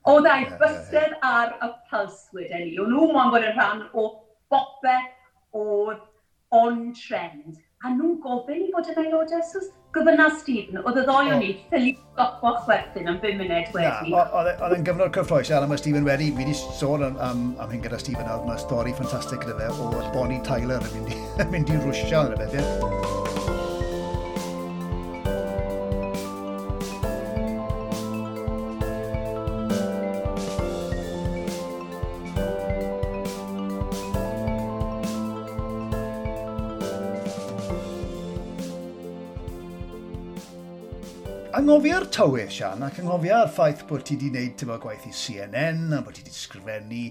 Oedd 0.09 0.27
ei 0.29 0.45
bysedd 0.59 1.15
ar 1.25 1.53
y 1.61 1.69
puls 1.91 2.23
wedyn 2.33 2.63
ni. 2.65 2.77
O'n 2.81 2.89
nhw'n 2.93 3.11
mwyn 3.13 3.31
bod 3.33 3.45
yn 3.45 3.53
rhan 3.53 3.83
o 3.93 4.05
bopeth 4.49 5.57
oedd 5.57 6.01
on-trend. 6.55 7.59
A 7.85 7.91
nhw'n 7.93 8.17
gofyn 8.23 8.63
i 8.65 8.71
fod 8.73 8.89
yn 8.93 9.01
aelod 9.03 9.33
esws. 9.37 9.69
Gofynna 9.95 10.25
Stephen, 10.39 10.81
oedd 10.81 10.97
y 10.99 11.03
ddoi 11.05 11.29
o'n 11.35 11.43
i, 11.45 11.51
ffili 11.69 11.93
gopo 12.17 12.55
chwerthin 12.65 13.11
am 13.13 13.21
5 13.21 13.37
munud 13.39 13.69
wedi. 13.77 14.09
E- 14.09 14.25
oedd 14.41 14.65
e'n 14.65 14.87
gyfnod 14.89 15.13
cyffroes 15.15 15.53
iawn, 15.53 15.69
mae 15.71 15.79
Stephen 15.79 16.09
wedi, 16.09 16.31
mi 16.33 16.43
wedi 16.43 16.57
sôn 16.57 17.05
am, 17.05 17.21
am, 17.29 17.45
am 17.63 17.71
hyn 17.71 17.85
gyda 17.85 18.01
Stephen, 18.01 18.27
a 18.27 18.41
mae 18.43 18.59
stori 18.59 18.95
ffantastig 18.97 19.45
gyda 19.45 19.55
fe 19.61 19.69
o 19.85 20.09
Bonnie 20.17 20.41
Tyler 20.49 20.83
yn 20.89 20.97
mynd 20.97 21.13
i, 21.13 21.21
mynd 21.53 21.71
i 21.71 21.79
rwysio 21.79 22.25
yn 22.25 22.35
y 22.35 22.41
beth, 22.41 22.59
ie? 22.59 23.24
anghofio'r 41.75 42.05
tywydd, 42.07 42.51
Sian, 42.55 42.83
ac 42.85 43.01
anghofio'r 43.01 43.49
ffaith 43.51 43.81
bod 43.89 44.05
ti 44.07 44.15
wedi 44.15 44.29
gwneud 44.31 44.53
tyfo 44.55 44.75
gwaith 44.79 45.07
i 45.09 45.09
CNN, 45.11 45.89
a 45.91 45.97
bod 46.05 46.15
ti 46.15 46.21
wedi 46.23 46.31
sgrifennu 46.31 47.01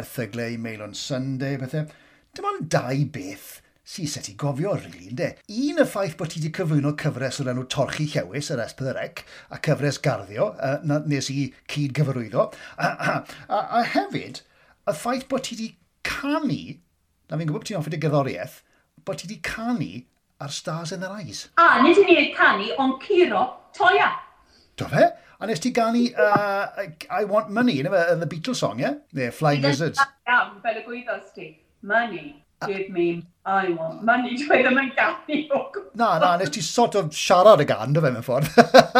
erthyglau 0.00 0.54
i 0.54 0.60
Mail 0.64 0.84
on 0.86 0.94
Sunday, 0.96 1.58
bethau. 1.60 1.90
Dim 2.32 2.46
ond 2.48 2.62
dau 2.72 3.02
beth 3.12 3.50
sy'n 3.84 4.08
set 4.08 4.30
i 4.32 4.34
gofio, 4.40 4.72
rili, 4.78 4.94
really, 4.94 5.10
ynddo. 5.10 5.28
Un 5.52 5.82
y 5.82 5.86
ffaith 5.90 6.16
bod 6.16 6.32
ti 6.32 6.40
wedi 6.40 6.54
cyflwyno 6.56 6.94
cyfres 7.02 7.42
o'r 7.44 7.50
enw 7.52 7.66
Torchi 7.74 8.06
Llewis, 8.14 8.48
yr 8.54 8.64
S4C, 8.64 9.26
a 9.52 9.60
cyfres 9.68 10.00
Garddio, 10.08 10.48
uh, 10.56 10.78
na, 10.88 11.02
nes 11.10 11.28
i 11.34 11.50
cyd 11.74 11.92
gyfarwyddo. 12.00 12.48
A, 12.78 12.94
a, 12.94 13.20
a, 13.44 13.60
a 13.60 13.84
hefyd, 13.92 14.40
y 14.88 14.96
ffaith 15.02 15.28
bod 15.28 15.44
ti 15.44 15.58
wedi 15.58 15.68
canu, 16.08 16.78
na 17.28 17.36
fi'n 17.36 17.44
gwybod 17.44 17.60
bod 17.60 17.68
ti'n 17.68 17.82
offer 17.82 17.92
dy 17.92 18.00
gerddoriaeth, 18.06 18.62
bod 19.04 19.20
ti 19.20 19.28
wedi 19.28 19.42
canu 19.44 19.92
ar 20.40 20.48
Stars 20.48 20.92
in 20.92 21.00
Their 21.00 21.10
Eyes. 21.10 21.48
A, 21.56 21.82
nid 21.82 21.98
yn 22.02 22.08
ni 22.08 22.30
canu 22.36 22.70
ond 22.78 23.00
Ciro 23.02 23.44
Toia. 23.76 24.10
Do 24.76 24.88
fe? 24.90 25.10
A 25.40 25.46
nes 25.46 25.60
ti 25.60 25.72
ganu 25.74 26.06
uh, 26.14 26.86
I 27.10 27.24
Want 27.30 27.50
Money 27.50 27.80
yn 27.82 27.90
y 27.90 28.04
the 28.20 28.30
Beatles 28.30 28.62
song, 28.62 28.80
ie? 28.80 28.88
Yeah? 28.88 29.02
Neu 29.12 29.32
Flying 29.32 29.62
Lizards. 29.62 30.00
Iawn, 30.26 30.58
fel 30.62 30.80
y 30.80 30.86
gwyddos 30.86 31.30
ti. 31.34 31.52
Money. 31.82 32.40
Give 32.66 32.88
me, 32.88 33.26
I 33.44 33.70
want 33.70 34.04
money. 34.04 34.36
Dwi 34.40 34.62
ddim 34.64 34.78
yn 34.80 34.92
ganu 34.96 35.40
o 35.52 35.64
Na, 36.00 36.14
na, 36.22 36.30
nes 36.40 36.52
ti 36.54 36.62
sort 36.64 36.94
of 36.96 37.10
siarad 37.12 37.60
y 37.60 37.66
gan, 37.68 37.92
dy 37.92 38.00
fe, 38.00 38.12
mewn 38.14 38.24
ffordd. 38.24 38.48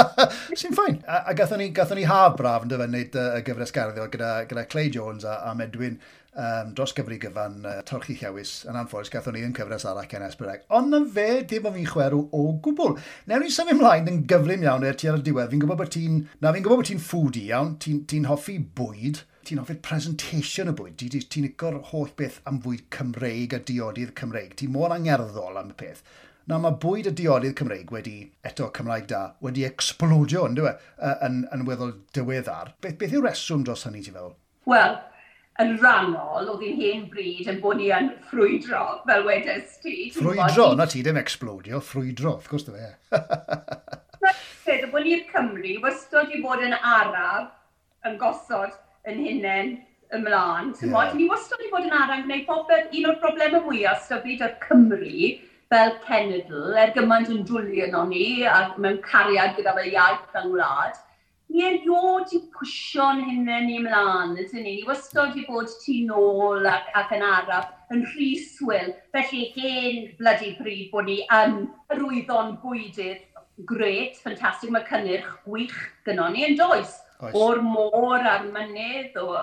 Sy'n 0.60 0.76
ffain. 0.76 0.98
A, 1.08 1.22
a 1.30 1.36
gathon 1.38 1.62
ni, 1.62 1.70
gathon 1.74 1.98
ni 2.00 2.04
haf 2.10 2.36
braf, 2.36 2.66
dy 2.68 2.76
fe, 2.76 2.88
wneud 2.90 3.16
y 3.16 3.24
uh, 3.24 3.40
gyfres 3.46 3.72
garddio 3.74 4.04
gyda, 4.12 4.34
gyda 4.50 4.66
Clay 4.68 4.92
Jones 4.92 5.24
a, 5.24 5.38
a 5.48 5.54
Medwyn 5.56 5.96
um, 6.36 6.72
dros 6.76 6.94
gyfri 6.96 7.18
gyfan 7.22 7.60
uh, 7.66 7.76
Torchi 7.88 8.16
Llewis 8.20 8.54
yn 8.68 8.78
anffodus, 8.80 9.12
gathon 9.12 9.36
ni 9.36 9.44
yn 9.46 9.54
cyfres 9.56 9.86
arall 9.88 10.08
Ken 10.10 10.24
Esbrec. 10.26 10.64
Ond 10.74 10.94
na 10.94 11.02
fe, 11.16 11.28
dim 11.50 11.68
o 11.68 11.74
fi'n 11.74 11.90
chwerw 11.90 12.24
o 12.34 12.46
gwbl. 12.64 12.98
Newn 13.30 13.46
ni 13.46 13.52
symud 13.54 13.76
ymlaen 13.76 14.10
yn 14.10 14.24
gyflym 14.30 14.66
iawn 14.66 14.86
i'r 14.88 14.98
ti 14.98 15.10
ar 15.10 15.20
y 15.20 15.26
diwedd. 15.28 15.52
Fi'n 15.52 15.62
gwybod 15.64 15.82
bod 15.82 15.94
ti'n... 15.94 16.24
Na, 16.40 16.54
fi'n 16.54 16.66
gwybod 16.66 16.82
bod 16.82 16.90
ti'n 16.90 17.04
foodie 17.04 17.48
iawn. 17.50 17.76
Ti'n 17.82 18.02
ti 18.10 18.24
hoffi 18.28 18.58
bwyd 18.80 19.24
ti'n 19.44 19.60
hoffi'r 19.60 19.80
presentation 19.84 20.70
y 20.70 20.74
bwyd, 20.76 20.94
ti'n 21.00 21.10
ti 21.12 21.20
ti 21.28 21.42
licio'r 21.44 21.80
holl 21.90 22.12
beth 22.16 22.38
am 22.48 22.60
fwyd 22.64 22.86
Cymreig 22.94 23.52
a 23.56 23.60
diodydd 23.60 24.14
Cymreig, 24.16 24.54
ti'n 24.56 24.72
mor 24.72 24.94
angerddol 24.94 25.58
am 25.60 25.74
y 25.74 25.76
peth. 25.82 26.00
Na 26.48 26.58
mae 26.60 26.76
bwyd 26.80 27.08
y 27.08 27.14
diodydd 27.16 27.56
Cymreig 27.56 27.92
wedi, 27.92 28.18
eto 28.44 28.70
Cymraeg 28.76 29.06
da, 29.08 29.22
wedi 29.44 29.66
explodio 29.68 30.44
yn, 30.48 30.58
e? 30.60 30.74
yn, 31.24 31.42
yn 31.52 31.64
weddol 31.68 31.94
diweddar. 32.16 32.74
Beth, 32.84 32.98
beth 33.00 33.16
yw'r 33.16 33.28
reswm 33.30 33.64
dros 33.64 33.86
hynny 33.88 34.04
ti 34.04 34.12
fel? 34.12 34.34
Wel, 34.68 34.98
yn 35.62 35.76
rannol, 35.78 36.48
oedd 36.50 36.62
hi'n 36.64 36.80
hen 36.80 37.02
bryd 37.12 37.50
yn 37.52 37.60
bod 37.62 37.78
ni 37.78 37.90
yn 37.94 38.10
ffrwydro, 38.26 38.82
fel 39.06 39.26
wedes 39.28 39.76
ti. 39.84 40.10
Ffrwydro? 40.14 40.72
Na 40.78 40.86
ti 40.90 41.04
ddim 41.04 41.20
explodio, 41.20 41.78
ffrwydro, 41.84 42.36
wrth 42.40 42.50
gwrs 42.50 42.66
dy 42.66 42.74
fe. 42.74 42.90
Rhaid 44.64 44.88
bod 44.90 45.06
ni'r 45.06 45.24
Cymru 45.30 45.76
wastod 45.84 46.32
i 46.34 46.40
bod 46.42 46.62
yn 46.64 46.74
araf 46.74 47.52
yn 48.08 48.18
gosod 48.20 48.74
yn 49.10 49.20
hunain 49.22 49.74
ymlaen. 50.14 50.72
Yeah. 50.82 51.14
Ni 51.14 51.28
wastod 51.30 51.62
i 51.62 51.70
bod 51.72 51.86
yn 51.86 51.94
araf 51.94 52.18
yn 52.18 52.26
gwneud 52.26 52.46
popeth, 52.48 52.90
un 52.90 53.10
o'r 53.10 53.20
broblemau 53.22 53.62
mwyaf 53.68 54.02
sdyfyd 54.08 54.42
o'r 54.46 54.56
Cymru 54.64 55.32
fel 55.72 55.94
cenedl, 56.06 56.74
er 56.78 56.92
gymaint 56.96 57.30
yn 57.32 57.42
dwlio 57.48 57.88
no 57.92 58.04
ni, 58.10 58.44
a 58.46 58.74
mewn 58.78 59.00
cariad 59.06 59.54
gyda 59.58 59.74
fel 59.78 59.90
iaith 59.90 60.38
yng 60.40 60.50
Ngwlad, 60.50 60.98
ni 61.52 61.64
erioed 61.68 62.32
i 62.34 62.40
pwysio'n 62.54 63.22
hunain 63.26 63.68
ni 63.68 63.78
ymlaen, 63.80 64.34
ydyn 64.40 64.64
ni. 64.64 64.78
Ni 64.80 64.88
wastod 64.88 65.36
i 65.38 65.44
bod 65.48 65.70
tu 65.82 66.00
nôl 66.08 66.66
ac, 66.70 66.88
ac 66.98 67.12
yn 67.16 67.24
araf 67.26 67.70
yn 67.94 68.02
rhy 68.14 68.32
swyl. 68.40 68.92
Felly 69.14 69.44
hen 69.56 70.10
blydi 70.18 70.54
pryd 70.58 70.90
bod 70.92 71.10
ni 71.10 71.20
yn 71.36 71.64
rwyddo'n 71.94 72.56
bwydydd 72.62 73.22
gret, 73.70 74.18
ffantastig, 74.18 74.72
mae 74.74 74.86
cynnyrch 74.88 75.30
gwych 75.44 75.76
gyda 76.06 76.30
ni 76.32 76.46
yn 76.48 76.56
does. 76.58 76.96
Oes. 77.22 77.36
O'r 77.38 77.60
môr 77.62 78.24
a'r 78.26 78.48
mynydd, 78.54 79.14
o, 79.20 79.36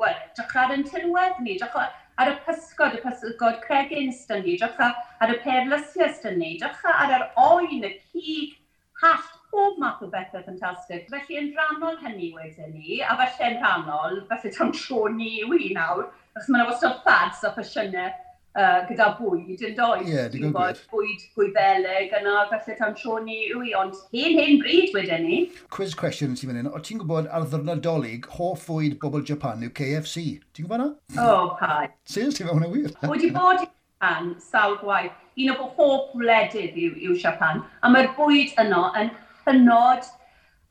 wel, 0.00 0.22
drach 0.38 0.54
ar 0.62 0.72
yn 0.76 0.86
tirwedd 0.88 1.42
ni, 1.44 1.58
drach 1.60 1.76
ar 2.20 2.30
y 2.32 2.38
pysgod, 2.46 2.96
y 2.96 3.02
pysgod 3.04 3.60
cregin 3.66 4.14
ni, 4.44 4.56
drach 4.56 4.80
ar 4.80 5.34
y 5.34 5.36
perlysiau 5.44 6.32
ni, 6.38 6.54
drach 6.62 6.80
ar 6.88 7.12
yr 7.18 7.26
oen, 7.44 7.84
y 7.84 7.92
cig, 8.08 8.56
hallt, 9.02 9.36
pob 9.50 9.78
math 9.82 10.02
o 10.02 10.08
bethau 10.12 10.42
ffantastig. 10.46 11.06
Felly, 11.10 11.38
yn 11.42 11.52
rhannol 11.56 11.98
hynny 12.04 12.32
wedyn 12.36 12.72
ni, 12.74 13.00
a 13.02 13.16
falle 13.18 13.50
yn 13.50 13.60
rhannol, 13.62 14.24
felly 14.30 14.54
ta'n 14.56 14.74
tro 14.76 15.06
ni 15.12 15.36
yw 15.44 15.54
i 15.58 15.70
nawr, 15.76 16.08
achos 16.34 16.50
mae'n 16.52 16.68
wastad 16.70 17.00
fads 17.06 17.44
a 17.46 17.52
ffasiynau 17.54 18.10
uh, 18.56 18.80
gyda 18.88 19.08
bwyd 19.18 19.64
yn 19.66 19.74
does. 19.78 20.04
Ie, 20.04 20.14
yeah, 20.14 20.28
digon 20.32 20.54
gwed. 20.54 20.82
Bwyd, 20.92 21.24
bwyd 21.36 21.56
felig 21.56 22.14
yna, 22.20 22.36
felly 22.52 22.76
ta'n 22.78 22.96
tro 22.98 23.18
ni 23.24 23.38
yw 23.48 23.64
i, 23.66 23.74
ond 23.78 23.98
hen, 24.14 24.38
hen 24.38 24.60
bryd 24.62 24.94
wedyn 24.96 25.26
ni. 25.26 25.40
Quiz 25.74 25.96
question 25.98 26.36
ti 26.38 26.48
fan 26.50 26.60
hyn, 26.60 26.70
o 26.70 26.82
ti'n 26.82 27.02
gwybod 27.02 27.30
ar 27.30 27.48
ddyrnod 27.50 27.82
dolyg, 27.86 28.28
hoff 28.36 28.66
fwyd 28.68 28.98
bobl 29.02 29.24
Japan 29.26 29.66
yw 29.66 29.74
KFC? 29.76 30.26
Ti'n 30.54 30.68
gwybod 30.68 30.84
na? 30.84 30.90
O, 31.16 31.26
oh, 31.26 31.56
pai. 31.60 31.90
Seriously, 32.08 32.46
mae 32.46 32.56
hwnna 32.56 32.70
wir. 32.74 32.94
Wedi 33.10 33.32
bod 33.34 33.64
i 33.64 33.66
Japan, 33.66 34.34
sawl 34.42 34.78
gwaith, 34.82 35.16
un 35.40 35.50
o 35.52 35.58
bob 35.58 35.74
hoff 35.80 36.14
wledydd 36.18 36.78
yw, 36.78 36.94
yw 37.08 37.18
Japan, 37.20 37.64
a 37.82 37.90
mae'r 37.92 38.14
bwyd 38.18 38.56
yno 38.60 38.88
yn 38.98 39.12
hynod 39.50 40.06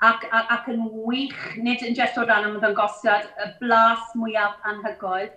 ac, 0.02 0.24
ac, 0.32 0.54
ac 0.56 0.70
yn 0.74 0.86
wych, 1.06 1.42
nid 1.60 1.84
yn 1.86 1.98
jyst 1.98 2.18
o 2.20 2.26
ran 2.28 2.48
ymddangosiad, 2.48 3.28
y 3.44 3.50
blas 3.60 4.16
mwyaf 4.16 4.58
anhygoel. 4.72 5.30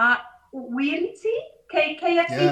A 0.00 0.16
wir 0.52 1.04
i 1.04 1.12
ti? 1.20 1.36
KFC? 1.66 2.36
Ie, 2.38 2.50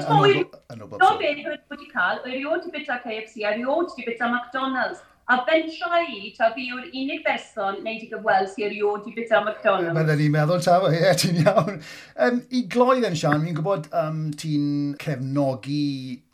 yn 0.73 0.81
o'r 0.83 0.89
bobl. 0.91 0.99
No 0.99 1.13
beth 1.21 1.45
wedi 1.71 1.87
cael, 1.93 2.19
erioed 2.27 2.65
i 2.67 2.71
bita 2.73 2.97
KFC, 3.03 3.45
erioed 3.47 3.93
i 3.95 4.07
bita 4.07 4.27
McDonald's. 4.27 5.03
A 5.27 5.39
bentra 5.41 6.03
i, 6.05 6.27
ta 6.37 6.51
fi 6.53 6.67
yw'r 6.69 6.91
unig 6.93 7.23
berson 7.25 7.79
neu 7.81 7.95
di 7.97 8.05
gyfweld 8.11 8.49
sy'n 8.51 8.67
erioed 8.67 9.07
i 9.09 9.13
bita 9.15 9.39
McDonald's. 9.39 9.95
Mae'n 9.97 10.19
ni'n 10.19 10.33
meddwl, 10.35 10.59
ta, 10.61 10.75
ie, 10.85 10.99
yeah, 10.99 11.15
ti'n 11.17 11.39
iawn. 11.41 11.79
Um, 12.21 12.37
I 12.53 12.61
gloi 12.69 12.99
then, 13.01 13.17
Sian, 13.17 13.41
fi'n 13.41 13.57
gwybod 13.57 13.87
um, 13.97 14.19
ti'n 14.37 14.67
cefnogi 15.01 15.79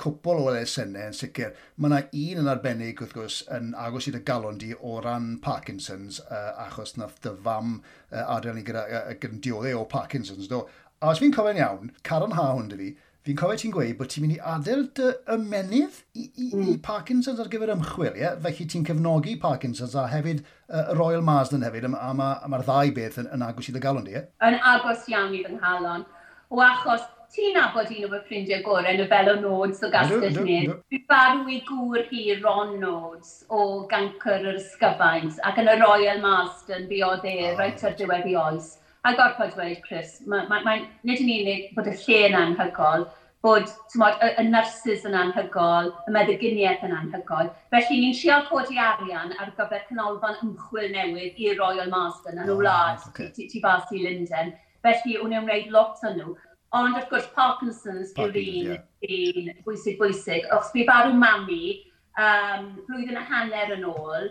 cwpl 0.02 0.42
o 0.42 0.50
elesennau 0.52 1.08
yn 1.08 1.16
sicr. 1.16 1.54
Mae 1.80 1.88
yna 1.88 2.02
un 2.04 2.42
yn 2.44 2.52
arbennig, 2.52 3.00
wrth 3.00 3.16
gwrs, 3.16 3.38
yn 3.56 3.72
agos 3.80 4.10
i'r 4.12 4.20
galon 4.28 4.60
di 4.60 4.74
o 4.76 4.98
ran 5.06 5.38
Parkinson's, 5.46 6.20
uh, 6.28 6.52
achos 6.66 6.98
nath 7.00 7.22
dy 7.24 7.32
fam 7.48 7.78
uh, 7.80 8.26
adael 8.26 8.60
ni 8.60 8.66
gyda, 8.68 8.84
uh, 8.90 9.16
gyda 9.16 9.40
dioddau 9.40 9.72
e 9.72 9.78
o 9.80 9.88
Parkinson's, 9.96 10.52
do. 10.52 10.66
A 11.00 11.16
os 11.16 11.24
fi'n 11.24 11.32
cofio'n 11.32 11.64
iawn, 11.64 11.96
caron 12.04 12.36
Ha 12.36 12.52
hwn 12.52 12.68
dy 12.74 12.82
fi, 12.84 12.92
Fi'n 13.22 13.38
cofio 13.38 13.60
ti'n 13.62 13.74
gweud 13.76 13.98
bod 14.00 14.10
ti'n 14.10 14.24
mynd 14.26 14.34
i 14.34 14.40
adael 14.50 14.88
dy 14.98 15.12
ymenydd 15.30 15.98
i, 16.18 16.24
i, 16.24 16.46
mm. 16.48 16.48
i 16.48 16.56
hmm. 16.56 16.80
Parkinson's 16.82 17.42
ar 17.44 17.52
gyfer 17.54 17.70
ymchwil, 17.76 18.16
ie? 18.16 18.24
Yeah? 18.24 18.40
Felly 18.42 18.66
ti'n 18.72 18.88
cefnogi 18.88 19.36
Parkinson's 19.44 19.94
a 19.94 20.08
hefyd 20.10 20.42
uh, 20.42 20.96
Royal 20.98 21.22
Marsden 21.28 21.62
hefyd, 21.68 21.86
a, 21.86 21.92
mae'r 21.94 22.18
ma 22.18 22.32
ma 22.50 22.62
ddau 22.64 22.96
beth 22.96 23.20
yn, 23.22 23.30
yn 23.36 23.46
agos 23.46 23.70
i 23.70 23.76
dy 23.76 23.84
galon 23.84 24.08
di, 24.08 24.16
ie? 24.18 24.24
Yn 24.48 24.58
agos 24.74 25.06
iawn 25.14 25.38
i 25.38 25.44
fy 25.46 25.54
nghalon. 25.54 26.08
O 26.50 26.66
achos 26.66 27.06
ti'n 27.32 27.54
nabod 27.60 27.94
un 27.94 28.08
o 28.08 28.12
fy 28.16 28.24
ffrindiau 28.26 28.66
gorau 28.66 28.90
yn 28.90 29.06
y 29.06 29.08
fel 29.14 29.30
o 29.32 29.38
Nodes 29.46 29.86
o 29.86 29.94
Gastell 29.94 30.42
Nid. 30.42 30.74
Fi 30.90 31.04
farw 31.14 31.46
i 31.46 31.62
gŵr 31.70 32.10
hi 32.10 32.26
Ron 32.42 32.74
Nodes 32.82 33.36
o 33.54 33.64
gancr 33.92 34.50
yr 34.50 34.58
Ysgyfaint 34.58 35.38
ac 35.46 35.62
yn 35.62 35.70
y 35.72 35.78
Royal 35.80 36.26
Marsden 36.26 36.90
fi 36.90 37.06
oedd 37.06 37.30
e, 37.30 37.38
ah, 37.38 37.54
oh. 37.54 37.62
reit 37.62 37.86
ar 37.86 37.96
diwedd 38.02 38.34
i 38.34 38.40
oes 38.48 38.80
a 39.04 39.16
gorfod 39.18 39.56
dweud, 39.56 39.82
Chris, 39.88 40.20
mae, 40.28 40.46
mae, 40.50 40.62
mae 40.66 40.84
nid 41.08 41.24
yn 41.24 41.34
unig 41.34 41.72
bod 41.78 41.90
y 41.90 41.96
lle 42.04 42.20
yn 42.28 42.38
anhygol, 42.38 43.08
bod 43.42 43.72
tymod, 43.90 44.20
y, 44.22 44.30
y 44.38 44.46
nyrsys 44.50 45.08
yn 45.10 45.18
anhygol, 45.18 45.90
y 46.06 46.14
meddyginiaeth 46.14 46.84
yn 46.86 46.94
anhygol. 46.98 47.50
Felly 47.74 47.98
ni'n 48.04 48.18
trio 48.18 48.38
codi 48.50 48.78
arian 48.78 49.34
ar 49.42 49.50
gyfer 49.58 49.88
canolfan 49.88 50.38
ymchwil 50.46 50.92
newydd 50.94 51.42
i'r 51.42 51.58
Royal 51.58 51.90
Marsden 51.94 52.44
yn 52.44 52.54
y 52.54 52.60
wlad, 52.60 53.02
okay. 53.10 53.32
ti 53.34 53.64
bas 53.64 53.90
i 53.90 54.04
Linden. 54.06 54.54
Felly 54.86 55.18
wnawn 55.18 55.42
i'n 55.42 55.50
gwneud 55.50 55.74
lot 55.74 56.06
yn 56.06 56.22
nhw. 56.22 56.38
Ond 56.78 56.96
wrth 56.96 57.10
gwrs 57.10 57.32
Parkinson's 57.36 58.14
yw'r 58.16 58.38
un 58.40 58.76
un 58.78 59.50
bwysig 59.66 59.98
bwysig. 60.00 60.46
Os 60.56 60.70
mi 60.76 60.86
farw 60.88 61.12
mami, 61.18 61.74
um, 62.22 62.70
blwyddyn 62.86 63.20
a 63.20 63.26
hanner 63.26 63.74
yn 63.76 63.90
ôl, 63.90 64.30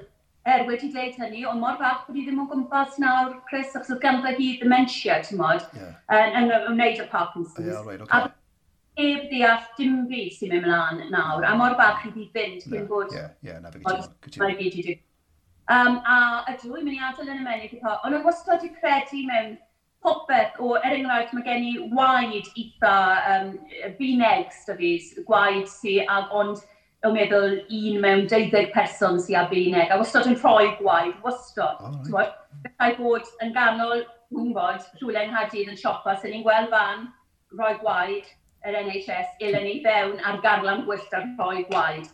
er 0.55 0.67
wedi 0.69 0.91
dweud 0.93 1.17
hynny, 1.21 1.45
ond 1.49 1.63
mor 1.63 1.79
fach 1.81 2.05
bod 2.07 2.19
i 2.19 2.25
ddim 2.27 2.43
o 2.43 2.47
gwmpas 2.51 2.99
nawr, 3.03 3.37
Chris, 3.49 3.75
achos 3.75 3.95
oedd 3.95 4.03
ganddo 4.05 4.33
hi 4.37 4.51
dementia, 4.61 5.21
ti'n 5.27 5.41
modd, 5.41 5.65
yeah. 5.77 6.37
yn 6.41 6.51
wneud 6.73 7.03
y 7.03 7.09
Parkinson's. 7.13 7.67
Yeah, 7.67 7.85
right, 7.87 8.03
okay. 8.05 8.27
A 8.27 9.01
eb 9.01 9.29
ddeall 9.31 9.69
dim 9.79 10.01
fi 10.11 10.25
sy'n 10.35 10.55
mynd 10.55 10.67
mlaen 10.67 11.05
nawr, 11.15 11.47
a 11.47 11.55
mor 11.59 11.77
falch 11.79 12.09
i 12.09 12.13
fi 12.17 12.27
fynd 12.35 12.67
cyn 12.67 12.89
bod... 12.91 13.15
Ie, 13.17 13.29
ie, 13.47 13.57
na 13.63 13.73
fi 13.73 14.71
gyda. 14.75 14.99
Um, 15.71 16.01
a 16.03 16.17
ydw, 16.51 16.75
i'n 16.81 16.87
mynd 16.87 16.97
i 16.97 17.03
adael 17.07 17.31
yn 17.31 17.43
y 17.43 17.47
menydd 17.47 17.77
i 17.77 17.81
pa, 17.83 17.99
ond 18.07 18.17
yn 18.19 18.25
wastad 18.27 18.65
i 18.67 18.73
credu 18.75 19.23
mewn 19.29 19.55
popeth 20.03 20.59
o, 20.59 20.75
er 20.81 20.97
enghraifft, 20.97 21.35
mae 21.37 21.47
gen 21.47 21.67
i 21.69 21.73
waed 21.95 22.49
eitha 22.59 22.95
um, 23.37 23.55
bineg, 24.01 24.51
stafis, 24.57 25.13
gwaed 25.29 25.69
sy'n, 25.71 26.11
ag 26.11 26.35
ond 26.35 26.65
o'n 27.07 27.15
meddwl 27.17 27.55
un 27.77 28.01
mewn 28.03 28.27
20 28.29 28.73
person 28.75 29.19
sy'n 29.25 29.39
arbennig, 29.41 29.89
a 29.89 29.97
wastad 30.01 30.29
yn 30.29 30.37
rhoi 30.37 30.75
gwaith, 30.81 31.17
wastad. 31.25 31.81
Oh, 31.81 31.95
right. 32.13 32.35
Felly 32.77 32.97
bod 32.99 33.31
yn 33.45 33.55
ganol, 33.57 34.05
mwyn 34.35 34.53
bod, 34.57 34.85
rhywle 35.01 35.25
yng 35.25 35.33
Nghaerdydd 35.33 35.73
yn 35.73 35.81
siopa, 35.81 36.19
sy'n 36.21 36.35
ni'n 36.37 36.45
gweld 36.45 36.69
fan 36.75 37.09
rhoi 37.57 37.73
gwaed 37.81 38.29
yr 38.69 38.81
NHS, 38.83 39.33
ilen 39.47 39.65
ni 39.65 39.79
fewn 39.87 40.21
ar 40.29 40.43
garlam 40.45 40.85
gwyllt 40.89 41.17
ar 41.17 41.25
rhoi 41.39 41.65
gwaed. 41.71 42.11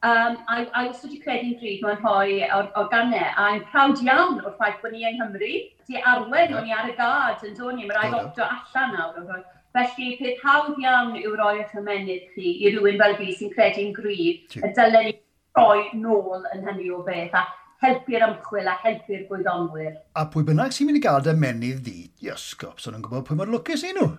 Um, 0.00 0.38
a, 0.48 0.62
a 0.64 0.86
wastad 0.86 1.10
wedi 1.10 1.20
credu'n 1.20 1.58
gryd 1.60 1.84
mewn 1.84 2.00
rhoi 2.00 2.40
o'r, 2.48 2.72
or 2.80 2.88
ganau, 2.88 3.28
a 3.36 3.50
yn 3.58 3.64
prawd 3.68 4.00
iawn 4.06 4.40
o'r 4.40 4.56
ffaith 4.56 4.80
bod 4.80 4.96
ni 4.96 5.04
yng 5.04 5.20
Nghymru, 5.20 5.54
di 5.90 6.00
arwen 6.00 6.46
yeah. 6.46 6.60
o'n 6.62 6.70
i 6.70 6.78
ar 6.78 6.88
y 6.88 6.96
gad 6.96 7.44
yn 7.44 7.58
dod 7.58 7.76
ni, 7.76 7.84
mae'n 7.84 7.98
rhaid 7.98 8.22
opto 8.22 8.48
allan 8.48 8.96
nawr. 8.96 9.44
Felly, 9.76 10.16
peth 10.18 10.40
hawdd 10.42 10.78
iawn 10.82 11.12
yw 11.20 11.36
roi 11.38 11.60
eich 11.60 11.74
ymenydd 11.78 12.30
chi 12.34 12.56
i 12.58 12.72
rywun 12.74 12.96
fel 12.98 13.12
fi 13.20 13.34
sy'n 13.38 13.52
credu'n 13.54 13.92
gryf, 13.94 14.56
y 14.58 14.70
dylen 14.74 15.06
ni 15.06 15.12
roi 15.58 15.84
nôl 15.94 16.42
yn 16.56 16.64
hynny 16.66 16.88
o 16.90 17.04
beth, 17.06 17.36
a 17.38 17.44
helpu'r 17.84 18.26
ymchwil 18.26 18.66
a 18.66 18.74
helpu'r 18.82 19.22
gwyddonwyr. 19.28 19.94
A 20.18 20.26
pwy 20.32 20.42
bynnag 20.48 20.74
sy'n 20.74 20.90
mynd 20.90 20.98
i 20.98 21.04
gael 21.06 21.22
dy 21.22 21.36
menydd 21.38 21.84
di, 21.86 21.96
Iosgop, 22.26 22.82
so'n 22.82 22.98
yn 22.98 23.06
gwybod 23.06 23.28
pwy 23.30 23.38
mor 23.38 23.54
lwcus 23.54 23.86
i 23.86 23.94
nhw? 23.94 24.10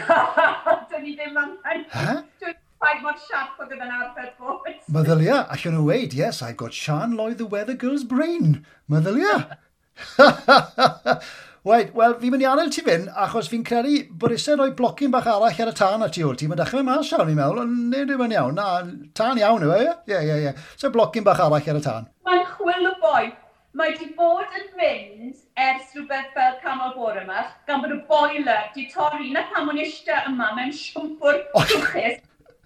Do'n 0.89 1.05
ni 1.05 1.15
ddim 1.19 1.37
am 1.37 1.55
hynny. 1.69 2.57
Mae'n 2.83 2.99
mor 3.05 3.15
siarp 3.21 3.61
o 3.61 3.69
gyda'n 3.69 3.93
arfer 3.93 4.33
bod. 4.41 4.65
Meddylia, 4.91 5.43
allan 5.53 5.77
nhw 5.77 5.85
weid, 5.91 6.17
yes, 6.17 6.41
I 6.41 6.51
got 6.57 6.73
Sian 6.73 7.13
Lloyd 7.19 7.37
the 7.37 7.45
Weather 7.45 7.77
Girl's 7.77 8.03
brain. 8.03 8.65
Meddylia. 8.89 9.59
Wait, 11.63 11.93
wel, 11.95 12.13
fi'n 12.19 12.33
mynd 12.33 12.43
i 12.43 12.47
anael 12.49 12.71
ti 12.75 12.81
fynd, 12.83 13.05
achos 13.23 13.47
fi'n 13.47 13.61
credu 13.63 14.01
bod 14.19 14.33
eisiau 14.35 14.57
rhoi 14.59 14.73
blocyn 14.75 15.13
bach 15.13 15.29
arall 15.31 15.45
ar 15.47 15.69
y 15.71 15.75
tân 15.79 16.01
a 16.03 16.09
ti 16.11 16.25
o'r 16.27 16.35
tîm. 16.35 16.49
Mae'n 16.51 16.59
dechrau 16.59 16.83
mas 16.83 17.11
iawn, 17.13 17.29
fi'n 17.29 17.37
meddwl, 17.37 17.61
ond 17.61 17.77
nid 17.93 18.11
yw'n 18.11 18.25
yn 18.25 18.35
iawn. 18.35 18.57
Na, 18.57 18.65
tân 19.15 19.39
iawn 19.39 19.63
yw 19.63 19.71
e, 19.77 19.85
ie, 20.11 20.17
ie, 20.17 20.35
ie. 20.49 20.51
So 20.75 20.91
blocyn 20.91 21.23
bach 21.23 21.39
arall 21.39 21.55
ar 21.71 21.79
y 21.79 21.83
tân. 21.85 22.11
Mae'n 22.27 22.43
chwil 22.49 22.91
o 22.91 22.93
boi. 23.05 23.31
Mae 23.79 23.95
di 23.95 24.09
bod 24.19 24.59
yn 24.59 24.67
mynd 24.75 25.39
ers 25.69 25.95
rhywbeth 25.95 26.35
fel 26.35 26.59
canol 26.65 26.91
bore 26.97 27.23
yma, 27.23 27.47
gan 27.63 27.79
bod 27.85 27.95
y 27.95 28.01
boiler 28.11 28.67
di 28.75 28.89
torri 28.91 29.31
na 29.31 29.47
pam 29.55 29.71
o'n 29.71 29.79
eistedd 29.85 30.27
yma 30.33 30.51
mewn 30.59 30.75
siwmpwr 30.83 31.45
trwchus 31.55 32.19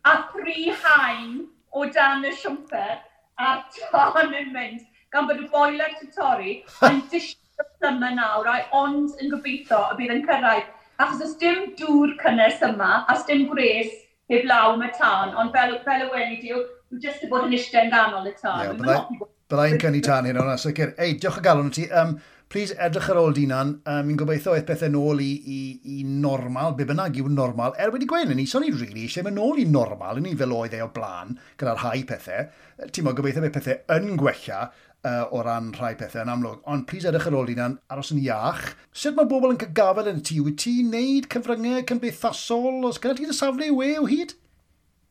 a 0.10 0.20
thri 0.34 0.72
hain 0.82 1.44
o 1.70 1.86
dan 1.94 2.26
y 2.26 2.34
siwmpwr 2.42 2.98
a'r 3.46 3.62
tân 3.78 4.34
yn 4.42 4.56
mynd 4.58 4.90
gan 5.14 5.30
bod 5.30 5.46
y 5.46 5.52
boiler 5.54 5.94
di 6.02 6.10
torri 6.18 6.62
yn 6.90 7.06
dish 7.14 7.37
yma 7.86 8.12
nawr, 8.16 8.50
ai 8.52 8.66
ond 8.76 9.16
yn 9.22 9.32
gobeithio 9.34 9.84
y 9.94 10.00
bydd 10.00 10.16
yn 10.18 10.26
cyrraedd. 10.28 10.74
Achos 10.98 11.24
os 11.28 11.38
dim 11.42 11.72
dŵr 11.78 12.16
cynnes 12.24 12.62
yma, 12.66 13.04
a 13.06 13.18
dim 13.28 13.46
gwres 13.52 13.94
heb 14.32 14.48
law 14.50 14.74
am 14.74 14.84
y 14.84 14.92
tân, 14.98 15.36
ond 15.38 15.54
fel, 15.54 15.78
fel 15.86 16.08
y 16.08 16.12
wedi 16.14 16.40
di, 16.42 16.54
yw 16.56 17.02
jyst 17.04 17.24
i 17.24 17.32
bod 17.32 17.48
yn 17.48 17.58
eistedd 17.58 17.88
yn 17.88 17.94
ganol 17.94 18.28
y 18.28 18.34
tân. 18.40 18.80
Yeah, 18.82 19.28
Byddai'n 19.48 19.78
cynnig 19.80 20.04
tan 20.04 20.26
hyn 20.28 20.42
o'n 20.42 20.58
sicr. 20.60 20.90
Ei, 21.00 21.14
diolch 21.16 21.38
o 21.40 21.44
galon 21.46 21.70
ti. 21.72 21.86
Um, 21.96 22.18
please 22.52 22.76
edrych 22.84 23.08
ar 23.14 23.20
ôl 23.22 23.36
dinan. 23.36 23.78
Um, 23.88 24.02
mi'n 24.08 24.18
gobeithio 24.20 24.56
eith 24.58 24.66
pethau 24.68 24.92
nôl 24.92 25.22
i, 25.24 25.30
i, 25.40 25.60
i 25.94 26.04
normal, 26.08 26.74
be 26.76 26.84
bynnag 26.88 27.16
yw 27.22 27.30
normal. 27.32 27.76
Er 27.80 27.94
wedi 27.94 28.10
gweud 28.10 28.34
ni, 28.36 28.44
so 28.48 28.60
ni 28.60 28.74
rili 28.74 28.90
really 28.90 29.06
eisiau 29.08 29.24
mynd 29.28 29.40
nôl 29.40 29.62
i 29.64 29.68
normal, 29.72 30.20
yn 30.20 30.28
ni 30.28 30.36
fel 30.40 30.56
oedd 30.56 30.76
e 30.76 30.82
o 30.84 30.90
blaen, 30.92 31.38
gyda'r 31.60 31.80
rhai 31.80 32.04
pethau. 32.10 32.50
Ti'n 32.92 33.08
mwyn 33.08 33.18
gobeithio 33.22 33.46
beth 33.46 33.56
pethau 33.56 33.96
yn 33.96 34.20
gwella, 34.20 34.66
uh, 35.08 35.28
o 35.32 35.44
ran 35.46 35.70
rhai 35.78 35.94
pethau 36.00 36.26
yn 36.26 36.34
amlwg. 36.34 36.60
Ond 36.68 36.86
plis 36.90 37.08
edrych 37.08 37.30
ar 37.30 37.38
ôl 37.40 37.52
hynna'n 37.52 37.78
aros 37.94 38.12
yn 38.14 38.20
iach. 38.24 38.74
Sut 38.92 39.16
mae 39.18 39.30
bobl 39.30 39.54
yn 39.54 39.62
cael 39.62 39.74
gafel 39.78 40.12
yn 40.12 40.20
y 40.22 40.26
tŷ? 40.28 40.42
Wyt 40.46 40.60
ti'n 40.64 40.92
neud 40.94 41.30
cyfryngau 41.34 41.86
cymdeithasol? 41.92 42.84
Os 42.90 43.00
gyda 43.02 43.18
ti 43.18 43.30
dy 43.30 43.38
safle 43.38 43.70
i 43.70 43.74
we 43.74 43.94
o 44.02 44.06
hyd? 44.10 44.36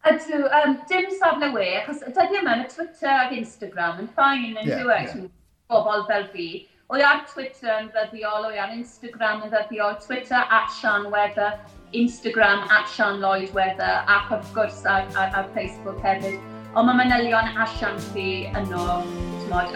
Ydw, 0.06 0.44
um, 0.60 0.78
dim 0.86 1.08
safle 1.18 1.50
we, 1.54 1.66
achos 1.80 2.04
dydy 2.04 2.38
yma 2.38 2.60
yn 2.60 2.66
y 2.66 2.70
Twitter 2.70 3.10
ac 3.10 3.32
Instagram 3.34 4.04
yn 4.04 4.10
ffain 4.14 4.52
yn 4.52 4.68
yeah, 4.68 4.84
dweud 4.84 5.08
yeah. 5.08 5.30
bobl 5.72 6.04
fel 6.10 6.28
fi. 6.34 6.50
O'i 6.94 7.02
ar 7.02 7.24
Twitter 7.26 7.72
yn 7.80 7.88
ddyddiol, 7.94 8.46
o'i 8.46 8.60
ar 8.62 8.74
Instagram 8.76 9.42
yn 9.42 9.50
ddyddiol, 9.50 9.96
Twitter 10.04 10.44
at 10.58 10.70
Sian 10.76 11.10
Weather, 11.10 11.56
Instagram 11.90 12.62
at 12.70 12.86
Sian 12.92 13.18
Lloyd 13.24 13.50
Weather, 13.56 14.04
ac 14.06 14.30
wrth 14.36 14.52
gwrs 14.54 14.84
ar, 14.86 15.10
ar, 15.18 15.34
ar 15.42 15.50
Facebook 15.58 15.98
hefyd. 16.06 16.38
Ond 16.76 16.84
mae 16.90 16.96
manylion 16.98 17.46
allan 17.64 17.94
chi 18.10 18.24
yno, 18.60 18.82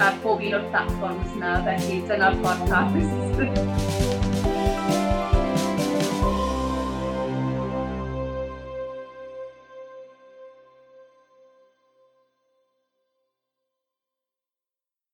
ar 0.06 0.18
bob 0.24 0.42
un 0.48 0.58
o'r 0.58 0.66
platforms 0.74 1.32
yna, 1.38 1.54
felly 1.70 2.02
dyna'r 2.10 2.36
podcast. 2.44 3.86